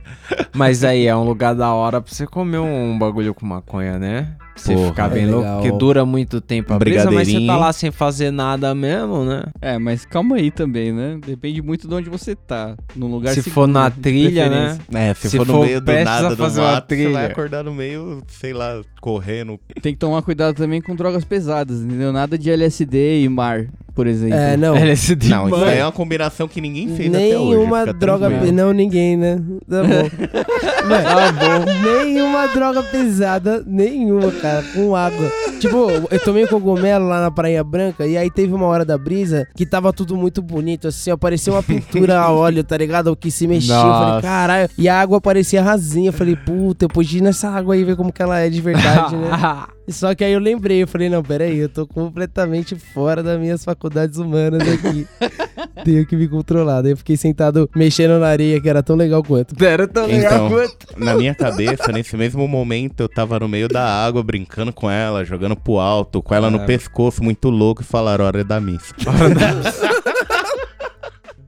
Mas 0.53 0.83
aí 0.83 1.05
é 1.07 1.15
um 1.15 1.23
lugar 1.23 1.55
da 1.55 1.73
hora 1.73 2.01
pra 2.01 2.13
você 2.13 2.25
comer 2.25 2.59
um 2.59 2.97
bagulho 2.97 3.33
com 3.33 3.45
maconha, 3.45 3.97
né? 3.97 4.35
Você 4.59 4.73
Porra, 4.73 4.87
ficar 4.89 5.05
é 5.05 5.13
bem 5.13 5.25
louco, 5.25 5.41
legal. 5.41 5.61
porque 5.61 5.77
dura 5.77 6.05
muito 6.05 6.41
tempo 6.41 6.73
a 6.73 6.75
Um 6.75 6.79
brisa, 6.79 7.09
mas 7.09 7.29
você 7.29 7.45
tá 7.45 7.55
lá 7.55 7.71
sem 7.71 7.91
fazer 7.91 8.29
nada 8.29 8.75
mesmo, 8.75 9.23
né? 9.23 9.43
É, 9.61 9.77
mas 9.79 10.03
calma 10.05 10.35
aí 10.35 10.51
também, 10.51 10.91
né? 10.91 11.17
Depende 11.25 11.61
muito 11.61 11.87
de 11.87 11.93
onde 11.93 12.09
você 12.09 12.35
tá. 12.35 12.75
Num 12.93 13.07
lugar 13.07 13.33
Se 13.33 13.41
seguro, 13.41 13.53
for 13.53 13.67
na 13.67 13.87
de 13.87 13.99
trilha, 14.01 14.49
né? 14.49 14.77
É, 14.93 15.13
se, 15.13 15.29
Se 15.29 15.37
for 15.37 15.47
no 15.47 15.53
for 15.53 15.65
meio 15.65 15.79
do 15.79 15.91
nada 15.91 16.29
do 16.29 16.35
fazer 16.37 16.59
uma 16.59 16.71
mato, 16.73 16.93
você 16.93 17.07
vai 17.09 17.25
acordar 17.27 17.63
no 17.63 17.73
meio, 17.73 18.21
sei 18.27 18.51
lá, 18.51 18.81
correndo. 18.99 19.57
Tem 19.81 19.93
que 19.93 19.99
tomar 19.99 20.21
cuidado 20.23 20.55
também 20.55 20.81
com 20.81 20.93
drogas 20.93 21.23
pesadas, 21.23 21.79
entendeu? 21.79 22.11
Nada 22.11 22.37
de 22.37 22.51
LSD 22.51 23.21
e 23.23 23.29
mar, 23.29 23.65
por 23.95 24.07
exemplo. 24.07 24.35
É, 24.37 24.48
não. 24.57 24.75
LSD, 24.75 25.29
Não, 25.29 25.47
isso 25.47 25.63
aí 25.63 25.77
é 25.79 25.85
uma 25.85 25.91
combinação 25.91 26.47
que 26.47 26.59
ninguém 26.61 26.95
fez 26.95 27.13
até 27.13 27.37
hoje. 27.37 27.49
Nenhuma 27.57 27.79
fica 27.81 27.93
droga. 27.93 28.29
Não, 28.29 28.71
ninguém, 28.73 29.17
né? 29.17 29.39
Tá 29.69 29.83
bom. 29.83 30.87
Mano, 30.87 31.03
Tá 31.03 31.31
bom. 31.59 32.03
nenhuma 32.03 32.47
droga 32.47 32.83
pesada, 32.83 33.63
nenhuma, 33.65 34.31
cara, 34.31 34.63
com 34.73 34.95
água. 34.95 35.31
Tipo, 35.59 35.89
eu 36.09 36.19
tomei 36.23 36.47
cogumelo 36.47 37.07
lá 37.07 37.21
na 37.21 37.29
Praia 37.31 37.63
Branca 37.63 38.05
e 38.05 38.17
aí 38.17 38.29
teve 38.31 38.53
uma 38.53 38.65
hora 38.65 38.85
da 38.85 38.97
brisa 38.97 39.47
que 39.55 39.65
tava 39.65 39.91
tudo 39.91 40.15
muito 40.15 40.41
bonito, 40.41 40.87
assim, 40.87 41.11
ó, 41.11 41.17
parecia 41.17 41.51
uma 41.51 41.61
pintura 41.63 42.19
a 42.19 42.31
óleo, 42.31 42.63
tá 42.63 42.77
ligado? 42.77 43.07
O 43.07 43.15
que 43.15 43.29
se 43.29 43.47
mexia. 43.47 43.75
Eu 43.75 43.81
falei, 43.81 44.21
caralho. 44.21 44.69
E 44.77 44.87
a 44.87 44.99
água 44.99 45.19
parecia 45.19 45.61
rasinha. 45.61 46.09
Eu 46.09 46.13
falei, 46.13 46.35
puta, 46.35 46.85
eu 46.85 46.89
podia 46.89 47.19
ir 47.19 47.23
nessa 47.23 47.49
água 47.49 47.73
aí 47.75 47.83
ver 47.83 47.95
como 47.95 48.11
que 48.11 48.21
ela 48.21 48.39
é 48.39 48.49
de 48.49 48.61
verdade, 48.61 49.15
né? 49.15 49.29
Só 49.91 50.13
que 50.13 50.23
aí 50.23 50.33
eu 50.33 50.39
lembrei, 50.39 50.83
eu 50.83 50.87
falei, 50.87 51.09
não, 51.09 51.23
peraí, 51.23 51.57
eu 51.57 51.69
tô 51.69 51.85
completamente 51.87 52.75
fora 52.75 53.23
das 53.23 53.39
minhas 53.39 53.63
faculdades 53.63 54.17
humanas 54.17 54.61
aqui. 54.61 55.07
Tenho 55.83 56.05
que 56.05 56.15
me 56.15 56.27
controlar. 56.27 56.81
Daí 56.81 56.91
eu 56.91 56.97
fiquei 56.97 57.15
sentado 57.17 57.69
mexendo 57.75 58.19
na 58.19 58.27
areia, 58.27 58.61
que 58.61 58.67
era 58.69 58.83
tão 58.83 58.95
legal 58.95 59.23
quanto. 59.23 59.55
Era 59.63 59.87
tão 59.87 60.05
legal 60.05 60.47
Então, 60.47 60.49
quanto. 60.49 60.87
na 60.97 61.15
minha 61.15 61.33
cabeça, 61.33 61.91
nesse 61.91 62.15
mesmo 62.17 62.47
momento, 62.47 62.99
eu 63.01 63.09
tava 63.09 63.39
no 63.39 63.47
meio 63.47 63.67
da 63.67 63.83
água, 64.05 64.21
brincando 64.21 64.73
com 64.73 64.89
ela, 64.91 65.23
jogando 65.23 65.55
pro 65.55 65.79
alto, 65.79 66.21
com 66.21 66.35
ela 66.35 66.49
no 66.51 66.59
É. 66.61 66.65
pescoço, 66.65 67.23
muito 67.23 67.49
louco, 67.49 67.81
e 67.81 67.85
falaram, 67.85 68.25
hora 68.25 68.43
da 68.43 68.59
missa. 68.59 68.93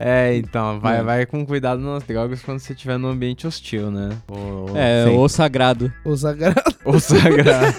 É, 0.04 0.34
então, 0.36 0.80
vai, 0.80 0.98
É. 0.98 1.02
vai 1.04 1.26
com 1.26 1.46
cuidado 1.46 1.80
nas 1.80 2.02
drogas 2.02 2.42
quando 2.42 2.58
você 2.58 2.72
estiver 2.72 2.98
num 2.98 3.08
ambiente 3.08 3.46
hostil, 3.46 3.88
né? 3.88 4.08
Ou, 4.28 4.76
É, 4.76 5.04
Sim. 5.06 5.16
o 5.16 5.28
sagrado. 5.28 5.92
O 6.04 6.16
sagrado. 6.16 6.60
ou 6.84 6.98
sagrado. 6.98 7.72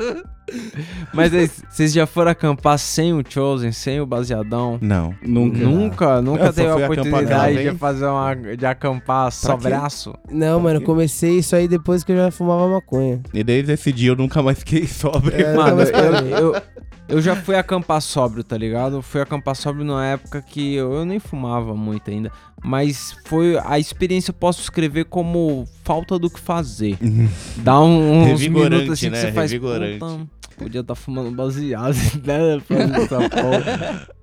Mas 1.14 1.32
aí, 1.32 1.48
vocês 1.68 1.92
já 1.92 2.06
foram 2.06 2.30
acampar 2.30 2.78
sem 2.78 3.12
o 3.12 3.22
Chosen, 3.26 3.72
sem 3.72 4.00
o 4.00 4.06
baseadão? 4.06 4.78
Não. 4.80 5.14
Nunca. 5.22 5.58
Nunca, 5.58 6.22
nunca 6.22 6.44
Eu 6.46 6.52
teve 6.52 6.68
a 6.68 6.76
oportunidade 6.76 7.70
de 7.70 7.78
fazer 7.78 8.06
uma. 8.06 8.34
de 8.34 8.66
acampar 8.66 9.30
só 9.30 9.56
quê? 9.56 9.68
braço. 9.68 10.14
Não, 10.30 10.58
mano, 10.60 10.80
eu 10.80 10.84
comecei 10.84 11.38
isso 11.38 11.54
aí 11.54 11.68
depois 11.68 12.02
que 12.02 12.12
eu 12.12 12.16
já 12.16 12.30
fumava 12.30 12.68
maconha. 12.68 13.20
E 13.32 13.44
desde 13.44 13.72
esse 13.72 13.92
dia 13.92 14.10
eu 14.10 14.16
nunca 14.16 14.42
mais 14.42 14.58
fiquei 14.58 14.86
sóbrio. 14.88 15.40
É, 15.40 15.54
Mano, 15.54 15.82
eu, 15.82 16.54
eu, 16.54 16.62
eu 17.10 17.20
já 17.20 17.36
fui 17.36 17.56
acampar 17.56 18.00
sóbrio, 18.00 18.44
tá 18.44 18.56
ligado? 18.56 18.96
Eu 18.96 19.02
fui 19.02 19.20
acampar 19.20 19.56
sóbrio 19.56 19.84
numa 19.84 20.04
época 20.06 20.40
que 20.40 20.74
eu, 20.74 20.92
eu 20.92 21.04
nem 21.04 21.18
fumava 21.18 21.74
muito 21.74 22.10
ainda. 22.10 22.30
Mas 22.62 23.16
foi 23.26 23.58
a 23.64 23.78
experiência 23.78 24.30
eu 24.30 24.34
posso 24.34 24.60
escrever 24.62 25.06
como 25.06 25.66
falta 25.84 26.18
do 26.18 26.30
que 26.30 26.38
fazer. 26.38 26.96
Dá 27.56 27.80
um, 27.80 28.32
uns 28.32 28.40
minutos 28.46 28.90
assim 28.90 29.10
né? 29.10 29.16
que 29.20 29.26
você 29.26 29.32
faz. 29.32 29.50
Revigorante. 29.50 29.98
"Puta, 29.98 30.28
podia 30.56 30.80
estar 30.80 30.94
fumando 30.94 31.30
baseado, 31.30 31.94
né? 32.24 32.60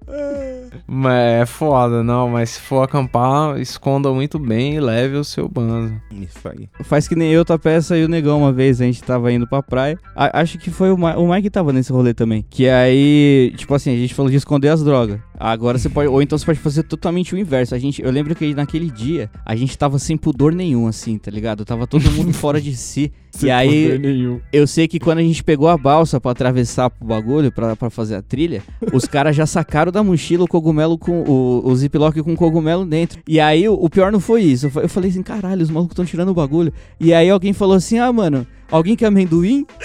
Fazendo 0.07 0.63
essa 0.63 0.69
porra." 0.71 0.83
Mas 0.87 1.41
é 1.41 1.45
foda, 1.45 2.03
não. 2.03 2.29
Mas 2.29 2.51
se 2.51 2.61
for 2.61 2.81
acampar, 2.83 3.59
esconda 3.59 4.11
muito 4.11 4.39
bem 4.39 4.75
e 4.75 4.79
leve 4.79 5.15
o 5.17 5.23
seu 5.23 5.47
banzo. 5.49 5.93
Isso 6.11 6.47
aí. 6.47 6.67
Faz 6.83 7.07
que 7.07 7.15
nem 7.15 7.31
eu, 7.31 7.43
tua 7.45 7.59
peça 7.59 7.97
e 7.97 8.03
o 8.05 8.07
Negão 8.07 8.39
uma 8.39 8.53
vez, 8.53 8.79
a 8.81 8.85
gente 8.85 9.03
tava 9.03 9.31
indo 9.31 9.45
pra 9.47 9.61
praia. 9.61 9.97
A- 10.15 10.39
acho 10.41 10.57
que 10.57 10.69
foi 10.71 10.91
o, 10.91 10.97
Ma 10.97 11.17
o 11.17 11.27
Mike 11.29 11.43
que 11.43 11.49
tava 11.49 11.71
nesse 11.73 11.91
rolê 11.91 12.13
também. 12.13 12.45
Que 12.49 12.67
aí, 12.69 13.53
tipo 13.57 13.73
assim, 13.75 13.93
a 13.93 13.97
gente 13.97 14.13
falou 14.13 14.29
de 14.31 14.37
esconder 14.37 14.69
as 14.69 14.83
drogas. 14.83 15.19
Agora 15.39 15.77
você 15.77 15.87
pode, 15.87 16.07
ou 16.09 16.19
então 16.21 16.35
você 16.37 16.45
pode 16.45 16.57
fazer 16.59 16.81
totalmente 16.83 17.35
o 17.35 17.37
inverso. 17.37 17.75
A 17.75 17.79
gente, 17.79 18.01
eu 18.01 18.09
lembro 18.09 18.33
que 18.33 18.55
naquele 18.55 18.89
dia, 18.89 19.29
a 19.45 19.55
gente 19.55 19.77
tava 19.77 19.99
sem 19.99 20.17
pudor 20.17 20.51
nenhum, 20.51 20.87
assim, 20.87 21.17
tá 21.17 21.29
ligado? 21.29 21.63
Tava 21.63 21.85
todo 21.85 22.09
mundo 22.11 22.33
fora 22.33 22.59
de 22.59 22.75
si. 22.75 23.11
e 23.43 23.51
aí, 23.51 23.99
nenhum. 23.99 24.39
eu 24.51 24.65
sei 24.65 24.87
que 24.87 24.99
quando 24.99 25.19
a 25.19 25.21
gente 25.21 25.43
pegou 25.43 25.67
a 25.69 25.77
balsa 25.77 26.19
pra 26.19 26.31
atravessar 26.31 26.89
pro 26.89 27.07
bagulho, 27.07 27.51
pra, 27.51 27.75
pra 27.75 27.89
fazer 27.91 28.15
a 28.15 28.21
trilha, 28.21 28.63
os 28.91 29.05
caras 29.05 29.35
já 29.35 29.45
sacaram 29.45 29.91
da 29.97 30.03
mochila 30.03 30.45
o 30.45 30.47
cogumelo 30.47 30.97
com 30.97 31.21
o, 31.23 31.61
o 31.67 31.75
ziplock 31.75 32.21
com 32.21 32.35
cogumelo 32.35 32.85
dentro. 32.85 33.19
E 33.27 33.39
aí, 33.39 33.67
o, 33.67 33.73
o 33.73 33.89
pior 33.89 34.11
não 34.11 34.19
foi 34.19 34.43
isso. 34.43 34.67
Eu 34.67 34.69
fa- 34.71 34.81
Eu 34.81 34.89
falei 34.89 35.09
assim, 35.09 35.23
caralho, 35.23 35.61
os 35.63 35.69
malucos 35.69 35.93
estão 35.93 36.05
tirando 36.05 36.29
o 36.29 36.33
bagulho. 36.33 36.71
E 36.99 37.13
aí 37.13 37.29
alguém 37.29 37.51
falou 37.53 37.75
assim, 37.75 37.97
ah, 37.99 38.11
mano, 38.13 38.45
alguém 38.71 38.95
quer 38.95 39.05
amendoim? 39.07 39.65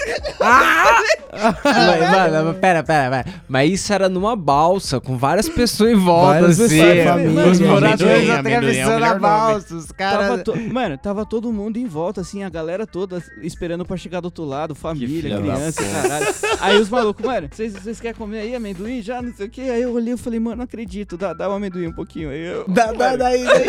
Mas, 1.63 2.31
mano, 2.31 2.53
pera, 2.55 2.83
pera, 2.83 3.09
pera. 3.09 3.25
Mas 3.49 3.71
isso 3.71 3.91
era 3.91 4.07
numa 4.07 4.35
balsa, 4.35 4.99
com 4.99 5.17
várias 5.17 5.49
pessoas 5.49 5.91
em 5.91 5.95
volta, 5.95 6.39
Várias 6.41 6.59
assim. 6.59 6.79
pessoas, 6.79 7.03
família, 7.03 7.45
os 7.47 7.59
moradores 7.59 8.29
é 8.29 8.33
atravessando 8.37 8.91
a 8.91 8.93
melhor 8.95 9.09
nome. 9.09 9.19
balsa. 9.19 9.75
Os 9.75 9.91
caras. 9.91 10.43
to- 10.43 10.55
Mano, 10.71 10.97
tava 10.97 11.25
todo 11.25 11.51
mundo 11.51 11.77
em 11.77 11.87
volta, 11.87 12.21
assim, 12.21 12.43
a 12.43 12.49
galera 12.49 12.85
toda 12.85 13.21
esperando 13.41 13.83
pra 13.83 13.97
chegar 13.97 14.19
do 14.21 14.25
outro 14.25 14.43
lado, 14.45 14.75
família, 14.75 15.37
criança, 15.39 15.81
caralho. 15.83 16.27
Aí 16.61 16.79
os 16.79 16.89
malucos, 16.89 17.25
mano, 17.25 17.49
vocês 17.51 17.99
querem 17.99 18.15
comer 18.17 18.39
aí 18.39 18.55
amendoim 18.55 19.01
já? 19.01 19.19
Não 19.21 19.33
sei 19.33 19.47
o 19.47 19.49
que. 19.49 19.61
Aí 19.61 19.81
eu 19.81 19.91
olhei 19.91 20.13
e 20.13 20.17
falei, 20.17 20.39
mano, 20.39 20.57
não 20.57 20.63
acredito, 20.65 21.17
dá, 21.17 21.33
dá 21.33 21.49
um 21.49 21.53
amendoim 21.53 21.87
um 21.87 21.93
pouquinho. 21.93 22.29
Aí 22.29 22.45
eu. 22.45 22.65
Dá, 22.67 22.91
dá, 22.91 23.15
daí, 23.15 23.43
daí. 23.43 23.65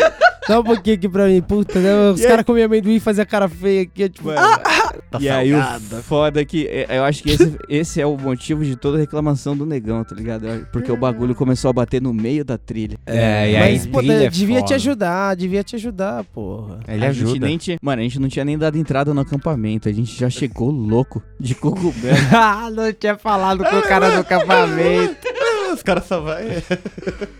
Dá 0.47 0.59
um 0.59 0.63
pouquinho 0.63 0.95
aqui 0.97 1.09
pra 1.09 1.25
mim, 1.25 1.41
puta, 1.41 1.79
né? 1.79 2.11
Os 2.11 2.21
aí- 2.21 2.27
caras 2.27 2.45
comiam 2.45 2.65
amendoim 2.67 2.95
e 2.95 2.99
faziam 2.99 3.25
cara 3.25 3.49
feia 3.49 3.81
aqui, 3.81 4.07
tipo. 4.07 4.29
Tá 5.17 5.23
e 5.23 5.29
aí 5.29 5.51
salgada. 5.51 5.97
o 5.97 6.03
foda 6.03 6.41
é 6.41 6.45
que 6.45 6.67
é, 6.67 6.97
eu 6.97 7.03
acho 7.03 7.23
que 7.23 7.31
esse, 7.31 7.57
esse 7.69 8.01
é 8.01 8.05
o 8.05 8.17
motivo 8.17 8.63
de 8.63 8.75
toda 8.75 8.97
a 8.97 8.99
reclamação 8.99 9.55
do 9.55 9.65
negão, 9.65 10.03
tá 10.03 10.15
ligado? 10.15 10.45
Porque 10.71 10.91
o 10.91 10.97
bagulho 10.97 11.35
começou 11.35 11.69
a 11.69 11.73
bater 11.73 12.01
no 12.01 12.13
meio 12.13 12.43
da 12.43 12.57
trilha. 12.57 12.97
É, 13.05 13.51
e 13.51 13.59
Mas, 13.59 13.85
aí, 13.85 13.91
pô, 13.91 13.99
trilha 13.99 14.25
é 14.25 14.29
devia 14.29 14.61
te 14.61 14.73
ajudar, 14.73 15.35
devia 15.35 15.63
te 15.63 15.75
ajudar, 15.75 16.23
porra. 16.25 16.79
Ele 16.87 17.05
a 17.05 17.11
gente 17.11 17.23
ajuda. 17.25 17.45
nem 17.45 17.57
tinha, 17.57 17.77
mano, 17.81 18.01
a 18.01 18.03
gente 18.03 18.19
não 18.19 18.29
tinha 18.29 18.45
nem 18.45 18.57
dado 18.57 18.77
entrada 18.77 19.13
no 19.13 19.21
acampamento, 19.21 19.89
a 19.89 19.91
gente 19.91 20.17
já 20.17 20.29
chegou 20.29 20.71
louco 20.71 21.21
de 21.39 21.55
cogumelo. 21.55 22.17
ah, 22.33 22.69
não 22.69 22.91
tinha 22.93 23.17
falado 23.17 23.63
com 23.63 23.77
o 23.77 23.81
cara 23.81 24.11
do 24.11 24.19
acampamento. 24.21 25.15
Os 25.73 25.83
caras 25.83 26.05
só 26.05 26.21
vai... 26.21 26.63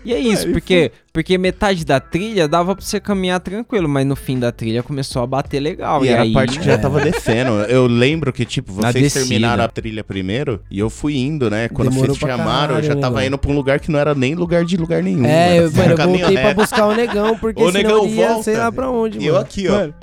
E 0.03 0.13
é 0.13 0.19
isso, 0.19 0.51
porque, 0.51 0.91
porque 1.15 1.37
metade 1.37 1.85
da 1.85 1.97
trilha 1.97 2.45
dava 2.45 2.75
pra 2.75 2.83
você 2.83 2.99
caminhar 2.99 3.39
tranquilo, 3.39 3.87
mas 3.87 4.05
no 4.05 4.17
fim 4.17 4.37
da 4.37 4.51
trilha 4.51 4.83
começou 4.83 5.23
a 5.23 5.25
bater 5.25 5.61
legal. 5.61 6.03
E 6.03 6.09
E, 6.09 6.11
era 6.11 6.23
aí, 6.23 6.31
a 6.31 6.33
parte 6.33 6.59
que 6.59 6.65
já 6.65 6.77
tava 6.77 6.99
descendo. 6.99 7.51
Eu 7.69 7.87
lembro 7.87 8.33
que, 8.33 8.43
tipo, 8.43 8.73
vocês 8.73 9.13
terminaram 9.13 9.63
a 9.63 9.67
trilha 9.69 10.03
primeiro 10.03 10.59
e 10.69 10.77
eu 10.77 10.89
fui 10.89 11.15
indo, 11.15 11.49
né? 11.49 11.69
Quando 11.69 11.89
Demorou 11.89 12.13
vocês 12.17 12.29
chamaram, 12.29 12.75
eu 12.75 12.83
já 12.83 12.97
tava 12.97 13.15
negão. 13.15 13.27
indo 13.27 13.37
pra 13.37 13.49
um 13.49 13.55
lugar 13.55 13.79
que 13.79 13.89
não 13.89 13.97
era 13.97 14.13
nem 14.13 14.35
lugar 14.35 14.65
de 14.65 14.75
lugar 14.75 15.01
nenhum. 15.01 15.23
É, 15.25 15.55
era 15.55 15.69
só 15.71 15.77
mano, 15.77 15.91
eu 15.93 15.97
voltei 16.09 16.37
pra 16.37 16.53
buscar 16.53 16.85
o 16.87 16.93
negão, 16.93 17.37
porque 17.37 17.61
senão 17.61 17.71
negão, 17.71 18.07
ia 18.07 18.27
volta. 18.27 18.43
sei 18.43 18.57
lá 18.57 18.69
pra 18.69 18.89
onde, 18.91 19.17
E 19.17 19.25
eu 19.25 19.35
mano. 19.35 19.45
aqui, 19.45 19.69
ó. 19.69 19.71
Mano. 19.71 19.93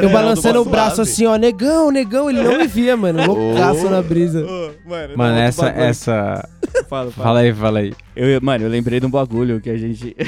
Eu 0.00 0.10
balançando 0.10 0.62
o 0.62 0.64
braço 0.64 1.02
assim, 1.02 1.26
ó, 1.26 1.34
negão, 1.34 1.90
negão, 1.90 2.30
ele 2.30 2.40
não 2.40 2.56
me 2.56 2.68
via, 2.68 2.96
mano, 2.96 3.26
loucaço 3.26 3.90
na 3.90 4.00
brisa. 4.00 4.46
Mano, 5.16 5.38
essa, 5.38 5.70
essa... 5.70 6.48
Fala. 6.88 7.10
Fala 7.10 7.40
aí, 7.40 7.52
fala 7.52 7.78
aí. 7.80 7.92
Eu, 8.20 8.40
mano, 8.42 8.64
eu 8.64 8.68
lembrei 8.68 8.98
de 8.98 9.06
um 9.06 9.10
bagulho 9.10 9.60
que 9.60 9.70
a 9.70 9.76
gente. 9.76 10.14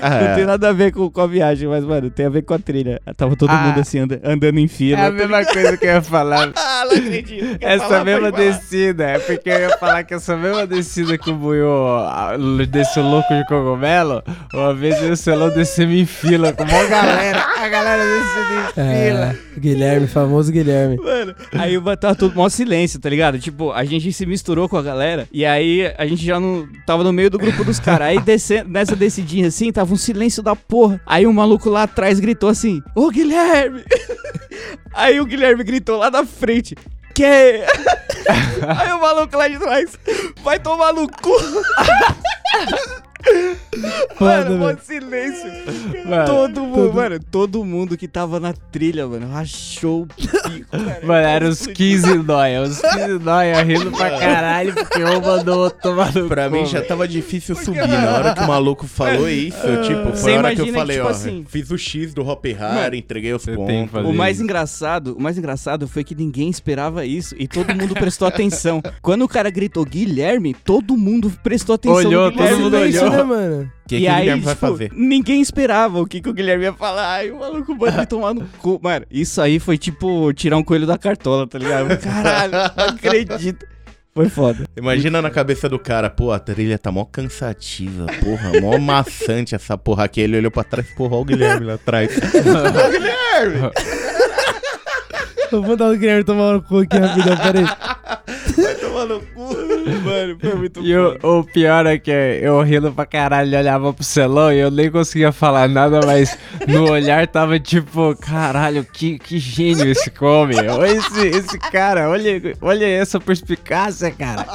Ah, 0.00 0.28
Não 0.28 0.34
tem 0.36 0.44
nada 0.46 0.68
a 0.68 0.72
ver 0.72 0.92
com, 0.92 1.10
com 1.10 1.20
a 1.20 1.26
viagem, 1.26 1.68
mas, 1.68 1.84
mano, 1.84 2.08
tem 2.08 2.24
a 2.24 2.28
ver 2.30 2.42
com 2.42 2.54
a 2.54 2.58
trilha. 2.58 3.00
Tava 3.16 3.34
todo 3.36 3.50
Ah. 3.50 3.56
mundo 3.66 3.80
assim, 3.80 3.98
anda- 3.98 4.20
andando 4.24 4.58
em 4.58 4.68
fila. 4.68 5.00
É 5.00 5.06
a 5.06 5.10
mesma 5.10 5.44
coisa 5.44 5.76
que 5.76 5.84
eu 5.84 5.90
ia 5.90 6.02
falar. 6.02 6.52
Não 6.90 6.98
acredito. 6.98 7.58
Quer 7.58 7.72
Essa 7.72 8.04
mesma 8.04 8.32
descida, 8.32 9.04
é 9.04 9.18
porque 9.18 9.48
eu 9.48 9.60
ia 9.60 9.78
falar 9.78 10.04
que 10.04 10.14
essa 10.14 10.36
mesma 10.36 10.66
descida 10.66 11.16
que 11.16 11.30
o 11.30 11.34
Buiô 11.34 12.06
desceu 12.68 13.02
louco 13.02 13.32
de 13.34 13.44
cogumelo, 13.46 14.22
uma 14.52 14.74
vez 14.74 15.02
eu 15.02 15.16
selou 15.16 15.50
descendo 15.50 15.92
em 15.92 16.06
fila 16.06 16.52
com 16.52 16.64
uma 16.64 16.84
galera, 16.86 17.46
a 17.58 17.68
galera 17.68 18.02
descendo 18.02 18.60
em 18.60 18.72
fila. 18.72 19.36
É, 19.56 19.60
Guilherme, 19.60 20.06
famoso 20.06 20.50
Guilherme. 20.50 20.96
Mano, 20.96 21.34
aí 21.52 21.80
tava 21.96 22.14
todo 22.14 22.34
mó 22.34 22.48
silêncio, 22.48 22.98
tá 22.98 23.08
ligado? 23.08 23.38
Tipo, 23.38 23.72
a 23.72 23.84
gente 23.84 24.12
se 24.12 24.26
misturou 24.26 24.68
com 24.68 24.76
a 24.76 24.82
galera 24.82 25.28
e 25.32 25.44
aí 25.44 25.92
a 25.98 26.06
gente 26.06 26.24
já 26.24 26.40
não 26.40 26.68
tava 26.86 27.04
no 27.04 27.12
meio 27.12 27.30
do 27.30 27.38
grupo 27.38 27.64
dos 27.64 27.78
caras. 27.78 28.08
Aí 28.08 28.20
descendo, 28.20 28.70
nessa 28.70 28.96
descidinha 28.96 29.48
assim, 29.48 29.72
tava 29.72 29.92
um 29.92 29.96
silêncio 29.96 30.42
da 30.42 30.56
porra. 30.56 31.00
Aí 31.06 31.26
um 31.26 31.32
maluco 31.32 31.68
lá 31.68 31.84
atrás 31.84 32.18
gritou 32.20 32.48
assim: 32.48 32.82
Ô 32.94 33.10
Guilherme! 33.10 33.82
Aí 34.92 35.20
o 35.20 35.24
Guilherme 35.24 35.62
gritou 35.62 35.98
lá 35.98 36.10
na 36.10 36.24
frente. 36.24 36.74
Que? 37.14 37.64
Aí 38.78 38.92
o 38.92 39.00
maluco 39.00 39.36
lá 39.36 39.48
de 39.48 39.58
trás 39.58 39.98
vai 40.42 40.58
tomar 40.58 40.92
no 40.92 41.08
cu. 41.08 41.30
Foda, 44.20 44.50
mano, 44.50 44.58
mó 44.58 44.74
silêncio. 44.82 45.50
Mano, 46.06 46.24
todo 46.26 46.60
mundo, 46.62 46.92
mano, 46.94 47.20
todo 47.30 47.64
mundo 47.64 47.96
que 47.96 48.06
tava 48.06 48.38
na 48.38 48.52
trilha, 48.52 49.06
mano, 49.06 49.28
rachou 49.28 50.02
o 50.02 50.06
bico, 50.06 50.68
cara. 50.70 51.00
Mano, 51.06 51.26
era 51.26 51.48
os 51.48 51.66
15 51.66 52.18
nóia, 52.18 52.62
os 52.62 52.80
15 52.80 53.18
nóia 53.18 53.62
rindo 53.62 53.90
pra 53.90 54.10
caralho, 54.18 54.74
porque 54.74 55.02
um 55.02 55.20
mandou 55.20 55.70
tomar 55.70 56.14
no 56.14 56.28
Pra 56.28 56.50
mim 56.50 56.66
já 56.66 56.82
tava 56.82 57.08
difícil 57.08 57.54
subir. 57.56 57.88
Na 57.88 58.10
hora 58.16 58.34
que 58.34 58.42
o 58.42 58.46
maluco 58.46 58.86
falou 58.86 59.28
isso, 59.30 59.56
eu, 59.66 59.82
tipo, 59.82 60.10
Você 60.10 60.22
foi 60.22 60.34
a 60.34 60.38
hora 60.38 60.54
que 60.54 60.60
eu 60.60 60.64
que, 60.66 60.72
falei, 60.72 60.96
tipo 60.96 61.08
ó, 61.08 61.10
assim- 61.10 61.44
fiz 61.48 61.70
o 61.70 61.78
X 61.78 62.12
do 62.14 62.22
Hop 62.26 62.44
Hard, 62.46 62.94
entreguei 62.94 63.32
os 63.32 63.44
pontos. 63.46 64.04
O 64.04 64.12
mais 64.12 64.36
isso. 64.36 64.44
engraçado, 64.44 65.16
o 65.18 65.22
mais 65.22 65.38
engraçado 65.38 65.88
foi 65.88 66.04
que 66.04 66.14
ninguém 66.14 66.50
esperava 66.50 67.06
isso 67.06 67.34
e 67.38 67.48
todo 67.48 67.74
mundo 67.74 67.94
prestou 67.94 68.28
atenção. 68.28 68.82
Quando 69.00 69.22
o 69.24 69.28
cara 69.28 69.48
gritou 69.50 69.84
Guilherme, 69.84 70.52
todo 70.54 70.96
mundo 70.96 71.32
prestou 71.42 71.74
atenção 71.74 71.96
Olhou, 71.96 72.30
todo 72.32 72.58
mundo 72.58 72.76
olhou. 72.76 73.10
né, 73.10 73.22
mano? 73.22 73.72
O 73.96 73.96
que, 73.96 73.96
e 73.96 74.00
que 74.02 74.06
o 74.06 74.10
aí, 74.10 74.20
Guilherme 74.20 74.42
vai 74.42 74.54
tipo, 74.54 74.66
fazer? 74.66 74.92
ninguém 74.94 75.40
esperava 75.40 76.00
o 76.00 76.06
que, 76.06 76.20
que 76.20 76.28
o 76.28 76.32
Guilherme 76.32 76.64
ia 76.64 76.72
falar. 76.72 77.14
Ai, 77.14 77.30
o 77.30 77.40
maluco 77.40 77.76
vai 77.76 78.06
tomar 78.06 78.34
no 78.34 78.46
cu. 78.58 78.78
Mano, 78.82 79.04
isso 79.10 79.40
aí 79.40 79.58
foi 79.58 79.76
tipo 79.76 80.32
tirar 80.32 80.56
um 80.56 80.62
coelho 80.62 80.86
da 80.86 80.96
cartola, 80.96 81.46
tá 81.46 81.58
ligado? 81.58 81.88
Caralho, 81.98 82.52
não 82.52 82.84
acredito. 82.86 83.66
Foi 84.14 84.28
foda. 84.28 84.64
Imagina 84.76 85.22
na 85.22 85.30
cabeça 85.30 85.68
do 85.68 85.78
cara, 85.78 86.10
pô, 86.10 86.32
a 86.32 86.38
trilha 86.38 86.76
tá 86.78 86.90
mó 86.90 87.04
cansativa, 87.04 88.06
porra, 88.20 88.60
mó 88.60 88.76
maçante 88.82 89.54
essa 89.54 89.78
porra 89.78 90.04
aqui. 90.04 90.20
Ele 90.20 90.36
olhou 90.36 90.50
pra 90.50 90.64
trás, 90.64 90.88
porra, 90.94 91.14
olha 91.14 91.22
o 91.22 91.24
Guilherme 91.24 91.66
lá 91.66 91.74
atrás. 91.74 92.10
Eu 95.50 95.62
vou 95.62 95.76
dar 95.76 95.90
o 95.90 95.96
Guilherme 95.96 96.24
tomar 96.24 96.52
no 96.52 96.62
cu 96.62 96.78
aqui 96.78 96.96
rapidão, 96.96 97.36
peraí. 97.36 97.64
Vai 97.64 98.74
tomar 98.76 99.06
no 99.06 99.20
cu. 99.20 99.56
Mano, 100.04 100.38
foi 100.40 100.54
muito 100.54 100.80
E 100.82 100.96
o, 100.96 101.18
o 101.22 101.44
pior 101.44 101.86
é 101.86 101.98
que 101.98 102.10
eu 102.10 102.60
rindo 102.62 102.92
pra 102.92 103.06
caralho, 103.06 103.56
olhava 103.58 103.92
pro 103.92 104.04
celão 104.04 104.52
e 104.52 104.58
eu 104.58 104.70
nem 104.70 104.90
conseguia 104.90 105.32
falar 105.32 105.68
nada, 105.68 106.00
mas 106.04 106.36
no 106.66 106.90
olhar 106.90 107.26
tava 107.26 107.58
tipo, 107.58 108.14
caralho, 108.16 108.84
que, 108.84 109.18
que 109.18 109.38
gênio 109.38 109.86
esse 109.90 110.10
come. 110.10 110.54
Olha 110.56 110.90
esse, 110.92 111.26
esse 111.26 111.58
cara, 111.58 112.08
olha, 112.08 112.40
olha 112.60 112.86
essa 112.86 113.18
perspicácia, 113.20 114.10
cara. 114.10 114.46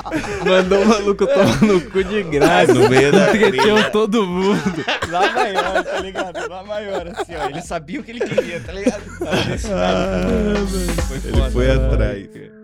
Mandou 0.45 0.81
o 0.83 0.87
maluco 0.87 1.25
tomar 1.27 1.61
no 1.61 1.81
cu 1.81 2.03
de 2.03 2.23
graça. 2.23 2.73
No 2.73 2.89
meio 2.89 3.11
da 3.11 3.25
todo 3.91 4.25
mundo. 4.25 4.85
Lá 5.09 5.31
maior, 5.31 5.83
tá 5.83 5.99
ligado? 5.99 6.49
Lá 6.49 6.63
maior, 6.63 7.07
assim, 7.15 7.33
ó. 7.35 7.49
Ele 7.49 7.61
sabia 7.61 7.99
o 7.99 8.03
que 8.03 8.11
ele 8.11 8.19
queria, 8.21 8.59
tá 8.59 8.73
ligado? 8.73 9.01
Nesse 9.49 9.67
naipe. 9.67 11.01
Foi 11.07 11.17
Ele 11.17 11.37
foda. 11.37 11.51
foi 11.51 11.71
atrás. 11.71 12.25
O 12.25 12.54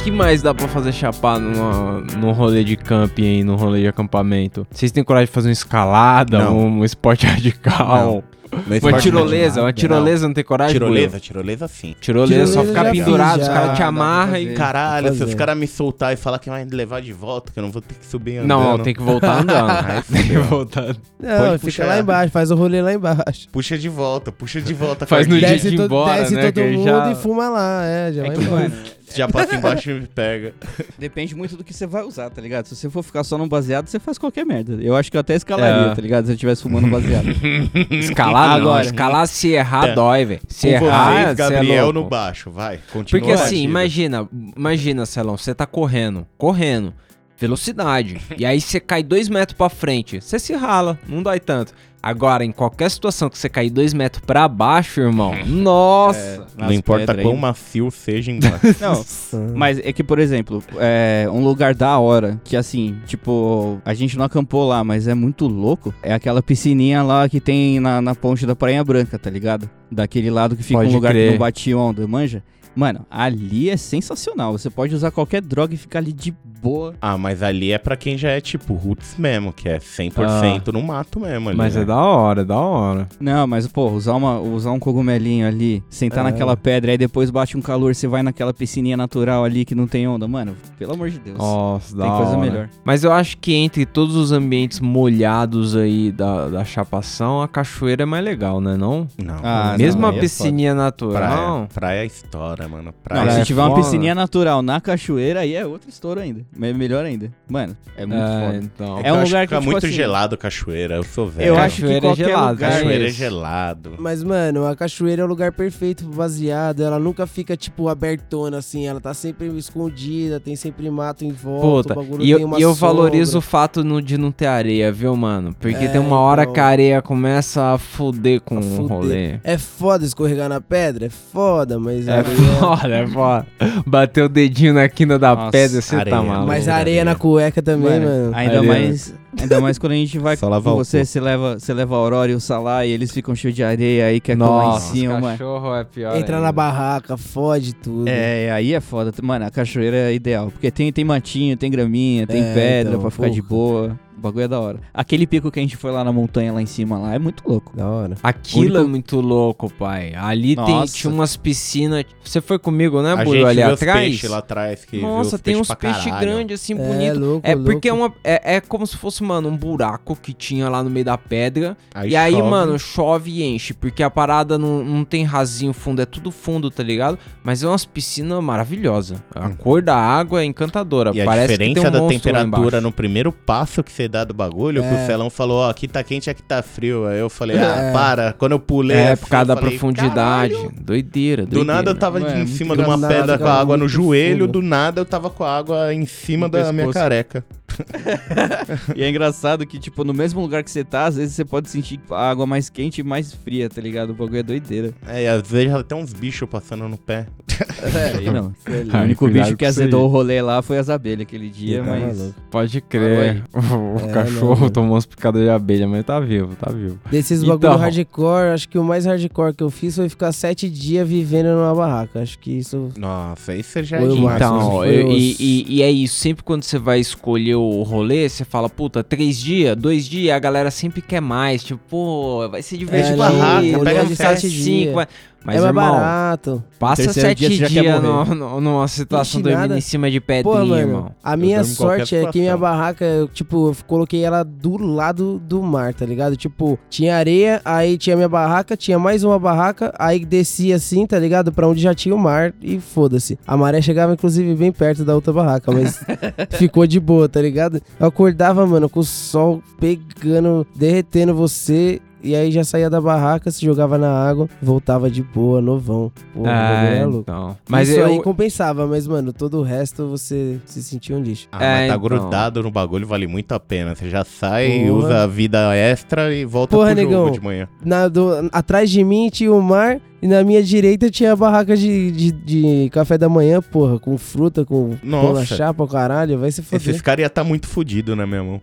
que 0.00 0.10
mais 0.10 0.42
dá 0.42 0.54
pra 0.54 0.66
fazer 0.68 0.92
chapar 0.92 1.38
numa, 1.38 2.00
num 2.18 2.32
rolê 2.32 2.64
de 2.64 2.76
camping 2.76 3.24
aí, 3.24 3.44
num 3.44 3.56
rolê 3.56 3.80
de 3.82 3.88
acampamento? 3.88 4.66
Vocês 4.70 4.90
têm 4.92 5.04
coragem 5.04 5.26
de 5.26 5.32
fazer 5.32 5.48
uma 5.48 5.52
escalada, 5.52 6.38
Não. 6.38 6.58
um 6.58 6.84
esporte 6.84 7.26
radical? 7.26 8.22
Mas 8.66 8.82
Uma 8.82 8.98
tirolesa, 8.98 9.60
uma 9.60 9.66
Não. 9.68 9.72
tirolesa 9.72 10.26
não 10.26 10.34
tem 10.34 10.42
coragem? 10.42 10.72
Tirolesa, 10.72 11.20
tirolesa 11.20 11.68
sim. 11.68 11.94
Tirolesa, 12.00 12.46
só 12.52 12.62
Tirolesa 12.62 12.68
ficar 12.68 12.84
já 12.86 12.90
pendurado, 12.90 13.40
os 13.42 13.48
caras 13.48 13.76
te 13.76 13.82
amarram 13.84 14.36
e... 14.38 14.54
Caralho, 14.54 15.14
se 15.14 15.22
os 15.22 15.34
caras 15.36 15.56
me 15.56 15.68
soltar 15.68 16.12
e 16.12 16.16
falar 16.16 16.40
que 16.40 16.50
vai 16.50 16.64
me 16.64 16.70
levar 16.72 17.00
de 17.00 17.12
volta, 17.12 17.52
que 17.52 17.58
eu 17.60 17.62
não 17.62 17.70
vou 17.70 17.80
ter 17.80 17.94
que 17.94 18.04
subir 18.04 18.38
andando. 18.38 18.48
Não, 18.48 18.78
tem 18.80 18.92
que 18.92 19.00
voltar 19.02 19.42
andando. 19.42 19.70
Ai, 19.86 20.02
tem 20.10 20.22
que 20.26 20.38
voltar. 20.38 20.96
Não, 21.20 21.38
Pode 21.38 21.52
fica 21.58 21.58
puxar. 21.60 21.86
lá 21.86 21.98
embaixo, 22.00 22.32
faz 22.32 22.50
o 22.50 22.56
rolê 22.56 22.82
lá 22.82 22.92
embaixo. 22.92 23.48
Puxa 23.52 23.78
de 23.78 23.88
volta, 23.88 24.32
puxa 24.32 24.60
de 24.60 24.74
volta. 24.74 25.06
Faz 25.06 25.28
no 25.28 25.38
dia 25.38 25.56
de 25.56 25.68
ir 25.68 25.80
embora, 25.80 26.18
desce 26.20 26.34
né, 26.34 26.42
todo 26.50 26.54
que 26.54 26.70
mundo 26.72 26.84
já- 26.84 27.12
e 27.12 27.14
fuma 27.14 27.48
lá, 27.48 27.84
é, 27.84 28.12
já 28.12 28.22
É 28.24 28.26
vai 28.26 28.36
que, 28.36 28.42
embora. 28.42 28.72
Já 29.16 29.28
passa 29.28 29.56
embaixo 29.56 29.90
e 29.90 30.00
me 30.00 30.06
pega. 30.06 30.54
depende 30.98 31.34
muito 31.34 31.56
do 31.56 31.64
que 31.64 31.72
você 31.74 31.86
vai 31.86 32.02
usar, 32.04 32.30
tá 32.30 32.40
ligado? 32.40 32.66
Se 32.66 32.76
você 32.76 32.88
for 32.88 33.02
ficar 33.02 33.24
só 33.24 33.36
no 33.36 33.46
baseado, 33.46 33.88
você 33.88 33.98
faz 33.98 34.18
qualquer 34.18 34.46
merda. 34.46 34.78
Eu 34.82 34.94
acho 34.96 35.10
que 35.10 35.16
eu 35.16 35.20
até 35.20 35.34
escalaria, 35.34 35.92
É. 35.92 35.94
tá 35.94 36.00
ligado? 36.02 36.26
Se 36.26 36.32
eu 36.32 36.34
estivesse 36.34 36.62
fumando 36.62 36.88
baseado. 36.88 37.26
Escalar 37.90 38.48
não, 38.58 38.66
Agora. 38.68 38.84
escalar 38.84 39.26
se 39.26 39.48
errar 39.48 39.88
É. 39.88 39.94
dói, 39.94 40.24
velho. 40.24 40.40
Se 40.48 40.68
Com 40.78 40.86
errar, 40.86 41.12
vocês, 41.12 41.24
cê 41.24 41.30
é 41.30 41.34
Gabriel 41.34 41.84
louco. 41.86 42.00
no 42.00 42.08
baixo, 42.08 42.50
vai. 42.50 42.78
Continua 42.92 43.20
Porque 43.20 43.32
a 43.32 43.34
assim, 43.44 43.44
batida. 43.56 43.64
imagina, 43.70 44.28
imagina, 44.56 45.06
Celão, 45.06 45.36
você 45.36 45.54
tá 45.54 45.66
correndo, 45.66 46.26
correndo, 46.38 46.94
velocidade, 47.40 48.20
e 48.36 48.44
aí 48.44 48.60
você 48.60 48.78
cai 48.78 49.02
dois 49.02 49.28
metros 49.28 49.56
pra 49.56 49.70
frente, 49.70 50.20
você 50.20 50.38
se 50.38 50.52
rala, 50.52 50.98
não 51.08 51.22
dói 51.22 51.40
tanto. 51.40 51.72
Agora, 52.02 52.42
em 52.42 52.50
qualquer 52.50 52.90
situação 52.90 53.28
que 53.28 53.36
você 53.36 53.48
cair 53.48 53.68
dois 53.68 53.92
metros 53.92 54.24
pra 54.24 54.48
baixo, 54.48 55.00
irmão, 55.00 55.34
nossa! 55.44 56.46
Não 56.56 56.72
importa 56.72 57.14
quão 57.14 57.34
aí. 57.34 57.40
macio 57.40 57.90
seja 57.90 58.32
embaixo. 58.32 58.60
Não, 58.80 59.54
mas 59.54 59.78
é 59.78 59.92
que, 59.92 60.02
por 60.02 60.18
exemplo, 60.18 60.62
é 60.78 61.28
um 61.30 61.44
lugar 61.44 61.74
da 61.74 61.98
hora, 61.98 62.40
que 62.42 62.56
assim, 62.56 62.96
tipo, 63.06 63.80
a 63.84 63.92
gente 63.92 64.16
não 64.16 64.24
acampou 64.24 64.66
lá, 64.66 64.82
mas 64.82 65.06
é 65.08 65.14
muito 65.14 65.46
louco. 65.46 65.94
É 66.02 66.14
aquela 66.14 66.42
piscininha 66.42 67.02
lá 67.02 67.28
que 67.28 67.40
tem 67.40 67.78
na, 67.80 68.00
na 68.00 68.14
ponte 68.14 68.46
da 68.46 68.56
Praia 68.56 68.82
Branca, 68.82 69.18
tá 69.18 69.28
ligado? 69.28 69.68
Daquele 69.90 70.30
lado 70.30 70.56
que 70.56 70.62
fica 70.62 70.80
Pode 70.80 70.90
um 70.90 70.94
lugar 70.94 71.12
crer. 71.12 71.26
que 71.26 71.32
não 71.32 71.38
bate 71.38 71.74
onda, 71.74 72.06
manja? 72.06 72.42
Mano, 72.74 73.04
ali 73.10 73.68
é 73.68 73.76
sensacional. 73.76 74.52
Você 74.52 74.70
pode 74.70 74.94
usar 74.94 75.10
qualquer 75.10 75.42
droga 75.42 75.74
e 75.74 75.76
ficar 75.76 75.98
ali 75.98 76.12
de 76.12 76.34
boa. 76.62 76.94
ah, 77.00 77.16
mas 77.18 77.42
ali 77.42 77.72
é 77.72 77.78
pra 77.78 77.96
quem 77.96 78.16
já 78.18 78.30
é 78.30 78.40
tipo 78.40 78.74
roots 78.74 79.14
mesmo, 79.18 79.52
que 79.52 79.68
é 79.68 79.78
100% 79.78 80.72
no 80.72 80.82
mato 80.82 81.20
mesmo 81.20 81.48
ali. 81.48 81.58
Mas 81.58 81.74
né? 81.76 81.82
é 81.82 81.84
da 81.84 81.96
hora, 81.96 82.42
é 82.42 82.44
da 82.44 82.56
hora. 82.58 83.08
Não, 83.18 83.46
mas, 83.46 83.66
pô, 83.66 83.88
usar, 83.90 84.14
uma, 84.14 84.38
usar 84.40 84.70
um 84.72 84.78
cogumelinho 84.78 85.46
ali, 85.46 85.82
sentar 85.88 86.20
É. 86.20 86.30
naquela 86.30 86.56
pedra, 86.56 86.92
aí 86.92 86.98
depois 86.98 87.30
bate 87.30 87.56
um 87.56 87.62
calor, 87.62 87.94
você 87.94 88.06
vai 88.06 88.22
naquela 88.22 88.52
piscininha 88.52 88.96
natural 88.96 89.44
ali 89.44 89.64
que 89.64 89.74
não 89.74 89.86
tem 89.86 90.06
onda. 90.06 90.26
Mano, 90.28 90.56
pelo 90.78 90.92
amor 90.94 91.10
de 91.10 91.18
Deus. 91.18 91.38
Nossa, 91.38 91.96
da 91.96 92.04
tem 92.04 92.12
coisa 92.16 92.30
hora. 92.32 92.40
melhor. 92.40 92.68
Mas 92.84 93.04
eu 93.04 93.12
acho 93.12 93.38
que 93.38 93.54
entre 93.54 93.86
todos 93.86 94.14
os 94.16 94.32
ambientes 94.32 94.80
molhados 94.80 95.74
aí 95.76 96.12
da, 96.12 96.48
da 96.48 96.64
chapação, 96.64 97.42
a 97.42 97.48
cachoeira 97.48 98.02
é 98.02 98.06
mais 98.06 98.24
legal, 98.24 98.60
né 98.60 98.76
não? 98.76 99.06
Não, 99.22 99.36
Ah, 99.42 99.74
Mesmo 99.78 100.02
não, 100.02 100.10
a 100.10 100.14
é 100.14 100.20
piscininha 100.20 100.72
praia, 100.72 100.84
natural... 100.84 101.68
praia 101.72 102.02
é 102.02 102.06
história, 102.06 102.68
mano. 102.68 102.80
Não, 102.84 102.92
Praia 102.92 103.22
Praia 103.22 103.36
se 103.36 103.40
é 103.40 103.44
tiver 103.44 103.62
uma 103.62 103.74
piscininha 103.74 104.14
natural 104.14 104.62
na 104.62 104.80
cachoeira, 104.80 105.40
aí 105.40 105.54
é 105.54 105.66
outro 105.66 105.88
estouro 105.88 106.20
ainda. 106.20 106.40
Me- 106.56 106.72
Melhor 106.72 107.04
ainda. 107.04 107.30
Mano, 107.48 107.76
é 107.96 108.04
muito 108.04 108.20
É, 108.22 108.44
foda. 108.46 108.56
então... 108.58 108.98
É, 108.98 109.08
É 109.08 109.12
um 109.12 109.22
lugar 109.22 109.46
que, 109.46 109.54
fica 109.54 109.60
tipo 109.60 109.70
muito 109.70 109.86
assim, 109.86 109.94
gelado 109.94 110.36
cachoeira, 110.36 110.96
eu 110.96 111.02
sou 111.04 111.28
velho. 111.28 111.48
Eu 111.48 111.56
acho 111.58 111.76
que 111.76 111.82
Cachoeira 111.82 111.98
é 111.98 112.08
qualquer 112.08 112.24
gelado, 112.26 112.50
lugar... 112.52 112.70
Cachoeira 112.72 113.04
é 113.04 113.06
isso. 113.08 113.16
gelado. 113.18 113.92
Mas, 113.98 114.22
mano, 114.24 114.66
a 114.66 114.74
cachoeira 114.76 115.22
é 115.22 115.24
o 115.24 115.28
lugar 115.28 115.52
perfeito 115.52 116.04
pro 116.04 116.14
baseado. 116.14 116.82
Ela 116.82 116.98
nunca 116.98 117.26
fica, 117.26 117.56
tipo, 117.56 117.88
abertona, 117.88 118.58
assim. 118.58 118.86
Ela 118.86 119.00
tá 119.00 119.14
sempre 119.14 119.46
escondida, 119.56 120.40
tem 120.40 120.56
sempre 120.56 120.90
mato 120.90 121.24
em 121.24 121.32
volta. 121.32 121.94
Puta, 121.94 122.00
o 122.00 122.02
bagulho 122.02 122.22
e 122.22 122.32
tem 122.34 122.40
eu, 122.42 122.46
uma 122.46 122.58
e 122.58 122.62
eu 122.62 122.74
valorizo 122.74 123.38
o 123.38 123.40
fato 123.40 123.82
no- 123.84 124.02
de 124.02 124.18
não 124.18 124.30
ter 124.32 124.46
areia, 124.46 124.90
viu, 124.92 125.14
mano? 125.16 125.54
Porque 125.58 125.84
É, 125.84 125.88
tem 125.88 126.00
uma 126.00 126.18
hora 126.18 126.42
então. 126.42 126.54
que 126.54 126.60
a 126.60 126.66
areia 126.66 127.02
começa 127.02 127.74
a 127.74 127.78
foder 127.78 128.40
com 128.40 128.56
A 128.56 128.60
o 128.60 128.86
rolê. 128.86 129.38
É 129.44 129.56
foda 129.56 130.04
escorregar 130.04 130.48
na 130.48 130.60
pedra? 130.60 131.06
É 131.06 131.10
foda, 131.10 131.78
mas 131.78 132.08
É 132.08 132.12
areia... 132.18 132.36
foda, 132.58 132.88
é 132.96 133.06
foda. 133.06 133.46
Bater 133.86 134.24
o 134.24 134.28
dedinho 134.28 134.74
na 134.74 134.88
quina 134.88 135.18
da 135.18 135.34
Nossa, 135.34 135.50
pedra, 135.52 135.80
você 135.80 135.94
areia. 135.96 136.16
tá 136.16 136.22
maluco. 136.40 136.52
Mas 136.56 136.68
a 136.68 136.74
areia 136.76 137.04
na 137.04 137.14
cueca 137.14 137.62
também, 137.62 138.00
Mano, 138.00 138.06
mano. 138.06 138.32
ainda 138.36 138.58
Areia. 138.58 138.72
mais, 138.72 139.14
ainda 139.40 139.60
mais 139.60 139.78
quando 139.78 139.92
a 139.92 139.96
gente 139.96 140.18
vai 140.18 140.36
com 140.38 140.48
você, 140.76 141.04
você 141.04 141.20
leva, 141.20 141.58
você 141.58 141.72
leva 141.72 141.94
a 141.94 141.98
Aurora 141.98 142.30
e 142.30 142.34
o 142.34 142.40
Salá 142.40 142.84
e 142.84 142.90
eles 142.90 143.10
ficam 143.12 143.34
cheios 143.34 143.54
de 143.56 143.62
areia 143.62 144.06
aí, 144.06 144.20
quer 144.20 144.36
colar 144.36 144.64
em 144.64 144.66
Nossa, 144.68 144.92
cima, 144.92 145.14
mano. 145.20 145.38
cachorro 145.38 145.74
é 145.76 145.84
pior 145.84 146.16
Entra 146.16 146.36
ainda. 146.36 146.46
na 146.46 146.52
barraca, 146.52 147.16
fode 147.16 147.74
tudo. 147.74 148.08
É, 148.08 148.50
aí 148.50 148.74
é 148.74 148.80
foda. 148.80 149.12
Mano, 149.22 149.44
a 149.46 149.50
cachoeira 149.50 149.96
é 149.96 150.14
ideal. 150.14 150.50
Porque 150.50 150.70
tem, 150.70 150.92
tem 150.92 151.04
matinho, 151.04 151.56
tem 151.56 151.70
graminha, 151.70 152.26
tem 152.26 152.42
É, 152.42 152.54
pedra 152.54 152.90
então, 152.92 153.00
pra 153.00 153.10
ficar 153.10 153.30
de 153.30 153.42
porra. 153.42 153.88
boa. 153.88 154.00
O 154.20 154.22
bagulho 154.22 154.44
é 154.44 154.48
da 154.48 154.60
hora. 154.60 154.78
Aquele 154.92 155.26
pico 155.26 155.50
que 155.50 155.58
a 155.58 155.62
gente 155.62 155.78
foi 155.78 155.90
lá 155.90 156.04
na 156.04 156.12
montanha, 156.12 156.52
lá 156.52 156.60
em 156.60 156.66
cima, 156.66 156.98
lá, 156.98 157.14
é 157.14 157.18
muito 157.18 157.42
louco. 157.48 157.74
Da 157.74 157.88
hora. 157.88 158.16
Aquilo 158.22 158.64
Único- 158.64 158.78
é 158.78 158.84
muito 158.84 159.18
louco, 159.20 159.72
pai. 159.72 160.12
Ali 160.14 160.54
tem, 160.54 160.84
tinha 160.84 161.10
umas 161.10 161.38
piscinas. 161.38 162.04
Você 162.22 162.42
foi 162.42 162.58
comigo, 162.58 163.00
né, 163.00 163.14
a 163.14 163.24
gente 163.24 163.42
ali 163.44 163.62
viu 163.62 163.72
atrás? 163.72 164.22
lá 164.24 164.38
atrás. 164.38 164.84
Que 164.84 165.00
Nossa, 165.00 165.36
os 165.36 165.40
tem 165.40 165.54
peixes 165.54 165.70
uns 165.70 165.74
peixes 165.74 166.20
grandes 166.20 166.60
assim, 166.60 166.74
É, 166.74 166.76
bonitos. 166.76 167.18
louco, 167.18 167.46
É 167.48 167.56
porque 167.56 167.88
é, 167.88 167.92
louco. 167.94 168.06
uma, 168.08 168.14
é, 168.22 168.56
é 168.56 168.60
como 168.60 168.86
se 168.86 168.98
fosse, 168.98 169.22
mano, 169.22 169.48
um 169.48 169.56
buraco 169.56 170.14
que 170.14 170.34
tinha 170.34 170.68
lá 170.68 170.82
no 170.82 170.90
meio 170.90 171.06
da 171.06 171.16
pedra. 171.16 171.74
Aí 171.94 172.10
e 172.10 172.16
aí, 172.16 172.32
chove. 172.34 172.50
mano, 172.50 172.78
chove 172.78 173.30
e 173.30 173.42
enche. 173.42 173.72
Porque 173.72 174.02
a 174.02 174.10
parada 174.10 174.58
não, 174.58 174.84
não 174.84 175.02
tem 175.02 175.24
rasinho 175.24 175.72
fundo, 175.72 176.02
é 176.02 176.04
tudo 176.06 176.30
fundo, 176.30 176.70
tá 176.70 176.82
ligado? 176.82 177.18
Mas 177.42 177.62
é 177.62 177.66
umas 177.66 177.86
piscinas 177.86 178.42
maravilhosas. 178.44 179.22
A 179.34 179.48
cor 179.48 179.80
da 179.80 179.96
água 179.96 180.42
é 180.42 180.44
encantadora. 180.44 181.10
E 181.14 181.22
a 181.22 181.24
Parece 181.24 181.52
que 181.54 181.58
tem 181.58 181.72
diferença 181.72 181.98
um 181.98 182.06
da 182.06 182.08
temperatura 182.08 182.80
no 182.82 182.92
primeiro 182.92 183.32
passo 183.32 183.82
que 183.82 183.90
você 183.90 184.09
dá 184.10 184.24
do 184.24 184.34
bagulho, 184.34 184.82
que 184.82 184.88
É. 184.88 185.02
o 185.02 185.06
Celão 185.06 185.30
falou, 185.30 185.58
ó, 185.60 185.70
aqui 185.70 185.88
tá 185.88 186.02
quente, 186.04 186.28
aqui 186.28 186.42
tá 186.42 186.62
frio. 186.62 187.06
Aí 187.06 187.18
eu 187.18 187.30
falei, 187.30 187.56
ah, 187.58 187.76
É. 187.76 187.92
para. 187.92 188.32
Quando 188.34 188.52
eu 188.52 188.60
pulei 188.60 188.96
É, 188.96 189.16
por 189.16 189.28
causa 189.28 189.46
da 189.46 189.54
falei, 189.56 189.70
profundidade. 189.70 190.54
"Caralho". 190.54 190.72
Doideira, 190.78 191.42
doideira. 191.46 191.46
Do 191.46 191.64
nada 191.64 191.90
eu 191.92 191.94
tava 191.94 192.18
é 192.20 192.40
em 192.42 192.46
cima 192.46 192.76
de 192.76 192.82
uma 192.82 192.98
pedra 193.08 193.38
com 193.38 193.46
a 193.46 193.54
água 193.54 193.76
no 193.76 193.88
joelho, 193.88 194.46
do 194.46 194.60
nada 194.60 195.00
eu 195.00 195.06
tava 195.06 195.30
com 195.30 195.44
a 195.44 195.56
água 195.56 195.94
em 195.94 196.04
cima 196.04 196.46
No 196.46 196.52
da 196.52 196.72
minha 196.72 196.92
careca. 196.92 197.44
E 198.96 199.02
é 199.02 199.08
engraçado 199.08 199.66
que, 199.66 199.78
tipo, 199.78 200.04
no 200.04 200.12
mesmo 200.14 200.40
lugar 200.40 200.62
que 200.62 200.70
você 200.70 200.84
tá, 200.84 201.06
às 201.06 201.16
vezes 201.16 201.34
você 201.34 201.44
pode 201.44 201.68
sentir 201.68 202.00
a 202.10 202.30
água 202.30 202.46
mais 202.46 202.68
quente 202.68 203.00
e 203.00 203.04
mais 203.04 203.32
fria, 203.32 203.68
tá 203.68 203.80
ligado? 203.80 204.10
O 204.10 204.14
bagulho 204.14 204.38
é 204.38 204.42
doideira. 204.42 204.92
É, 205.06 205.24
e 205.24 205.28
às 205.28 205.48
vezes 205.48 205.72
até 205.74 205.94
uns 205.94 206.12
bichos 206.12 206.48
passando 206.48 206.88
no 206.88 206.96
pé. 206.98 207.26
É, 207.82 208.16
aí 208.18 208.30
não. 208.30 208.46
O 208.46 208.54
Ai, 208.92 209.04
único 209.04 209.28
bicho 209.28 209.54
que 209.56 209.64
isso 209.66 209.80
azedou 209.80 210.00
aí. 210.00 210.06
o 210.06 210.08
rolê 210.08 210.40
lá 210.40 210.62
foi 210.62 210.78
as 210.78 210.88
abelhas 210.88 211.22
aquele 211.22 211.50
dia, 211.50 211.82
Tá 211.82 211.90
mas. 211.90 212.18
maluco. 212.18 212.40
Pode 212.50 212.80
crer. 212.80 213.42
O 213.52 214.08
É, 214.08 214.12
cachorro 214.12 214.60
não. 214.62 214.70
tomou 214.70 214.96
uns 214.96 215.04
picadas 215.04 215.42
de 215.42 215.48
abelha, 215.50 215.86
mas 215.86 216.04
tá 216.04 216.18
vivo, 216.20 216.56
tá 216.56 216.70
vivo. 216.72 216.98
Desses 217.10 217.42
Então. 217.42 217.58
bagulho 217.58 217.78
hardcore, 217.78 218.54
acho 218.54 218.66
que 218.68 218.78
o 218.78 218.84
mais 218.84 219.04
hardcore 219.04 219.52
que 219.54 219.62
eu 219.62 219.68
fiz 219.70 219.96
foi 219.96 220.08
ficar 220.08 220.32
sete 220.32 220.70
dias 220.70 221.06
vivendo 221.06 221.48
numa 221.54 221.74
barraca. 221.74 222.20
Acho 222.22 222.38
que 222.38 222.50
isso. 222.50 222.88
Nossa, 222.98 223.52
você 223.62 223.82
já 223.84 223.98
é 223.98 224.02
o. 224.04 224.30
Então, 224.34 224.84
eu- 224.86 225.08
os- 225.08 225.14
e, 225.18 225.36
e- 225.38 225.64
e 225.76 225.82
é 225.82 225.90
isso, 225.90 226.14
sempre 226.16 226.42
quando 226.42 226.62
você 226.62 226.78
vai 226.78 226.98
escolher 226.98 227.56
o 227.60 227.82
rolê, 227.82 228.28
você 228.28 228.44
fala, 228.44 228.68
puta, 228.68 229.02
três 229.02 229.38
dias, 229.38 229.76
dois 229.76 230.06
dias, 230.06 230.34
a 230.34 230.38
galera 230.38 230.70
sempre 230.70 231.00
quer 231.00 231.20
mais. 231.20 231.62
Tipo, 231.62 231.80
pô, 231.88 232.48
vai 232.48 232.62
ser 232.62 232.76
divertido. 232.76 233.16
não, 233.16 233.18
barraca, 233.18 233.66
rolê 233.76 233.84
pega 233.84 234.04
de 234.06 234.16
sete 234.16 234.48
cinco, 234.48 234.92
dias. 234.92 235.08
Mas, 235.44 235.56
é 235.56 235.60
mais 235.60 235.68
irmão, 235.68 235.92
barato. 236.00 236.62
passa 236.78 237.02
Terceiro 237.04 237.28
sete 237.28 237.38
dia 237.38 237.48
você 237.48 237.56
já 237.56 237.68
dias 237.68 238.02
no, 238.02 238.12
morrer. 238.12 238.34
no- 238.34 238.60
numa 238.60 238.86
situação 238.88 239.40
Ixi, 239.40 239.50
dormindo 239.50 239.76
em 239.76 239.80
cima 239.80 240.10
de 240.10 240.20
pedrinha, 240.20 240.42
Porra, 240.44 240.64
mano, 240.66 240.76
irmão. 240.80 241.10
a 241.24 241.36
minha 241.36 241.64
sorte 241.64 242.14
é 242.14 242.26
que 242.30 242.38
minha 242.40 242.56
barraca, 242.58 243.04
eu, 243.04 243.26
tipo, 243.26 243.68
eu 243.70 243.76
coloquei 243.86 244.22
ela 244.22 244.42
do 244.42 244.76
lado 244.76 245.38
do 245.38 245.62
mar, 245.62 245.94
tá 245.94 246.04
ligado? 246.04 246.36
Tipo, 246.36 246.78
tinha 246.90 247.16
areia, 247.16 247.60
aí 247.64 247.96
tinha 247.96 248.16
minha 248.16 248.28
barraca, 248.28 248.76
tinha 248.76 248.98
mais 248.98 249.24
uma 249.24 249.38
barraca, 249.38 249.94
aí 249.98 250.24
descia 250.24 250.76
assim, 250.76 251.06
tá 251.06 251.18
ligado? 251.18 251.50
Pra 251.52 251.66
onde 251.66 251.80
já 251.80 251.94
tinha 251.94 252.14
o 252.14 252.18
mar 252.18 252.52
e 252.60 252.78
foda-se. 252.78 253.38
A 253.46 253.56
maré 253.56 253.80
chegava, 253.80 254.12
inclusive, 254.12 254.54
bem 254.54 254.70
perto 254.70 255.04
da 255.04 255.14
outra 255.14 255.32
barraca, 255.32 255.72
mas 255.72 256.00
ficou 256.58 256.86
de 256.86 257.00
boa, 257.00 257.28
tá 257.30 257.40
ligado? 257.40 257.80
Eu 257.98 258.06
acordava, 258.06 258.66
mano, 258.66 258.90
com 258.90 259.00
o 259.00 259.04
sol 259.04 259.62
pegando, 259.80 260.66
derretendo 260.76 261.34
você. 261.34 262.00
E 262.22 262.34
aí 262.36 262.50
já 262.50 262.62
saía 262.64 262.90
da 262.90 263.00
barraca, 263.00 263.50
se 263.50 263.64
jogava 263.64 263.96
na 263.96 264.10
água, 264.10 264.48
voltava 264.62 265.10
de 265.10 265.22
boa, 265.22 265.60
novão. 265.60 266.12
Pô, 266.34 266.42
bagulho 266.42 266.50
É, 266.94 267.04
louco. 267.04 267.20
então. 267.20 267.56
Mas 267.68 267.88
Isso 267.88 267.98
eu, 268.00 268.06
aí 268.06 268.22
compensava, 268.22 268.86
mas, 268.86 269.06
mano, 269.06 269.32
todo 269.32 269.58
o 269.58 269.62
resto 269.62 270.06
você 270.08 270.58
se 270.66 270.82
sentia 270.82 271.16
um 271.16 271.22
lixo. 271.22 271.48
Ah, 271.50 271.58
mas 271.58 271.66
É, 271.68 271.78
tá 271.78 271.86
então. 271.96 272.00
grudado 272.00 272.62
no 272.62 272.70
bagulho, 272.70 273.06
vale 273.06 273.26
muito 273.26 273.52
a 273.52 273.60
pena. 273.60 273.94
Você 273.94 274.10
já 274.10 274.24
sai, 274.24 274.80
Porra. 274.86 274.92
usa 274.92 275.22
a 275.22 275.26
vida 275.26 275.74
extra 275.74 276.34
e 276.34 276.44
volta 276.44 276.76
Porra, 276.76 276.88
pro 276.94 276.96
negão. 276.96 277.24
jogo 277.24 277.30
de 277.30 277.40
manhã. 277.40 277.68
Na, 277.84 278.06
do- 278.08 278.48
atrás 278.52 278.90
de 278.90 279.02
mim 279.02 279.28
tinha 279.30 279.52
o 279.52 279.62
mar 279.62 279.98
e 280.22 280.26
na 280.26 280.42
minha 280.44 280.62
direita 280.62 281.10
tinha 281.10 281.32
a 281.32 281.36
barraca 281.36 281.76
de, 281.76 282.10
de, 282.10 282.32
de 282.32 282.90
café 282.90 283.16
da 283.16 283.28
manhã, 283.28 283.60
porra, 283.62 283.98
com 283.98 284.16
fruta, 284.18 284.64
com 284.64 284.96
pão 284.96 285.32
na 285.32 285.44
chapa, 285.44 285.86
caralho, 285.86 286.38
vai 286.38 286.50
se 286.50 286.62
foder. 286.62 286.88
Esses 286.88 287.02
caras 287.02 287.20
iam 287.20 287.26
estar 287.26 287.44
muito 287.44 287.66
fodidos, 287.66 288.16
né, 288.16 288.26
meu 288.26 288.38
irmão? 288.38 288.60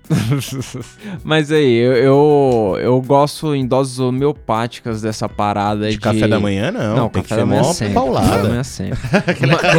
Mas 1.24 1.52
aí, 1.52 1.74
eu, 1.74 1.94
eu, 1.94 2.78
eu 2.80 3.02
gosto 3.02 3.56
em 3.56 3.66
doses 3.66 4.00
homeopáticas 4.00 5.02
dessa 5.02 5.28
parada 5.28 5.88
de... 5.90 5.98
De 5.98 6.00
café 6.00 6.28
da 6.28 6.40
manhã, 6.40 6.72
não. 6.72 6.96
Não, 6.96 7.10
tem 7.10 7.24
café 7.24 7.38
da 7.38 7.46
manhã 7.46 7.64
sempre. 7.64 7.94
Café 7.94 7.94
da 7.94 8.00
paulada. 8.00 8.50
manhã 8.50 8.64
sempre. 8.64 9.00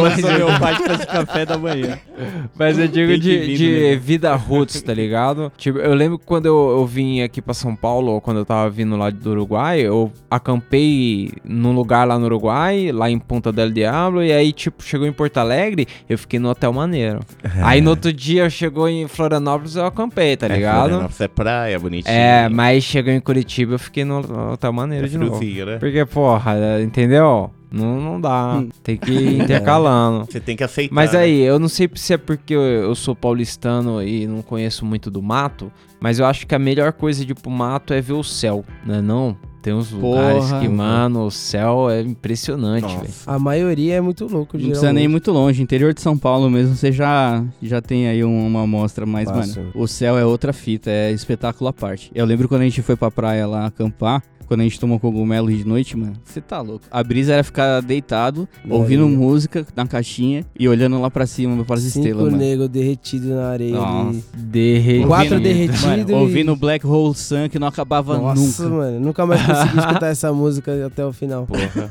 Mas 0.03 0.23
homeopática 0.23 0.97
de 0.97 1.07
café 1.07 1.45
da 1.45 1.57
manhã. 1.57 1.99
Mas 2.57 2.77
eu 2.77 2.87
digo 2.87 3.11
Tem 3.11 3.19
de, 3.19 3.57
de 3.57 3.79
né? 3.79 3.95
vida 3.95 4.35
roots, 4.35 4.81
tá 4.81 4.93
ligado? 4.93 5.51
Tipo, 5.57 5.79
eu 5.79 5.93
lembro 5.93 6.17
que 6.17 6.25
quando 6.25 6.45
eu, 6.45 6.69
eu 6.71 6.85
vim 6.85 7.21
aqui 7.21 7.41
pra 7.41 7.53
São 7.53 7.75
Paulo, 7.75 8.13
ou 8.13 8.21
quando 8.21 8.37
eu 8.37 8.45
tava 8.45 8.69
vindo 8.69 8.95
lá 8.95 9.09
do 9.09 9.31
Uruguai, 9.31 9.81
eu 9.81 10.11
acampei 10.29 11.31
num 11.69 11.75
lugar 11.75 12.07
lá 12.07 12.17
no 12.17 12.25
Uruguai, 12.25 12.91
lá 12.91 13.09
em 13.09 13.19
Ponta 13.19 13.51
del 13.51 13.71
Diablo, 13.71 14.23
e 14.23 14.31
aí, 14.31 14.51
tipo, 14.51 14.83
chegou 14.83 15.05
em 15.07 15.11
Porto 15.13 15.37
Alegre, 15.37 15.87
eu 16.09 16.17
fiquei 16.17 16.39
no 16.39 16.49
Hotel 16.49 16.73
Maneiro. 16.73 17.19
Aí 17.61 17.79
no 17.81 17.91
outro 17.91 18.11
dia 18.11 18.49
chegou 18.49 18.89
em 18.89 19.07
Florianópolis, 19.07 19.75
eu 19.75 19.85
acampei, 19.85 20.35
tá 20.35 20.47
É, 20.47 20.55
ligado? 20.55 20.79
Florianópolis 20.79 21.21
é 21.21 21.27
praia, 21.27 21.79
bonitinho. 21.79 22.13
É, 22.13 22.49
mas 22.49 22.83
chegou 22.83 23.13
em 23.13 23.19
Curitiba, 23.19 23.75
eu 23.75 23.79
fiquei 23.79 24.03
no 24.03 24.19
Hotel 24.53 24.73
Maneiro 24.73 25.05
é 25.05 25.09
de 25.09 25.17
novo. 25.17 25.39
né? 25.43 25.77
Porque, 25.79 26.05
porra, 26.05 26.55
é, 26.57 26.81
entendeu? 26.81 27.51
Não, 27.71 28.01
não 28.01 28.19
dá. 28.19 28.63
Tem 28.83 28.97
que 28.97 29.11
ir 29.11 29.41
intercalando. 29.43 30.25
Você 30.25 30.39
tem 30.39 30.55
que 30.55 30.63
aceitar. 30.63 30.93
Mas 30.93 31.13
né? 31.13 31.19
aí, 31.19 31.39
eu 31.41 31.59
não 31.59 31.67
sei 31.67 31.87
se 31.93 32.13
é 32.13 32.17
porque 32.17 32.55
eu, 32.55 32.61
eu 32.61 32.95
sou 32.95 33.15
paulistano 33.15 34.01
e 34.01 34.25
não 34.25 34.41
conheço 34.41 34.83
muito 34.85 35.11
do 35.11 35.21
mato, 35.21 35.71
mas 35.99 36.17
eu 36.17 36.25
acho 36.25 36.47
que 36.47 36.55
a 36.55 36.59
melhor 36.59 36.93
coisa 36.93 37.23
de 37.23 37.31
ir 37.31 37.35
pro 37.35 37.51
mato 37.51 37.93
é 37.93 38.01
ver 38.01 38.13
o 38.13 38.23
céu, 38.23 38.65
né 38.83 39.01
não? 39.01 39.37
Tem 39.61 39.73
uns 39.73 39.91
lugares 39.91 40.45
Porra, 40.45 40.59
que, 40.61 40.67
mano. 40.69 40.77
mano, 40.77 41.25
o 41.25 41.31
céu 41.31 41.89
é 41.89 42.01
impressionante, 42.01 42.95
velho. 42.95 43.09
A 43.27 43.37
maioria 43.37 43.95
é 43.95 44.01
muito 44.01 44.25
louco, 44.25 44.57
Não 44.57 44.65
precisa 44.67 44.93
nem 44.93 45.03
ir 45.03 45.07
muito 45.09 45.31
longe. 45.31 45.61
Interior 45.61 45.93
de 45.93 45.99
São 46.01 46.17
Paulo 46.17 46.49
mesmo, 46.49 46.75
você 46.75 46.91
já, 46.93 47.43
já 47.61 47.81
tem 47.81 48.07
aí 48.07 48.23
um- 48.23 48.47
uma 48.47 48.63
amostra. 48.63 49.05
Mas, 49.05 49.29
Fácil. 49.29 49.63
mano, 49.63 49.71
o 49.75 49.85
céu 49.87 50.17
é 50.17 50.25
outra 50.25 50.53
fita, 50.53 50.89
é 50.89 51.11
espetáculo 51.11 51.67
à 51.69 51.73
parte. 51.73 52.09
Eu 52.15 52.25
lembro 52.25 52.47
quando 52.47 52.61
a 52.61 52.65
gente 52.65 52.81
foi 52.81 52.95
pra 52.95 53.11
praia 53.11 53.45
lá 53.45 53.65
acampar. 53.65 54.23
Quando 54.49 54.61
a 54.61 54.63
gente 54.63 54.79
tomou 54.79 54.99
cogumelo 54.99 55.47
de 55.49 55.63
noite, 55.63 55.95
mano, 55.95 56.13
você 56.25 56.41
tá 56.41 56.59
louco. 56.59 56.83
A 56.89 57.03
brisa 57.03 57.33
era 57.33 57.43
ficar 57.43 57.81
deitado, 57.81 58.49
Na 58.65 58.73
ouvindo 58.75 59.03
areia. 59.05 59.17
música 59.17 59.65
na 59.75 59.85
caixinha 59.85 60.43
e 60.59 60.67
olhando 60.67 60.99
lá 60.99 61.09
pra 61.11 61.25
cima, 61.27 61.63
para 61.63 61.75
as 61.75 61.83
estrelas, 61.83 62.25
mano. 62.25 62.37
negros 62.37 62.67
derretidos 62.67 63.29
na 63.29 63.47
areia. 63.49 63.75
Nossa. 63.75 64.09
ali. 64.09 64.23
Derretido. 64.35 65.07
Quatro 65.07 65.39
derretidos 65.39 66.09
e- 66.09 66.13
ouvindo 66.13 66.55
Black 66.55 66.85
Hole 66.85 67.13
Sun 67.15 67.47
que 67.47 67.59
não 67.59 67.67
acabava 67.67 68.17
Nossa, 68.17 68.63
nunca. 68.63 68.75
mano, 68.75 68.99
nunca 68.99 69.25
mais 69.25 69.45
consegui 69.45 69.77
escutar 69.85 70.07
essa 70.07 70.33
música 70.33 70.85
até 70.87 71.05
o 71.05 71.13
final. 71.13 71.45
Porra. 71.45 71.89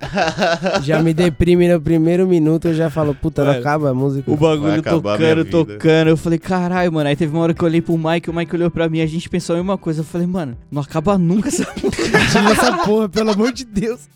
Já 0.82 1.02
me 1.02 1.12
deprime 1.12 1.68
no 1.68 1.80
primeiro 1.80 2.26
minuto, 2.26 2.68
eu 2.68 2.74
já 2.74 2.88
falo, 2.88 3.14
puta, 3.14 3.42
não 3.42 3.52
Mano, 3.52 3.60
acaba 3.60 3.90
a 3.90 3.94
música. 3.94 4.30
O 4.30 4.36
bagulho 4.36 4.80
acabar 4.80 5.18
minha 5.18 5.34
tocando, 5.34 5.44
vida. 5.44 5.74
tocando. 5.78 6.08
Eu 6.08 6.16
falei, 6.16 6.38
caralho, 6.38 6.92
mano. 6.92 7.08
Aí 7.08 7.16
teve 7.16 7.34
uma 7.34 7.42
hora 7.42 7.54
que 7.54 7.62
eu 7.62 7.66
olhei 7.66 7.82
pro 7.82 7.96
Mike, 7.96 8.30
o 8.30 8.34
Mike 8.34 8.54
olhou 8.54 8.70
pra 8.70 8.88
mim, 8.88 9.00
a 9.00 9.06
gente 9.06 9.28
pensou 9.28 9.56
em 9.56 9.60
uma 9.60 9.76
coisa. 9.76 10.00
Eu 10.00 10.04
falei, 10.04 10.26
mano, 10.26 10.56
não 10.70 10.82
acaba 10.82 11.18
nunca 11.18 11.48
essa 11.48 11.64
Tira 11.74 12.50
essa 12.52 12.78
porra, 12.84 13.08
pelo 13.08 13.30
amor 13.30 13.52
de 13.52 13.64
Deus. 13.64 14.08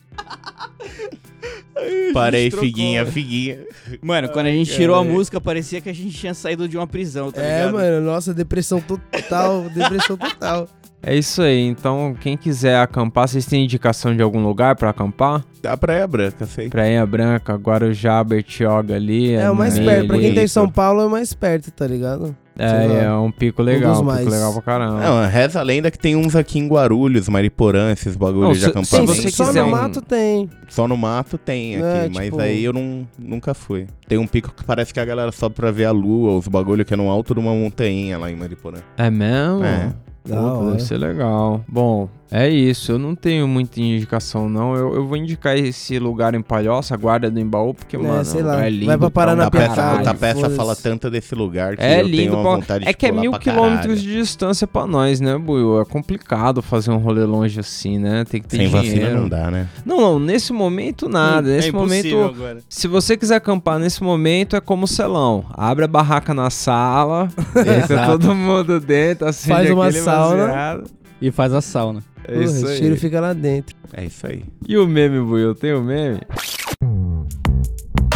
Parei, 2.12 2.48
trocou, 2.48 2.66
figuinha, 2.66 3.04
figuinha. 3.04 3.58
Mano, 4.00 4.28
quando 4.30 4.46
a 4.46 4.50
gente 4.50 4.72
tirou 4.72 4.96
a 4.96 5.04
música, 5.04 5.40
parecia 5.40 5.80
que 5.80 5.88
a 5.90 5.92
gente 5.92 6.16
tinha 6.16 6.32
saído 6.32 6.68
de 6.68 6.76
uma 6.76 6.86
prisão, 6.86 7.30
tá 7.30 7.42
é, 7.42 7.58
ligado? 7.58 7.74
mano, 7.74 8.00
nossa, 8.00 8.32
depressão 8.32 8.80
total, 8.80 9.68
depressão 9.70 10.16
total. 10.16 10.68
É 11.06 11.14
isso 11.16 11.42
aí, 11.42 11.60
então 11.60 12.14
quem 12.20 12.36
quiser 12.36 12.78
acampar, 12.78 13.28
vocês 13.28 13.44
têm 13.46 13.64
indicação 13.64 14.14
de 14.16 14.22
algum 14.22 14.42
lugar 14.42 14.74
pra 14.76 14.90
acampar? 14.90 15.44
Da 15.62 15.76
Praia 15.76 16.06
Branca, 16.06 16.46
sei. 16.46 16.68
Praia 16.68 17.04
Branca, 17.04 17.54
Guarujá, 17.54 18.22
Bertioga 18.24 18.94
ali. 18.96 19.34
É, 19.34 19.50
o 19.50 19.54
mais 19.54 19.78
no 19.78 19.84
perto, 19.84 20.06
pra 20.06 20.16
quem 20.16 20.22
meio 20.24 20.34
tá 20.34 20.42
em. 20.42 20.48
São 20.48 20.68
Paulo 20.68 21.02
é 21.02 21.06
o 21.06 21.10
mais 21.10 21.34
perto, 21.34 21.70
tá 21.70 21.86
ligado? 21.86 22.34
É, 22.56 23.04
é 23.06 23.12
um 23.12 23.32
pico 23.32 23.60
legal, 23.62 23.90
dos 23.92 24.00
um 24.00 24.04
pico 24.04 24.14
mais. 24.14 24.26
legal 24.28 24.52
pra 24.52 24.62
caramba. 24.62 25.00
Não, 25.00 25.28
reza 25.28 25.58
a 25.58 25.62
lenda 25.62 25.90
que 25.90 25.98
tem 25.98 26.14
uns 26.14 26.36
aqui 26.36 26.58
em 26.60 26.68
Guarulhos, 26.68 27.28
Mariporã, 27.28 27.90
esses 27.90 28.14
bagulhos 28.14 28.44
Não, 28.46 28.52
de 28.52 28.60
se 28.60 28.66
acampamento. 28.66 29.12
você 29.14 29.28
só 29.30 29.46
quiser 29.46 29.62
no 29.62 29.68
um- 29.68 29.70
mato 29.72 30.00
tem. 30.00 30.48
Só 30.68 30.86
no 30.86 30.96
mato 30.96 31.36
tem 31.36 31.76
aqui, 31.76 31.84
É, 31.84 32.10
mas 32.14 32.24
tipo- 32.26 32.40
aí 32.40 32.62
eu 32.64 32.72
não, 32.72 33.06
nunca 33.18 33.54
fui. 33.54 33.88
Tem 34.06 34.18
um 34.18 34.26
pico 34.26 34.54
que 34.54 34.62
parece 34.64 34.94
que 34.94 35.00
a 35.00 35.04
galera 35.04 35.32
sobe 35.32 35.56
pra 35.56 35.70
ver 35.72 35.86
a 35.86 35.90
lua, 35.90 36.38
os 36.38 36.46
bagulhos 36.46 36.86
que 36.86 36.94
é 36.94 36.96
no 36.96 37.10
alto 37.10 37.34
de 37.34 37.40
uma 37.40 37.52
montanha 37.52 38.16
lá 38.18 38.30
em 38.30 38.36
Mariporã. 38.36 38.78
É 38.96 39.10
mesmo? 39.10 39.64
É. 39.64 39.92
Puta, 40.24 40.64
deve 40.70 40.80
ser 40.80 40.98
legal. 40.98 41.62
Bom, 41.68 42.08
é 42.36 42.48
isso. 42.48 42.92
Eu 42.92 42.98
não 42.98 43.14
tenho 43.14 43.46
muita 43.46 43.80
indicação, 43.80 44.48
não. 44.48 44.74
Eu, 44.74 44.94
eu 44.96 45.06
vou 45.06 45.16
indicar 45.16 45.56
esse 45.56 45.98
lugar 45.98 46.34
em 46.34 46.42
Palhoça, 46.42 46.96
Guarda 46.96 47.30
do 47.30 47.38
Embaú, 47.38 47.72
porque, 47.74 47.96
É, 47.96 47.98
mano, 47.98 48.24
sei 48.24 48.40
é 48.40 48.44
lá. 48.44 48.54
lugar 48.54 48.72
lindo. 48.72 48.86
Vai 48.86 48.98
pra 48.98 49.10
Paraná 49.10 49.50
pra 49.50 49.60
peça, 49.60 49.74
caralho. 49.76 50.04
da 50.04 50.14
peça 50.14 50.50
fala 50.50 50.74
tanto 50.76 51.10
desse 51.10 51.34
lugar 51.34 51.76
que 51.76 51.82
É 51.82 52.00
eu 52.00 52.06
lindo, 52.06 52.16
tenho 52.16 52.32
uma 52.34 52.42
vontade 52.56 52.84
de 52.84 52.90
é 52.90 52.92
que 52.92 53.06
é 53.06 53.12
mil 53.12 53.32
quilômetros 53.38 54.02
de 54.02 54.12
distância 54.14 54.66
pra 54.66 54.86
nós, 54.86 55.20
né, 55.20 55.38
Buiu? 55.38 55.80
É 55.80 55.84
complicado 55.84 56.60
fazer 56.62 56.90
um 56.90 56.98
rolê 56.98 57.24
longe 57.24 57.60
assim, 57.60 57.98
né? 57.98 58.24
Tem 58.24 58.40
que 58.42 58.48
ter 58.48 58.56
Sem 58.58 58.68
dinheiro. 58.68 58.88
vacina 59.00 59.20
não 59.20 59.28
dá, 59.28 59.50
né? 59.50 59.68
Não, 59.84 60.00
não, 60.00 60.18
nesse 60.18 60.52
momento 60.52 61.08
nada. 61.08 61.50
É 61.50 61.56
Nesse 61.56 61.68
impossível 61.68 62.18
momento, 62.18 62.36
agora. 62.36 62.58
se 62.68 62.88
você 62.88 63.16
quiser 63.16 63.36
acampar 63.36 63.78
nesse 63.78 64.02
momento, 64.02 64.56
é 64.56 64.60
como 64.60 64.84
o 64.84 64.88
celão. 64.88 65.44
Abre 65.52 65.84
a 65.84 65.88
barraca 65.88 66.34
na 66.34 66.50
sala, 66.50 67.28
entra 67.82 68.06
todo 68.06 68.34
mundo 68.34 68.80
dentro, 68.80 69.28
assim, 69.28 69.50
Faz 69.50 69.70
uma 69.70 69.92
sauna. 69.92 70.82
E 71.24 71.30
faz 71.30 71.54
a 71.54 71.62
sauna. 71.62 72.02
É 72.28 72.38
isso 72.44 72.56
Porra, 72.56 72.66
o 72.66 72.70
aí. 72.72 72.76
cheiro 72.76 72.96
fica 72.98 73.18
lá 73.18 73.32
dentro. 73.32 73.74
É 73.94 74.04
isso 74.04 74.26
aí. 74.26 74.44
E 74.68 74.76
o 74.76 74.86
meme, 74.86 75.18
Buiu? 75.24 75.54
Tem 75.54 75.72
o 75.72 75.80
meme? 75.82 76.20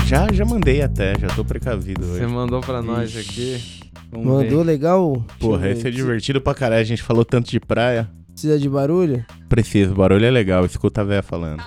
Já, 0.04 0.26
já 0.30 0.44
mandei 0.44 0.82
até, 0.82 1.18
já 1.18 1.26
tô 1.28 1.42
precavido 1.42 2.04
Você 2.04 2.26
mandou 2.26 2.60
pra 2.60 2.82
nós 2.82 3.16
aqui. 3.16 3.80
Vamos 4.12 4.26
Mandou 4.26 4.58
ver. 4.58 4.64
legal? 4.72 5.24
Porra, 5.40 5.70
esse 5.70 5.80
é 5.80 5.90
ver. 5.90 5.92
divertido 5.92 6.38
pra 6.38 6.54
caralho. 6.54 6.82
A 6.82 6.84
gente 6.84 7.02
falou 7.02 7.24
tanto 7.24 7.50
de 7.50 7.58
praia. 7.58 8.10
Precisa 8.30 8.58
de 8.58 8.68
barulho? 8.68 9.24
Preciso, 9.48 9.92
o 9.92 9.96
barulho 9.96 10.26
é 10.26 10.30
legal. 10.30 10.66
Escuta 10.66 11.00
a 11.00 11.04
véia 11.04 11.22
falando. 11.22 11.62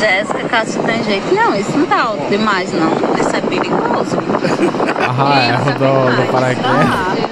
Jéssica, 0.00 0.48
Cássio, 0.48 0.82
tem 0.84 1.04
jeito 1.04 1.34
não, 1.34 1.54
isso 1.54 1.76
não 1.76 1.84
tá 1.86 2.04
alto 2.04 2.30
demais 2.30 2.72
não, 2.72 2.92
isso 3.20 3.36
é 3.36 3.40
perigoso. 3.42 4.16
Ah, 5.10 5.40
é 5.42 5.54
o 5.56 5.64
do, 5.78 6.22
do 6.26 6.32
paraquedas. 6.32 7.27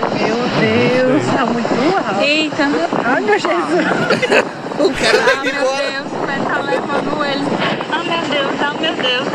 Meu 0.61 1.07
Deus, 1.09 1.23
tá 1.35 1.47
muito 1.47 1.75
alto. 2.09 2.21
Eita. 2.23 2.65
Ai, 3.05 3.21
meu 3.21 3.39
Jesus. 3.39 3.87
o 4.79 4.91
cara 4.93 5.19
tá 5.23 5.43
de 5.43 5.51
fora. 5.53 5.83
Meu 5.83 6.03
Deus, 6.03 6.13
o 6.13 6.27
pé 6.27 6.37
tá 6.49 6.59
levando 6.61 7.25
ele. 7.25 7.45
Ah, 7.93 8.03
meu 8.05 8.23
Deus, 8.31 8.55
ah, 8.61 8.75
meu 8.81 8.95
Deus. 8.95 9.29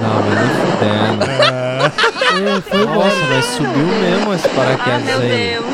Não, 0.00 0.22
mas 0.22 0.34
nem 0.38 0.50
fudendo. 0.58 1.24
e 2.58 2.60
foi 2.62 2.80
embora. 2.82 2.96
Nossa, 2.98 3.24
mas 3.34 3.44
subiu 3.44 3.86
mesmo 3.86 4.34
esse 4.34 4.46
Ah, 4.46 4.50
paraquedas 4.56 5.04
meu 5.04 5.18
aí. 5.20 5.28
Deus. 5.52 5.64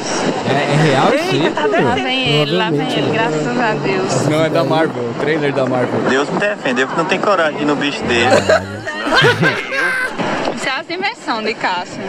É, 0.46 0.72
é 0.72 0.76
real 0.76 1.14
isso? 1.14 1.34
Eita, 1.34 1.68
tá 1.68 1.80
lá 1.80 1.94
vem 1.94 2.28
ele, 2.40 2.56
lá 2.56 2.70
vem 2.70 2.92
ele, 2.92 3.10
graças 3.12 3.46
a 3.60 3.72
Deus. 3.74 4.26
Não 4.28 4.44
é 4.44 4.48
da 4.50 4.64
Marvel, 4.64 5.02
o 5.02 5.14
trailer 5.20 5.52
da 5.52 5.66
Marvel. 5.66 6.00
Deus 6.08 6.28
me 6.30 6.38
defendeu 6.38 6.86
que 6.88 6.96
não 6.96 7.04
tem 7.04 7.18
coragem 7.20 7.64
no 7.64 7.76
bicho 7.76 8.02
dele. 8.04 8.30
Invenções 10.88 11.46
de 11.46 11.54
Cássio. 11.54 12.02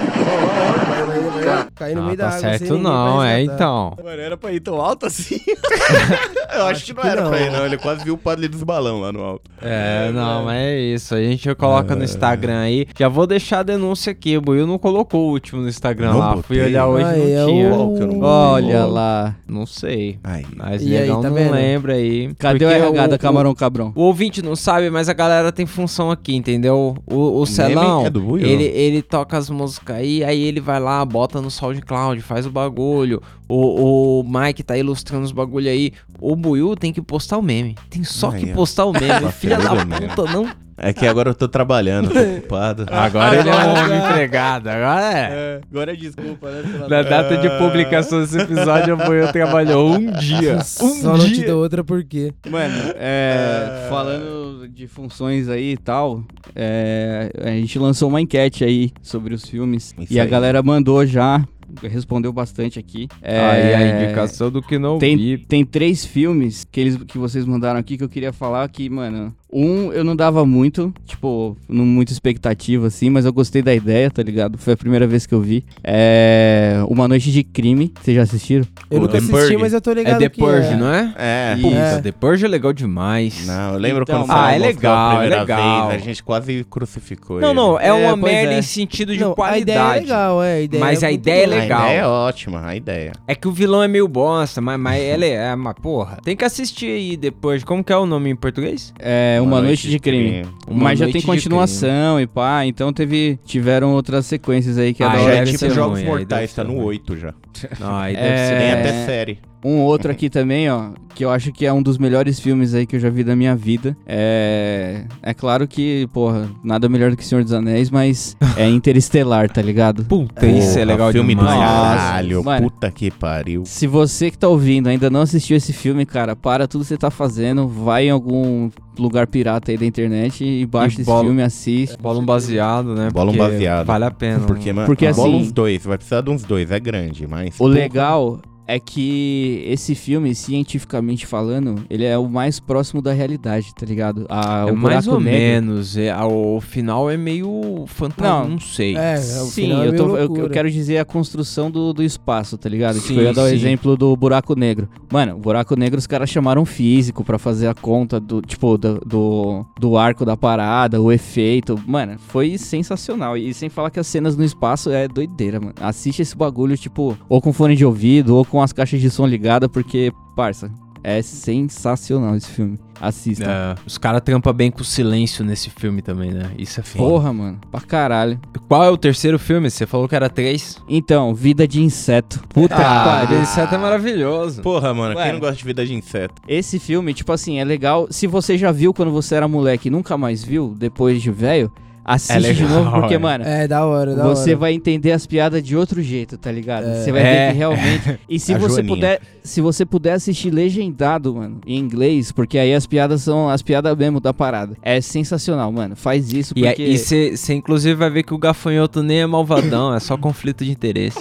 Cair 1.75 1.95
no 1.95 2.01
Ah, 2.01 2.05
meio 2.05 2.17
da 2.17 2.23
tá 2.23 2.29
água. 2.37 2.39
sem 2.41 2.49
certo 2.57 2.73
ninguém 2.75 2.83
não, 2.83 3.23
é 3.23 3.43
então. 3.43 3.93
Mano, 4.03 4.21
era 4.21 4.37
pra 4.37 4.51
ir 4.53 4.59
tão 4.59 4.79
alto 4.79 5.05
assim? 5.05 5.39
Eu 6.55 6.65
acho, 6.67 6.85
que 6.85 6.93
não 6.93 7.01
que 7.01 7.07
era 7.07 7.21
não. 7.23 7.29
pra 7.29 7.41
ir, 7.41 7.51
não. 7.51 7.65
Ele 7.65 7.77
quase 7.77 8.03
viu 8.03 8.13
o 8.13 8.17
padre 8.17 8.47
dos 8.47 8.63
balão 8.63 9.01
lá 9.01 9.11
no 9.11 9.21
alto. 9.21 9.49
É, 9.61 10.09
não, 10.13 10.45
mas 10.45 10.57
é 10.57 10.79
isso. 10.79 11.13
A 11.15 11.21
gente 11.21 11.53
coloca 11.55 11.95
no 11.95 12.03
Instagram 12.03 12.59
aí. 12.61 12.87
Já 12.97 13.09
vou 13.09 13.27
deixar 13.27 13.59
a 13.59 13.63
denúncia 13.63 14.11
aqui. 14.11 14.37
O 14.37 14.41
Buiu 14.41 14.65
não 14.65 14.77
colocou 14.77 15.27
o 15.27 15.31
último 15.31 15.61
no 15.61 15.67
Instagram 15.67 16.11
Não 16.13 16.19
lá. 16.19 16.27
botei. 16.35 16.43
Fui 16.43 16.61
olhar 16.61 16.87
hoje 16.87 17.03
não 17.03 17.11
é 17.11 17.45
tinha. 17.45 17.73
o- 17.73 17.75
Qual 17.77 17.93
que 17.95 18.01
eu 18.03 18.07
não? 18.07 18.19
Olha 18.21 18.85
lá. 18.85 19.35
Não 19.47 19.65
sei. 19.65 20.17
Aí. 20.23 20.45
Mas 20.55 20.81
E 20.81 20.95
aí, 20.95 21.01
legal 21.01 21.21
tá 21.21 21.27
não 21.29 21.35
vendo? 21.35 21.51
lembra 21.51 21.93
aí. 21.93 22.33
Cadê 22.35 22.65
o 22.65 22.69
RH 22.69 23.07
da 23.07 23.17
Camarão 23.17 23.53
Cabrão? 23.53 23.91
O 23.95 24.01
ouvinte 24.03 24.41
não 24.41 24.55
sabe, 24.55 24.89
mas 24.89 25.09
a 25.09 25.13
galera 25.13 25.51
tem 25.51 25.65
função 25.65 26.09
aqui, 26.11 26.35
entendeu? 26.35 26.95
O, 27.05 27.41
o 27.41 27.45
Celão, 27.45 28.05
é 28.05 28.07
ele, 28.47 28.63
ele 28.63 29.01
toca 29.01 29.37
as 29.37 29.49
músicas 29.49 29.97
aí, 29.97 30.23
aí 30.23 30.41
ele 30.41 30.61
vai 30.61 30.79
lá, 30.79 31.03
bota 31.03 31.41
no 31.41 31.51
SoundCloud, 31.65 32.21
faz 32.21 32.45
o 32.45 32.51
bagulho. 32.51 33.21
O, 33.47 34.19
o 34.21 34.23
Mike 34.23 34.63
tá 34.63 34.77
ilustrando 34.77 35.25
os 35.25 35.31
bagulho 35.31 35.69
aí. 35.69 35.91
O 36.19 36.35
Buiu 36.35 36.75
tem 36.75 36.91
que 36.93 37.01
postar 37.01 37.37
o 37.37 37.41
meme. 37.41 37.75
Tem 37.89 38.03
só 38.03 38.31
Aí, 38.31 38.45
que 38.45 38.51
ó. 38.51 38.55
postar 38.55 38.85
o 38.85 38.93
meme. 38.93 39.31
Filha 39.31 39.57
da 39.57 39.73
mesmo. 39.85 40.07
puta, 40.15 40.31
não. 40.31 40.49
É 40.77 40.91
que 40.91 41.07
agora 41.07 41.29
eu 41.29 41.35
tô 41.35 41.47
trabalhando, 41.47 42.09
tô 42.09 42.19
ocupado. 42.19 42.85
Agora 42.91 43.39
ele 43.39 43.47
é 43.47 43.55
um 43.55 43.69
homem 43.71 43.97
empregado. 43.97 44.67
Agora 44.67 45.17
é. 45.17 45.61
agora 45.71 45.93
é 45.93 45.95
desculpa, 45.95 46.51
né? 46.51 46.63
Na 46.89 47.01
data 47.01 47.37
de 47.37 47.49
publicação 47.57 48.19
desse 48.19 48.37
episódio, 48.37 48.93
o 48.93 48.97
Buiu 48.97 49.31
trabalhou 49.31 49.91
um 49.95 50.11
dia. 50.11 50.55
Um 50.83 50.89
Só 51.01 51.15
não 51.17 51.19
te 51.19 51.31
dia. 51.35 51.45
deu 51.45 51.59
outra 51.59 51.81
por 51.81 52.03
quê? 52.03 52.33
Mano, 52.49 52.75
é, 52.97 53.87
falando 53.89 54.67
de 54.67 54.85
funções 54.85 55.47
aí 55.47 55.71
e 55.73 55.77
tal, 55.77 56.21
é, 56.53 57.31
a 57.41 57.51
gente 57.51 57.79
lançou 57.79 58.09
uma 58.09 58.19
enquete 58.19 58.65
aí 58.65 58.91
sobre 59.01 59.33
os 59.33 59.45
filmes 59.45 59.95
Isso 59.97 60.13
e 60.13 60.19
a 60.19 60.23
aí. 60.23 60.29
galera 60.29 60.61
mandou 60.61 61.05
já, 61.05 61.41
respondeu 61.83 62.31
bastante 62.33 62.79
aqui. 62.79 63.07
É, 63.21 63.39
Aí 63.39 63.73
a 63.73 64.03
indicação 64.03 64.49
do 64.51 64.61
que 64.61 64.77
não 64.79 64.97
Tem, 64.97 65.15
vi. 65.17 65.37
tem 65.37 65.65
três 65.65 66.05
filmes 66.05 66.65
que, 66.71 66.79
eles, 66.79 66.97
que 67.03 67.17
vocês 67.17 67.45
mandaram 67.45 67.79
aqui 67.79 67.97
que 67.97 68.03
eu 68.03 68.09
queria 68.09 68.31
falar 68.33 68.67
que, 68.69 68.89
mano, 68.89 69.33
um 69.55 69.91
eu 69.93 70.03
não 70.03 70.15
dava 70.15 70.45
muito, 70.45 70.93
tipo, 71.05 71.55
não 71.69 71.85
muita 71.85 72.11
expectativa 72.11 72.87
assim, 72.87 73.09
mas 73.09 73.25
eu 73.25 73.31
gostei 73.33 73.61
da 73.61 73.73
ideia, 73.73 74.11
tá 74.11 74.21
ligado? 74.21 74.57
Foi 74.57 74.73
a 74.73 74.77
primeira 74.77 75.07
vez 75.07 75.25
que 75.25 75.33
eu 75.33 75.41
vi. 75.41 75.63
É 75.83 76.79
Uma 76.89 77.07
Noite 77.07 77.31
de 77.31 77.43
Crime, 77.43 77.93
vocês 78.01 78.15
já 78.15 78.23
assistiram? 78.23 78.65
Eu 78.91 78.97
O 78.97 79.01
nunca 79.01 79.13
The 79.13 79.17
assisti, 79.19 79.31
Purge. 79.33 79.57
mas 79.57 79.73
eu 79.73 79.81
tô 79.81 79.91
É 79.91 79.93
ligado 79.93 80.19
The 80.19 80.29
que 80.29 80.39
Purge, 80.39 80.67
é. 80.73 80.75
não 80.75 80.93
é? 80.93 81.13
É. 81.17 81.53
Isso. 81.57 81.61
Puta, 81.69 81.77
É. 81.77 82.01
The 82.01 82.11
Purge 82.11 82.45
é 82.45 82.47
legal 82.47 82.73
demais. 82.73 83.45
Não, 83.47 83.73
eu 83.73 83.79
lembro 83.79 84.03
Então, 84.03 84.19
quando 84.21 84.31
ah, 84.31 84.33
saiu 84.35 84.51
é 84.51 84.55
a 84.55 84.67
legal, 84.67 84.95
a 84.95 85.13
é 85.13 85.17
primeira 85.19 85.41
legal. 85.41 85.87
vez, 85.89 86.01
a 86.01 86.05
gente 86.05 86.23
quase 86.23 86.65
crucificou 86.69 87.39
Não, 87.39 87.49
ele. 87.49 87.55
não, 87.55 87.79
é 87.79 87.87
É, 87.87 87.93
uma 87.93 88.15
merda 88.17 88.53
é. 88.53 88.59
em 88.59 88.61
sentido 88.61 89.13
de 89.13 89.19
Não, 89.21 89.33
qualidade. 89.33 89.71
A 89.79 89.97
ideia 89.97 89.97
é 89.97 89.99
legal, 90.01 90.43
é. 90.43 90.53
A 90.55 90.61
ideia 90.61 90.83
Mas 90.83 91.03
a 91.03 91.07
muito 91.07 91.19
ideia 91.21 91.43
é 91.43 91.47
legal. 91.47 91.81
A 91.81 91.85
ideia 91.85 91.99
é 92.01 92.05
ótima, 92.07 92.65
a 92.65 92.75
ideia. 92.75 93.11
É 93.27 93.35
que 93.35 93.47
o 93.47 93.51
vilão 93.51 93.81
é 93.81 93.87
meio 93.87 94.07
bosta, 94.07 94.59
mas, 94.61 94.79
mas 94.79 95.01
ele 95.01 95.27
é, 95.29 95.55
mas 95.55 95.75
porra. 95.81 96.17
Tem 96.23 96.35
que 96.35 96.43
assistir 96.43 96.87
aí 96.91 97.15
depois. 97.17 97.63
Como 97.63 97.83
que 97.83 97.93
é 97.93 97.97
o 97.97 98.05
nome 98.05 98.29
em 98.29 98.35
português? 98.35 98.93
É 98.99 99.39
Uma, 99.45 99.61
Noite, 99.61 99.89
de 99.89 99.99
Crime. 99.99 100.45
Uma 100.67 100.83
mas 100.85 100.99
já 100.99 101.05
Noite 101.05 101.13
tem 101.19 101.21
continuação 101.21 102.19
e 102.19 102.27
pá, 102.27 102.65
então 102.65 102.91
teve 102.91 103.39
tiveram 103.45 103.93
outras 103.93 104.25
sequências 104.25 104.77
aí 104.77 104.93
que 104.93 105.03
é 105.03 105.05
Ah, 105.05 105.09
da 105.09 105.17
é, 105.17 105.21
hora 105.21 105.33
Já 105.35 105.41
é 105.41 105.45
tipo 105.45 105.69
Jogos 105.69 105.99
ruim, 105.99 106.07
Mortais, 106.07 106.53
tá 106.53 106.63
no 106.63 106.73
ruim. 106.73 106.85
8 106.85 107.17
já. 107.17 107.33
Não, 107.79 107.95
aí 107.95 108.15
É, 108.15 108.19
deve 108.21 108.37
ser. 108.37 108.57
Tem 108.57 108.67
É. 108.67 108.73
até 108.79 109.05
série. 109.05 109.39
Um 109.67 109.79
outro 109.81 110.11
aqui 110.11 110.29
também, 110.29 110.69
ó, 110.69 110.89
que 111.15 111.25
eu 111.25 111.31
acho 111.31 111.51
que 111.51 111.65
é 111.65 111.73
um 111.73 111.81
dos 111.81 111.97
melhores 111.97 112.39
filmes 112.39 112.73
aí 112.75 112.85
que 112.85 112.95
eu 112.95 112.99
já 112.99 113.09
vi 113.09 113.23
da 113.23 113.35
minha 113.35 113.55
vida. 113.55 113.97
É. 114.05 115.05
É 115.23 115.33
claro 115.33 115.67
que, 115.67 116.07
porra, 116.13 116.47
nada 116.63 116.87
melhor 116.87 117.09
do 117.11 117.17
que 117.17 117.25
Senhor 117.25 117.43
dos 117.43 117.51
Anéis, 117.53 117.89
mas 117.89 118.37
é 118.57 118.69
Interestelar, 118.69 119.49
tá 119.49 119.61
ligado? 119.61 120.03
Puta, 120.05 120.45
isso 120.45 120.71
é 120.77 120.81
Porra, 120.83 120.85
legal 120.85 121.11
filme 121.11 121.33
demais. 121.35 121.55
do 121.55 121.59
caralho, 121.59 122.43
Mano. 122.43 122.69
puta 122.69 122.91
que 122.91 123.09
pariu. 123.09 123.63
Se 123.65 123.87
você 123.87 124.29
que 124.29 124.37
tá 124.37 124.47
ouvindo 124.47 124.87
ainda 124.87 125.09
não 125.09 125.21
assistiu 125.21 125.57
esse 125.57 125.73
filme, 125.73 126.05
cara, 126.05 126.35
para 126.35 126.67
tudo 126.67 126.81
que 126.81 126.87
você 126.87 126.97
tá 126.97 127.09
fazendo, 127.09 127.67
vai 127.67 128.07
em 128.07 128.11
algum 128.11 128.69
lugar 128.99 129.25
pirata 129.27 129.71
aí 129.71 129.77
da 129.77 129.85
internet 129.85 130.43
e 130.45 130.65
baixa 130.65 130.99
E 130.99 131.01
esse 131.01 131.05
bola- 131.09 131.23
filme, 131.25 131.41
assiste. 131.41 131.97
Bola 131.99 132.19
um 132.19 132.25
baseado, 132.25 132.93
né? 132.93 133.09
Bola 133.11 133.31
um 133.31 133.35
baseado. 133.37 133.85
Vale 133.87 134.05
a 134.05 134.11
pena. 134.11 134.39
Porque, 134.45 134.71
mano, 134.71 134.85
Porque, 134.85 135.11
bola 135.11 135.27
assim- 135.29 135.37
uns 135.41 135.51
dois, 135.51 135.83
vai 135.83 135.97
precisar 135.97 136.21
de 136.21 136.29
uns 136.29 136.43
dois, 136.43 136.69
é 136.71 136.79
grande, 136.79 137.25
mas... 137.27 137.55
O 137.59 137.65
legal 137.67 138.39
é 138.67 138.79
que 138.79 139.63
esse 139.67 139.93
filme, 139.95 140.33
cientificamente 140.33 141.25
falando, 141.25 141.83
ele 141.89 142.03
é 142.03 142.17
o 142.17 142.27
mais 142.27 142.59
próximo 142.59 143.01
da 143.01 143.13
realidade, 143.13 143.73
tá 143.75 143.85
ligado? 143.85 144.25
A, 144.29 144.65
É 144.67 144.71
o 144.71 144.75
mais 144.77 145.05
buraco 145.05 145.11
ou 145.11 145.19
negro. 145.21 145.39
menos. 145.39 145.97
É, 145.97 146.11
a- 146.11 146.25
o 146.25 146.59
final 146.61 147.09
é 147.09 147.17
meio 147.17 147.85
fantasma. 147.87 148.25
Não. 148.43 148.49
Não, 148.55 148.59
sei. 148.59 148.95
É, 148.95 149.15
o 149.17 149.45
Sim, 149.45 149.61
final 149.63 149.83
é 149.83 149.87
eu, 149.87 149.95
tô- 149.95 150.17
eu- 150.17 150.35
eu 150.37 150.49
quero 150.49 150.69
dizer 150.71 150.97
a 150.97 151.05
construção 151.05 151.69
do, 151.69 151.93
do 151.93 152.01
espaço, 152.03 152.57
tá 152.57 152.67
ligado? 152.69 152.95
tipo, 152.95 153.07
Sim, 153.07 153.17
eu 153.17 153.23
ia 153.23 153.33
dar 153.33 153.43
o 153.43 153.49
sim. 153.49 153.55
exemplo 153.55 153.95
do 153.97 154.15
buraco 154.15 154.55
negro. 154.55 154.89
Mano, 155.11 155.35
o 155.35 155.39
buraco 155.39 155.75
negro 155.75 155.99
os 155.99 156.07
caras 156.07 156.29
chamaram 156.29 156.61
um 156.61 156.65
físico 156.65 157.23
pra 157.23 157.37
fazer 157.37 157.67
a 157.67 157.73
conta 157.75 158.19
do, 158.19 158.41
tipo, 158.41 158.77
do, 158.77 158.99
do, 159.05 159.65
do 159.79 159.97
arco 159.97 160.25
da 160.25 160.35
parada, 160.35 161.01
o 161.01 161.11
efeito. 161.11 161.79
Mano, 161.85 162.15
foi 162.17 162.57
sensacional. 162.57 163.37
E 163.37 163.53
sem 163.53 163.69
falar 163.69 163.89
que 163.91 163.99
as 163.99 164.07
cenas 164.07 164.35
no 164.35 164.43
espaço 164.43 164.89
é 164.89 165.07
doideira, 165.07 165.59
mano. 165.59 165.73
Assiste 165.79 166.21
esse 166.21 166.35
bagulho, 166.35 166.77
tipo, 166.77 167.17
ou 167.29 167.41
com 167.41 167.53
fone 167.53 167.75
de 167.75 167.85
ouvido, 167.85 168.35
ou 168.35 168.45
com 168.45 168.54
as 168.61 168.71
caixas 168.73 169.01
de 169.01 169.09
som 169.09 169.25
ligadas, 169.25 169.69
porque, 169.71 170.11
parça, 170.35 170.71
é 171.03 171.21
sensacional 171.21 172.35
esse 172.35 172.47
filme. 172.49 172.79
Assista. 172.99 173.43
É, 173.45 173.75
os 173.85 173.97
caras 173.97 174.21
trampam 174.21 174.53
bem 174.53 174.71
com 174.71 174.81
o 174.81 174.83
silêncio 174.85 175.43
nesse 175.43 175.69
filme 175.69 176.01
também, 176.01 176.31
né? 176.31 176.49
Isso 176.57 176.79
é 176.79 176.83
foda. 176.83 177.03
Porra, 177.09 177.33
mano, 177.33 177.59
pra 177.69 177.81
caralho. 177.81 178.39
Qual 178.69 178.83
é 178.83 178.89
o 178.89 178.97
terceiro 178.97 179.37
filme? 179.37 179.69
Você 179.69 179.85
falou 179.85 180.07
que 180.07 180.15
era 180.15 180.29
três? 180.29 180.81
Então, 180.87 181.35
Vida 181.35 181.67
de 181.67 181.81
Inseto. 181.81 182.41
Puta 182.47 182.73
que 182.75 182.81
Ah, 182.81 183.03
pariu. 183.25 183.41
esse 183.41 183.59
é 183.59 183.77
maravilhoso. 183.77 184.61
Porra, 184.61 184.93
mano, 184.93 185.15
Ué. 185.15 185.23
quem 185.25 185.33
não 185.33 185.39
gosta 185.41 185.55
de 185.57 185.63
vida 185.65 185.85
de 185.85 185.93
inseto? 185.93 186.41
Esse 186.47 186.79
filme, 186.79 187.13
tipo 187.13 187.31
assim, 187.33 187.59
é 187.59 187.65
legal. 187.65 188.07
Se 188.09 188.25
você 188.27 188.57
já 188.57 188.71
viu 188.71 188.93
quando 188.93 189.11
você 189.11 189.35
era 189.35 189.47
moleque 189.47 189.89
e 189.89 189.91
nunca 189.91 190.17
mais 190.17 190.41
viu, 190.43 190.73
depois 190.77 191.21
de 191.21 191.29
velho, 191.31 191.69
assiste 192.05 192.45
É 192.49 192.53
de 192.53 192.63
novo, 192.63 192.91
porque, 192.91 193.15
é. 193.15 193.17
mano. 193.17 193.43
É, 193.43 193.67
da 193.67 193.85
hora, 193.85 194.15
da 194.15 194.23
Você 194.23 194.51
hora. 194.51 194.59
vai 194.59 194.73
entender 194.73 195.11
as 195.11 195.25
piadas 195.25 195.63
de 195.63 195.75
outro 195.75 196.01
jeito, 196.01 196.37
tá 196.37 196.51
ligado? 196.51 196.85
É. 196.87 197.03
Você 197.03 197.11
vai 197.11 197.21
É. 197.21 197.47
ver 197.47 197.51
que 197.51 197.57
realmente. 197.57 198.19
E 198.29 198.39
se 198.39 198.53
você 198.53 198.75
Joaninha. 198.75 198.95
puder, 198.95 199.21
se 199.43 199.61
você 199.61 199.85
puder 199.85 200.13
assistir 200.13 200.51
legendado, 200.51 201.35
mano, 201.35 201.59
em 201.65 201.77
inglês, 201.77 202.31
porque 202.31 202.57
aí 202.57 202.73
as 202.73 202.85
piadas 202.85 203.21
são 203.23 203.49
as 203.49 203.61
piadas 203.61 203.95
mesmo 203.97 204.19
da 204.19 204.33
parada. 204.33 204.75
É 204.81 204.99
sensacional, 205.01 205.71
mano. 205.71 205.95
Faz 205.95 206.31
isso 206.31 206.53
E 206.55 206.61
porque 206.61 206.97
você 206.97 207.53
inclusive 207.53 207.95
vai 207.95 208.09
ver 208.09 208.23
que 208.23 208.33
o 208.33 208.37
gafanhoto 208.37 209.01
nem 209.01 209.21
é 209.21 209.25
malvadão, 209.25 209.93
é 209.93 209.99
só 209.99 210.15
conflito 210.17 210.63
de 210.63 210.71
interesse. 210.71 211.19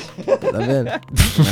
Tá 0.50 0.58
vendo? 0.58 0.88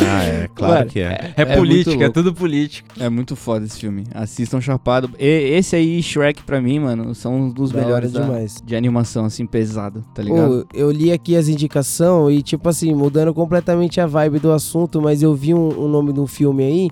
Ah, 0.06 0.24
é, 0.24 0.48
claro 0.54 0.74
Mano, 0.80 0.86
que 0.90 1.00
é. 1.00 1.32
É, 1.36 1.42
É 1.42 1.56
política, 1.56 2.04
é 2.04 2.08
tudo 2.10 2.32
político. 2.34 2.88
é 3.00 3.08
muito 3.08 3.34
foda 3.36 3.64
esse 3.64 3.78
filme. 3.78 4.04
Assistam 4.14 4.60
chapado. 4.60 5.10
E- 5.18 5.54
esse 5.56 5.74
aí 5.76 5.98
e 5.98 6.02
Shrek 6.02 6.42
pra 6.42 6.60
mim, 6.60 6.78
mano, 6.78 7.14
são 7.14 7.34
um 7.34 7.50
dos 7.50 7.72
Da 7.72 7.80
melhores 7.80 8.12
da- 8.12 8.20
demais. 8.22 8.56
de 8.64 8.76
animação 8.76 9.21
assim 9.24 9.46
pesado, 9.46 10.04
tá 10.14 10.22
ligado? 10.22 10.66
Pô, 10.70 10.76
eu 10.76 10.90
li 10.90 11.10
aqui 11.12 11.36
as 11.36 11.48
indicações 11.48 12.38
e, 12.38 12.42
tipo 12.42 12.68
assim, 12.68 12.94
mudando 12.94 13.32
completamente 13.34 14.00
a 14.00 14.06
vibe 14.06 14.38
do 14.38 14.52
assunto, 14.52 15.00
mas 15.00 15.22
eu 15.22 15.34
vi 15.34 15.54
um, 15.54 15.84
um 15.84 15.88
nome 15.88 16.12
de 16.12 16.20
um 16.20 16.26
filme 16.26 16.62
aí 16.64 16.90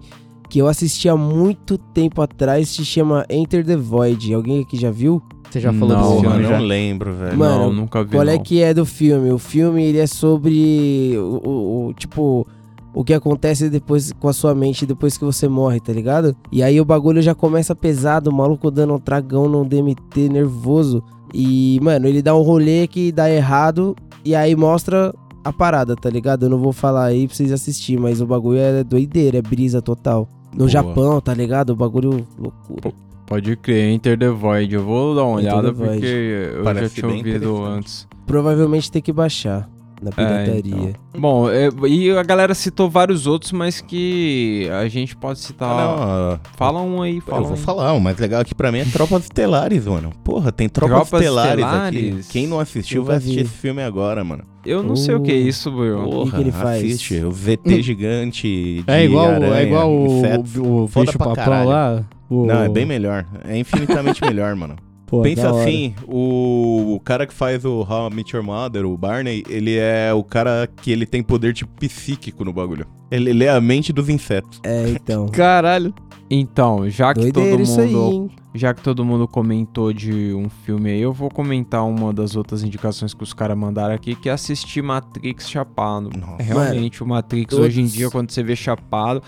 que 0.49 0.59
eu 0.59 0.67
assisti 0.67 1.09
há 1.09 1.17
muito 1.17 1.79
tempo 1.79 2.21
atrás, 2.21 2.69
se 2.71 2.85
chama 2.85 3.25
Enter 3.31 3.65
the 3.65 3.77
Void. 3.77 4.35
Alguém 4.35 4.61
aqui 4.63 4.77
já 4.77 4.91
viu? 4.91 5.23
Você 5.49 5.61
já 5.61 5.73
falou 5.73 5.89
Não, 5.97 6.01
desse 6.03 6.21
filme 6.21 6.37
mano, 6.37 6.49
já? 6.49 6.59
não 6.59 6.65
lembro, 6.65 7.15
velho. 7.15 7.39
Mano, 7.39 7.59
não, 7.67 7.73
nunca 7.73 8.03
vi. 8.05 8.11
Qual 8.11 8.29
é 8.29 8.35
não. 8.37 8.43
que 8.43 8.61
é 8.63 8.75
do 8.75 8.85
filme? 8.85 9.31
O 9.31 9.39
filme, 9.39 9.83
ele 9.85 9.99
é 9.99 10.07
sobre 10.09 11.15
o, 11.19 11.41
o- 11.49 11.87
o- 11.89 11.95
tipo... 11.95 12.47
O 12.93 13.05
que 13.05 13.15
acontece 13.15 13.71
depois 13.71 14.13
com 14.19 14.27
a 14.27 14.33
sua 14.33 14.53
mente 14.53 14.85
depois 14.85 15.17
que 15.17 15.25
você 15.25 15.47
morre, 15.47 15.79
tá 15.79 15.93
ligado? 15.93 16.35
E 16.51 16.61
aí 16.61 16.81
o 16.81 16.85
bagulho 16.85 17.23
já 17.23 17.37
começa 17.37 17.73
pesado, 17.73 18.31
o 18.31 18.35
maluco 18.35 18.69
dando 18.69 18.95
um 18.95 18.99
tragão 18.99 19.49
no 19.49 19.65
DMT 19.65 20.29
nervoso. 20.29 21.01
E, 21.33 21.79
mano, 21.83 22.07
ele 22.07 22.23
dá 22.23 22.37
um 22.37 22.43
rolê 22.43 22.87
que 22.87 23.13
dá 23.13 23.31
errado 23.31 23.97
e 24.25 24.35
aí 24.35 24.55
mostra 24.57 25.15
a 25.45 25.53
parada, 25.53 25.97
tá 25.97 26.11
ligado? 26.11 26.47
Eu 26.47 26.51
não 26.51 26.59
vou 26.59 26.73
falar 26.73 27.07
aí 27.07 27.27
pra 27.27 27.37
vocês 27.37 27.53
assistirem, 27.53 28.01
mas 28.01 28.21
o 28.21 28.27
bagulho 28.27 28.59
é 28.59 28.85
doideira, 28.85 29.39
é 29.39 29.43
brisa 29.43 29.81
total. 29.81 30.29
No 30.53 30.59
Boa. 30.59 30.69
Japão, 30.69 31.21
tá 31.21 31.33
ligado? 31.33 31.71
O 31.71 31.77
bagulho 31.77 32.27
loucura. 32.39 32.93
Pode 33.27 33.55
crer, 33.57 33.93
Enter 33.93 34.19
the 34.19 34.29
Void. 34.29 34.75
Eu 34.75 34.85
vou 34.85 35.15
dar 35.15 35.25
uma 35.25 35.41
Enter 35.41 35.53
olhada 35.53 35.73
porque 35.73 36.53
eu 36.57 36.65
Parece 36.65 36.97
já 36.97 37.09
tinha 37.09 37.17
ouvido 37.17 37.65
antes. 37.65 38.09
Provavelmente 38.27 38.91
tem 38.91 39.01
que 39.01 39.13
baixar. 39.13 39.69
Na 40.03 40.11
pirataria. 40.11 40.95
Bom, 41.19 41.51
é, 41.51 41.69
e 41.87 42.11
a 42.11 42.23
galera 42.23 42.55
citou 42.55 42.89
vários 42.89 43.27
outros, 43.27 43.53
mas 43.53 43.81
que 43.83 44.67
a 44.73 44.89
gente 44.89 45.15
pode 45.15 45.41
citar. 45.41 45.69
Ah, 45.71 46.31
não, 46.45 46.53
Fala 46.57 46.81
um 46.81 47.03
aí, 47.03 47.17
eu 47.17 47.23
fala 47.23 47.43
vou 47.43 47.53
um. 47.53 47.57
falar, 47.57 47.93
o 47.93 48.01
mais 48.01 48.17
legal 48.19 48.41
aqui 48.41 48.55
pra 48.55 48.73
mim 48.73 48.79
é 48.79 48.85
Tropas 48.87 49.25
Estelares, 49.25 49.85
mano. 49.87 50.11
Porra, 50.25 50.51
tem 50.51 50.69
Tropas, 50.71 51.09
Tropas 51.09 51.21
Estelares, 51.21 51.65
Estelares? 51.65 52.15
aqui. 52.21 52.33
Quem 52.33 52.47
não 52.47 52.59
assistiu 52.61 53.05
vai 53.05 53.17
assistir 53.17 53.41
esse 53.41 53.51
filme 53.53 53.83
agora, 53.83 54.25
mano. 54.25 54.45
Eu 54.65 54.83
não 54.83 54.97
sei 54.97 55.15
o 55.15 55.21
que 55.21 55.31
é 55.33 55.35
Uh. 55.35 55.49
isso, 55.49 55.71
Will. 55.75 56.03
Porra, 56.05 56.37
que 56.37 56.43
ele 56.43 56.53
faz? 56.53 56.83
assiste. 56.85 57.17
O 57.23 57.31
VT 57.31 57.83
gigante 57.83 58.83
de 58.83 58.85
É 58.87 59.05
igual, 59.05 59.27
aranha, 59.27 59.55
é 59.57 59.63
igual 59.65 59.91
o, 59.91 60.83
o 60.85 60.89
Foda 60.89 61.07
bicho 61.07 61.19
papão 61.19 61.35
caralho. 61.35 61.69
lá. 61.69 62.05
o- 62.29 62.47
Não, 62.47 62.63
é 62.63 62.69
bem 62.69 62.87
melhor. 62.87 63.27
É 63.47 63.59
infinitamente 63.59 64.21
melhor, 64.25 64.55
mano. 64.57 64.77
Pô, 65.11 65.23
Pensa 65.23 65.43
da 65.43 65.53
hora. 65.53 65.63
assim, 65.69 65.93
o, 66.07 66.95
o 66.95 67.01
cara 67.01 67.27
que 67.27 67.35
faz 67.35 67.65
o 67.65 67.81
How 67.81 68.09
I 68.11 68.15
Met 68.15 68.35
Your 68.37 68.45
Mother, 68.45 68.87
o 68.87 68.97
Barney, 68.97 69.43
ele 69.49 69.77
é 69.77 70.13
o 70.15 70.23
cara 70.23 70.69
que 70.81 70.91
ele 70.93 71.05
tem 71.05 71.21
poder 71.23 71.53
tipo 71.53 71.73
psíquico 71.81 72.45
no 72.45 72.53
bagulho. 72.53 72.87
Ele 73.11 73.33
lê 73.33 73.49
a 73.49 73.61
mente 73.61 73.93
dos 73.93 74.09
insetos. 74.09 74.61
É, 74.63 74.89
então. 74.91 75.27
Caralho. 75.35 75.93
Então, 76.31 76.89
já 76.89 77.13
que 77.13 77.23
Doideira 77.33 77.65
todo 77.65 77.81
aí, 77.81 77.93
mundo, 77.93 78.13
hein? 78.31 78.31
já 78.55 78.73
que 78.73 78.81
todo 78.83 79.05
mundo 79.05 79.27
comentou 79.27 79.93
de 79.93 80.33
um 80.33 80.49
filme 80.49 80.91
aí, 80.91 81.01
eu 81.01 81.13
vou 81.13 81.29
comentar 81.29 81.85
uma 81.85 82.13
das 82.13 82.37
outras 82.37 82.63
indicações 82.63 83.13
que 83.13 83.25
os 83.25 83.33
caras 83.33 83.59
mandaram 83.59 83.93
aqui, 83.93 84.15
que 84.15 84.29
é 84.29 84.33
assistir 84.33 84.81
Matrix 84.81 85.51
chapado. 85.51 86.09
Nossa. 86.17 86.41
Realmente, 86.41 87.03
o 87.03 87.07
Matrix 87.07 87.51
todos- 87.51 87.67
hoje 87.67 87.81
em 87.81 87.87
dia, 87.87 88.09
quando 88.11 88.31
você 88.31 88.45
vê 88.45 88.55
chapado, 88.55 89.21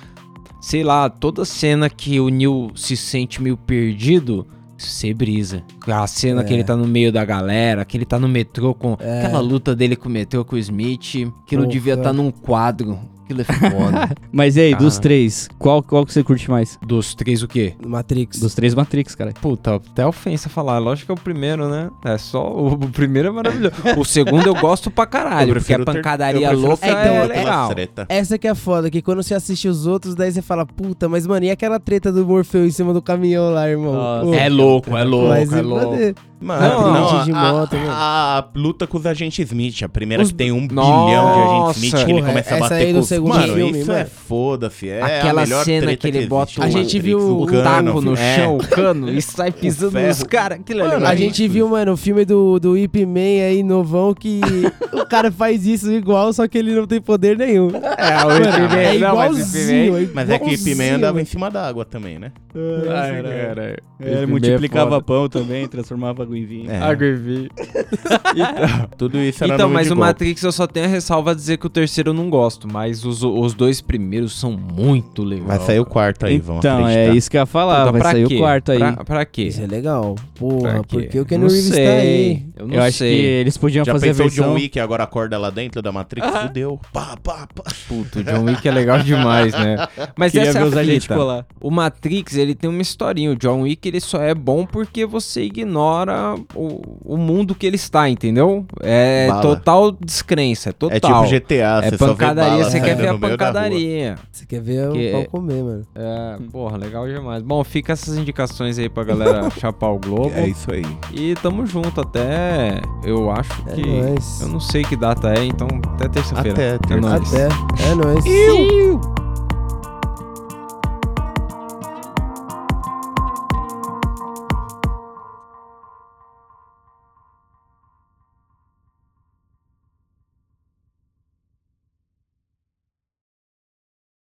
sei 0.61 0.85
lá, 0.85 1.11
toda 1.11 1.45
cena 1.45 1.91
que 1.91 2.21
o 2.21 2.29
Neo 2.29 2.71
se 2.77 2.97
sente 2.97 3.43
meio 3.43 3.57
perdido, 3.57 4.47
você 4.89 5.13
brisa. 5.15 5.63
A 5.87 6.07
cena 6.07 6.41
É. 6.41 6.45
que 6.45 6.53
ele 6.53 6.65
tá 6.65 6.77
no 6.77 6.87
meio 6.87 7.13
da 7.13 7.25
galera, 7.25 7.85
que 7.85 7.97
ele 7.97 8.05
tá 8.05 8.19
no 8.19 8.29
metrô 8.29 8.75
com 8.75 8.97
É. 9.01 9.25
aquela 9.25 9.41
luta 9.41 9.75
dele 9.75 9.97
com 9.97 10.09
o 10.09 10.13
metrô 10.13 10.45
com 10.45 10.57
o 10.57 10.59
Smith, 10.59 11.31
aquilo 11.45 11.63
Porra. 11.63 11.67
devia 11.73 11.95
estar 11.95 12.13
num 12.13 12.31
quadro. 12.31 12.99
Aquilo 13.25 13.41
é 13.41 13.45
foda. 13.45 14.11
Mas 14.33 14.57
e 14.57 14.61
aí, 14.61 14.75
dos 14.75 14.99
três, 14.99 15.49
qual, 15.59 15.83
qual 15.83 16.05
que 16.05 16.13
você 16.13 16.23
curte 16.23 16.51
mais? 16.51 16.79
Dos 16.85 17.15
três 17.15 17.43
o 17.43 17.49
quê? 17.49 17.75
Matrix. 17.87 18.41
Dos 18.41 18.55
três 18.55 18.75
Matrix, 18.75 19.15
cara. 19.15 19.33
Puta, 19.41 19.77
até 19.77 20.07
ofensa 20.07 20.49
falar. 20.49 20.79
Lógico 20.79 21.07
que 21.07 21.13
é 21.13 21.15
o 21.15 21.25
primeiro, 21.25 21.69
né? 21.69 21.89
É 22.05 22.19
só. 22.19 22.51
O, 22.53 22.73
o 22.75 22.79
primeiro 22.89 23.29
é 23.29 23.31
maravilhoso. 23.31 23.75
O 23.97 24.05
segundo 24.05 24.47
eu 24.47 24.55
gosto 24.55 24.91
pra 24.91 25.07
caralho, 25.07 25.55
porque 25.55 25.73
a 25.73 25.79
ter- 25.79 25.85
pancadaria 25.85 26.49
prefiro 26.49 26.61
louca 26.69 26.87
ser 26.87 26.91
então, 26.93 27.15
é 27.15 27.27
legal. 27.27 27.69
treta. 27.71 28.07
Essa 28.09 28.37
que 28.39 28.49
é 28.49 28.55
foda, 28.55 28.91
que 28.91 29.01
quando 29.03 29.23
você 29.23 29.35
assiste 29.35 29.69
os 29.69 29.87
outros, 29.87 30.15
daí 30.15 30.33
você 30.33 30.43
fala, 30.43 30.67
puta, 30.67 31.09
mas 31.09 31.27
mano, 31.27 31.45
e 31.47 31.51
aquela 31.51 31.79
treta 31.79 32.11
do 32.11 32.27
Morfeu 32.27 32.67
em 32.67 32.71
cima 32.71 32.93
do 32.93 33.01
caminhão 33.03 33.51
lá, 33.53 33.69
irmão? 33.69 33.93
Nossa. 33.95 34.27
Pô, 34.27 34.35
É 34.35 34.49
louco, 34.49 34.97
é 34.97 35.05
louco, 35.05 35.29
mas 35.29 35.53
é 35.53 35.57
se 35.57 35.63
louco. 35.63 35.97
Mano, 36.43 36.61
Não, 36.69 36.93
não, 36.93 37.09
gente 37.11 37.25
de 37.27 37.31
a, 37.33 37.53
moto, 37.53 37.77
mano. 37.77 37.91
a- 37.91 38.39
a 38.39 38.59
luta 38.59 38.87
com 38.87 38.99
os 38.99 39.07
agentes 39.07 39.47
Smith, 39.49 39.83
a 39.83 39.89
primeira 39.89 40.23
Os- 40.23 40.31
que 40.31 40.35
tem 40.35 40.51
um 40.53 40.67
Nossa. 40.71 41.05
bilhão 41.07 41.33
de 41.35 41.41
agentes 41.41 41.77
Smith, 41.83 42.05
que 42.05 42.11
ele 42.13 42.23
começa 42.23 42.55
a 42.55 42.59
bater 42.59 42.75
aí 42.75 42.93
com 42.93 42.99
os... 42.99 43.07
segundo 43.09 43.35
Mano, 43.35 43.55
filme, 43.55 43.79
isso 43.79 43.87
mano. 43.89 44.01
é 44.01 44.05
foda-se, 44.05 44.89
é 44.89 45.03
Aquela 45.03 45.43
a 45.43 45.47
cena 45.47 45.83
treta 45.87 45.97
que 45.97 46.07
ele 46.09 46.27
bota 46.27 46.53
A 46.63 46.67
o, 46.67 46.71
gente 46.71 46.99
viu 46.99 47.19
o 47.19 47.43
o 47.43 47.47
taco 47.63 48.01
no 48.01 48.15
é. 48.15 48.37
chão, 48.37 48.57
o 48.57 48.67
cano, 48.67 49.09
e 49.11 49.23
sai 49.23 49.53
pisando 49.53 50.01
nos 50.01 50.23
caras. 50.25 50.59
Aquilo 50.61 50.81
é. 50.83 51.07
A 51.07 51.15
gente 51.15 51.47
viu, 51.47 51.69
mano, 51.69 51.93
o 51.93 51.97
filme 51.97 52.25
do, 52.25 52.59
do 52.59 52.77
Ip 52.77 53.07
Man 53.07 53.21
aí, 53.47 53.63
novão, 53.63 54.13
que 54.15 54.41
o 54.93 55.07
cara 55.07 55.31
faz 55.31 55.67
isso 55.67 55.93
igual, 55.93 56.33
só 56.33 56.49
que 56.49 56.59
ele 56.59 56.75
não 56.75 56.87
tem 56.87 57.01
poder 57.01 57.37
nenhum. 57.39 57.69
É, 57.71 58.25
o 58.25 58.29
Mano, 58.29 58.45
Ip 58.47 58.59
Man- 58.59 58.77
é 58.81 58.99
não, 58.99 59.17
mas 59.17 59.33
o 59.33 59.39
Ip 59.39 59.43
igualzinho, 59.43 59.97
é 59.97 60.09
Mas 60.15 60.31
é 60.31 60.39
que 60.39 60.51
Ip 60.55 60.75
Man 60.75 60.97
andava 60.97 61.21
em 61.21 61.25
cima 61.25 61.51
da 61.51 61.67
água 61.67 61.85
também, 61.85 62.19
né? 62.19 62.33
Ai, 62.55 63.23
cara. 63.23 63.77
É, 64.01 64.21
Man 64.23 64.27
multiplicava 64.27 65.01
pão 65.01 65.29
também, 65.29 65.67
transformava 65.69 66.25
água 66.33 66.39
em 66.39 66.45
vinho. 66.47 66.71
É. 66.71 66.79
Água 66.79 67.07
e 67.07 67.15
vinho. 67.15 67.51
Tudo 68.97 69.19
isso 69.19 69.45
era 69.45 69.55
Então, 69.55 69.69
mas 69.69 69.87
de 69.87 69.93
o 69.93 69.97
golpe. 69.97 70.09
Matrix 70.09 70.43
eu 70.43 70.53
só 70.53 70.67
tenho 70.67 70.87
a 70.87 70.89
ressalva 70.89 71.33
a 71.33 71.35
dizer 71.35 71.59
que 71.59 71.67
o 71.67 71.71
terceiro 71.71 72.11
eu 72.11 72.15
não 72.15 72.29
gosto, 72.31 72.67
mas 72.71 73.05
os, 73.05 73.23
os 73.23 73.55
dois 73.55 73.81
primeiros 73.81 74.39
são 74.39 74.53
muito 74.53 75.23
legais. 75.23 75.47
Vai 75.49 75.59
sair 75.61 75.81
o 75.81 75.85
quarto 75.85 76.27
aí, 76.27 76.39
vamos 76.39 76.61
Então, 76.65 76.81
é 76.89 76.93
acreditar. 76.93 77.17
isso 77.17 77.31
que 77.31 77.37
eu 77.37 77.41
ia 77.41 77.47
falar, 77.47 77.81
Puta, 77.81 77.93
vai 77.93 78.01
pra 78.01 78.11
sair 78.13 78.27
quê? 78.29 78.35
o 78.35 78.39
quarto 78.39 78.73
aí. 78.73 78.79
Pra, 78.79 78.93
pra 79.05 79.25
quê? 79.25 79.43
Isso 79.45 79.63
é 79.63 79.67
legal. 79.67 80.15
Porra, 80.35 80.83
porque 80.89 81.21
o 81.21 81.25
Keanu 81.27 81.45
Não 81.45 81.51
Reeves 81.53 81.73
sei. 81.75 81.85
tá 81.87 81.93
aí. 81.93 82.43
Eu 82.57 82.67
não 82.69 82.75
Eu 82.77 82.83
acho 82.83 82.99
sei. 82.99 83.17
que 83.17 83.23
eles 83.27 83.57
podiam 83.57 83.85
Já 83.85 83.93
fazer 83.93 84.07
a 84.07 84.11
pensou 84.11 84.27
o 84.27 84.29
versão... 84.29 84.49
John 84.49 84.55
Wick 84.55 84.81
agora 84.81 85.05
acorda 85.05 85.39
lá 85.39 85.51
dentro 85.51 85.83
da 85.83 85.93
Matrix? 85.93 86.27
Fudeu. 86.27 86.81
Pá, 86.93 87.17
pá, 87.23 87.47
pá. 87.55 87.63
Puto, 87.89 88.21
o 88.21 88.25
John 88.25 88.45
Wick 88.45 88.67
é 88.67 88.71
legal 88.73 88.99
demais, 89.03 89.53
né? 89.53 89.89
Mas 90.17 90.33
Queria 90.33 90.49
essa 90.49 90.59
é 90.59 90.63
a 90.63 91.17
colar. 91.17 91.47
O 91.61 91.71
Matrix, 91.71 92.37
ele 92.37 92.55
tem 92.55 92.69
uma 92.71 92.83
historinha. 92.83 93.31
O 93.31 93.37
John 93.37 93.63
Wick, 93.63 93.87
ele 93.89 94.01
só 94.01 94.21
é 94.23 94.35
bom 94.35 94.65
porque 94.67 95.05
você 95.07 95.43
ignora 95.43 96.13
o, 96.55 96.81
o 97.05 97.17
mundo 97.17 97.55
que 97.55 97.67
ele 97.67 97.77
está, 97.77 98.09
entendeu? 98.09 98.65
É 98.81 99.27
Bala. 99.29 99.43
total 99.43 99.93
descrença, 99.93 100.71
é 100.71 100.73
total. 100.73 100.97
É 100.97 101.01
tipo 101.29 101.45
GTA, 101.45 101.81
É 101.85 101.91
você 101.91 101.99
só 101.99 102.07
vê 102.07 102.13
pancadaria, 102.13 102.51
bala 102.59 102.65
você 102.71 102.81
quer 102.81 102.97
ver 102.97 103.09
a 103.09 103.19
pancadaria. 103.19 104.15
Você 104.31 104.47
quer 104.47 104.61
ver 104.61 104.91
Que- 104.93 105.09
o 105.09 105.13
pau 105.13 105.25
comer, 105.41 105.63
mano. 105.63 105.83
É, 105.95 106.37
porra, 106.51 106.77
legal 106.77 107.07
demais. 107.09 107.43
Bom, 107.43 107.63
fica 107.65 107.93
essas 107.93 108.17
indicações 108.17 108.79
aí 108.79 108.89
pra 108.89 109.05
galera 109.05 109.49
chapar 109.59 109.91
o 109.91 109.99
globo. 109.99 110.33
É 110.35 110.47
isso 110.49 110.73
aí. 110.73 110.85
E 111.13 111.35
tamo 111.37 111.67
junto 111.67 112.01
até. 112.01 112.81
Eu 113.05 113.31
acho 113.31 113.53
É 113.69 113.75
que. 113.75 113.87
nóis. 113.87 114.41
Eu 114.41 114.49
não 114.49 114.61
sei 114.61 114.83
que 114.85 114.97
data 114.97 115.33
é, 115.33 115.45
então 115.45 115.69
até 115.95 116.09
terça-feira. 116.09 116.77
Até 116.77 116.95
É 116.95 116.97
nóis. 117.01 117.35
Até. 117.35 117.49
É 117.91 117.95
nóis. 117.95 119.32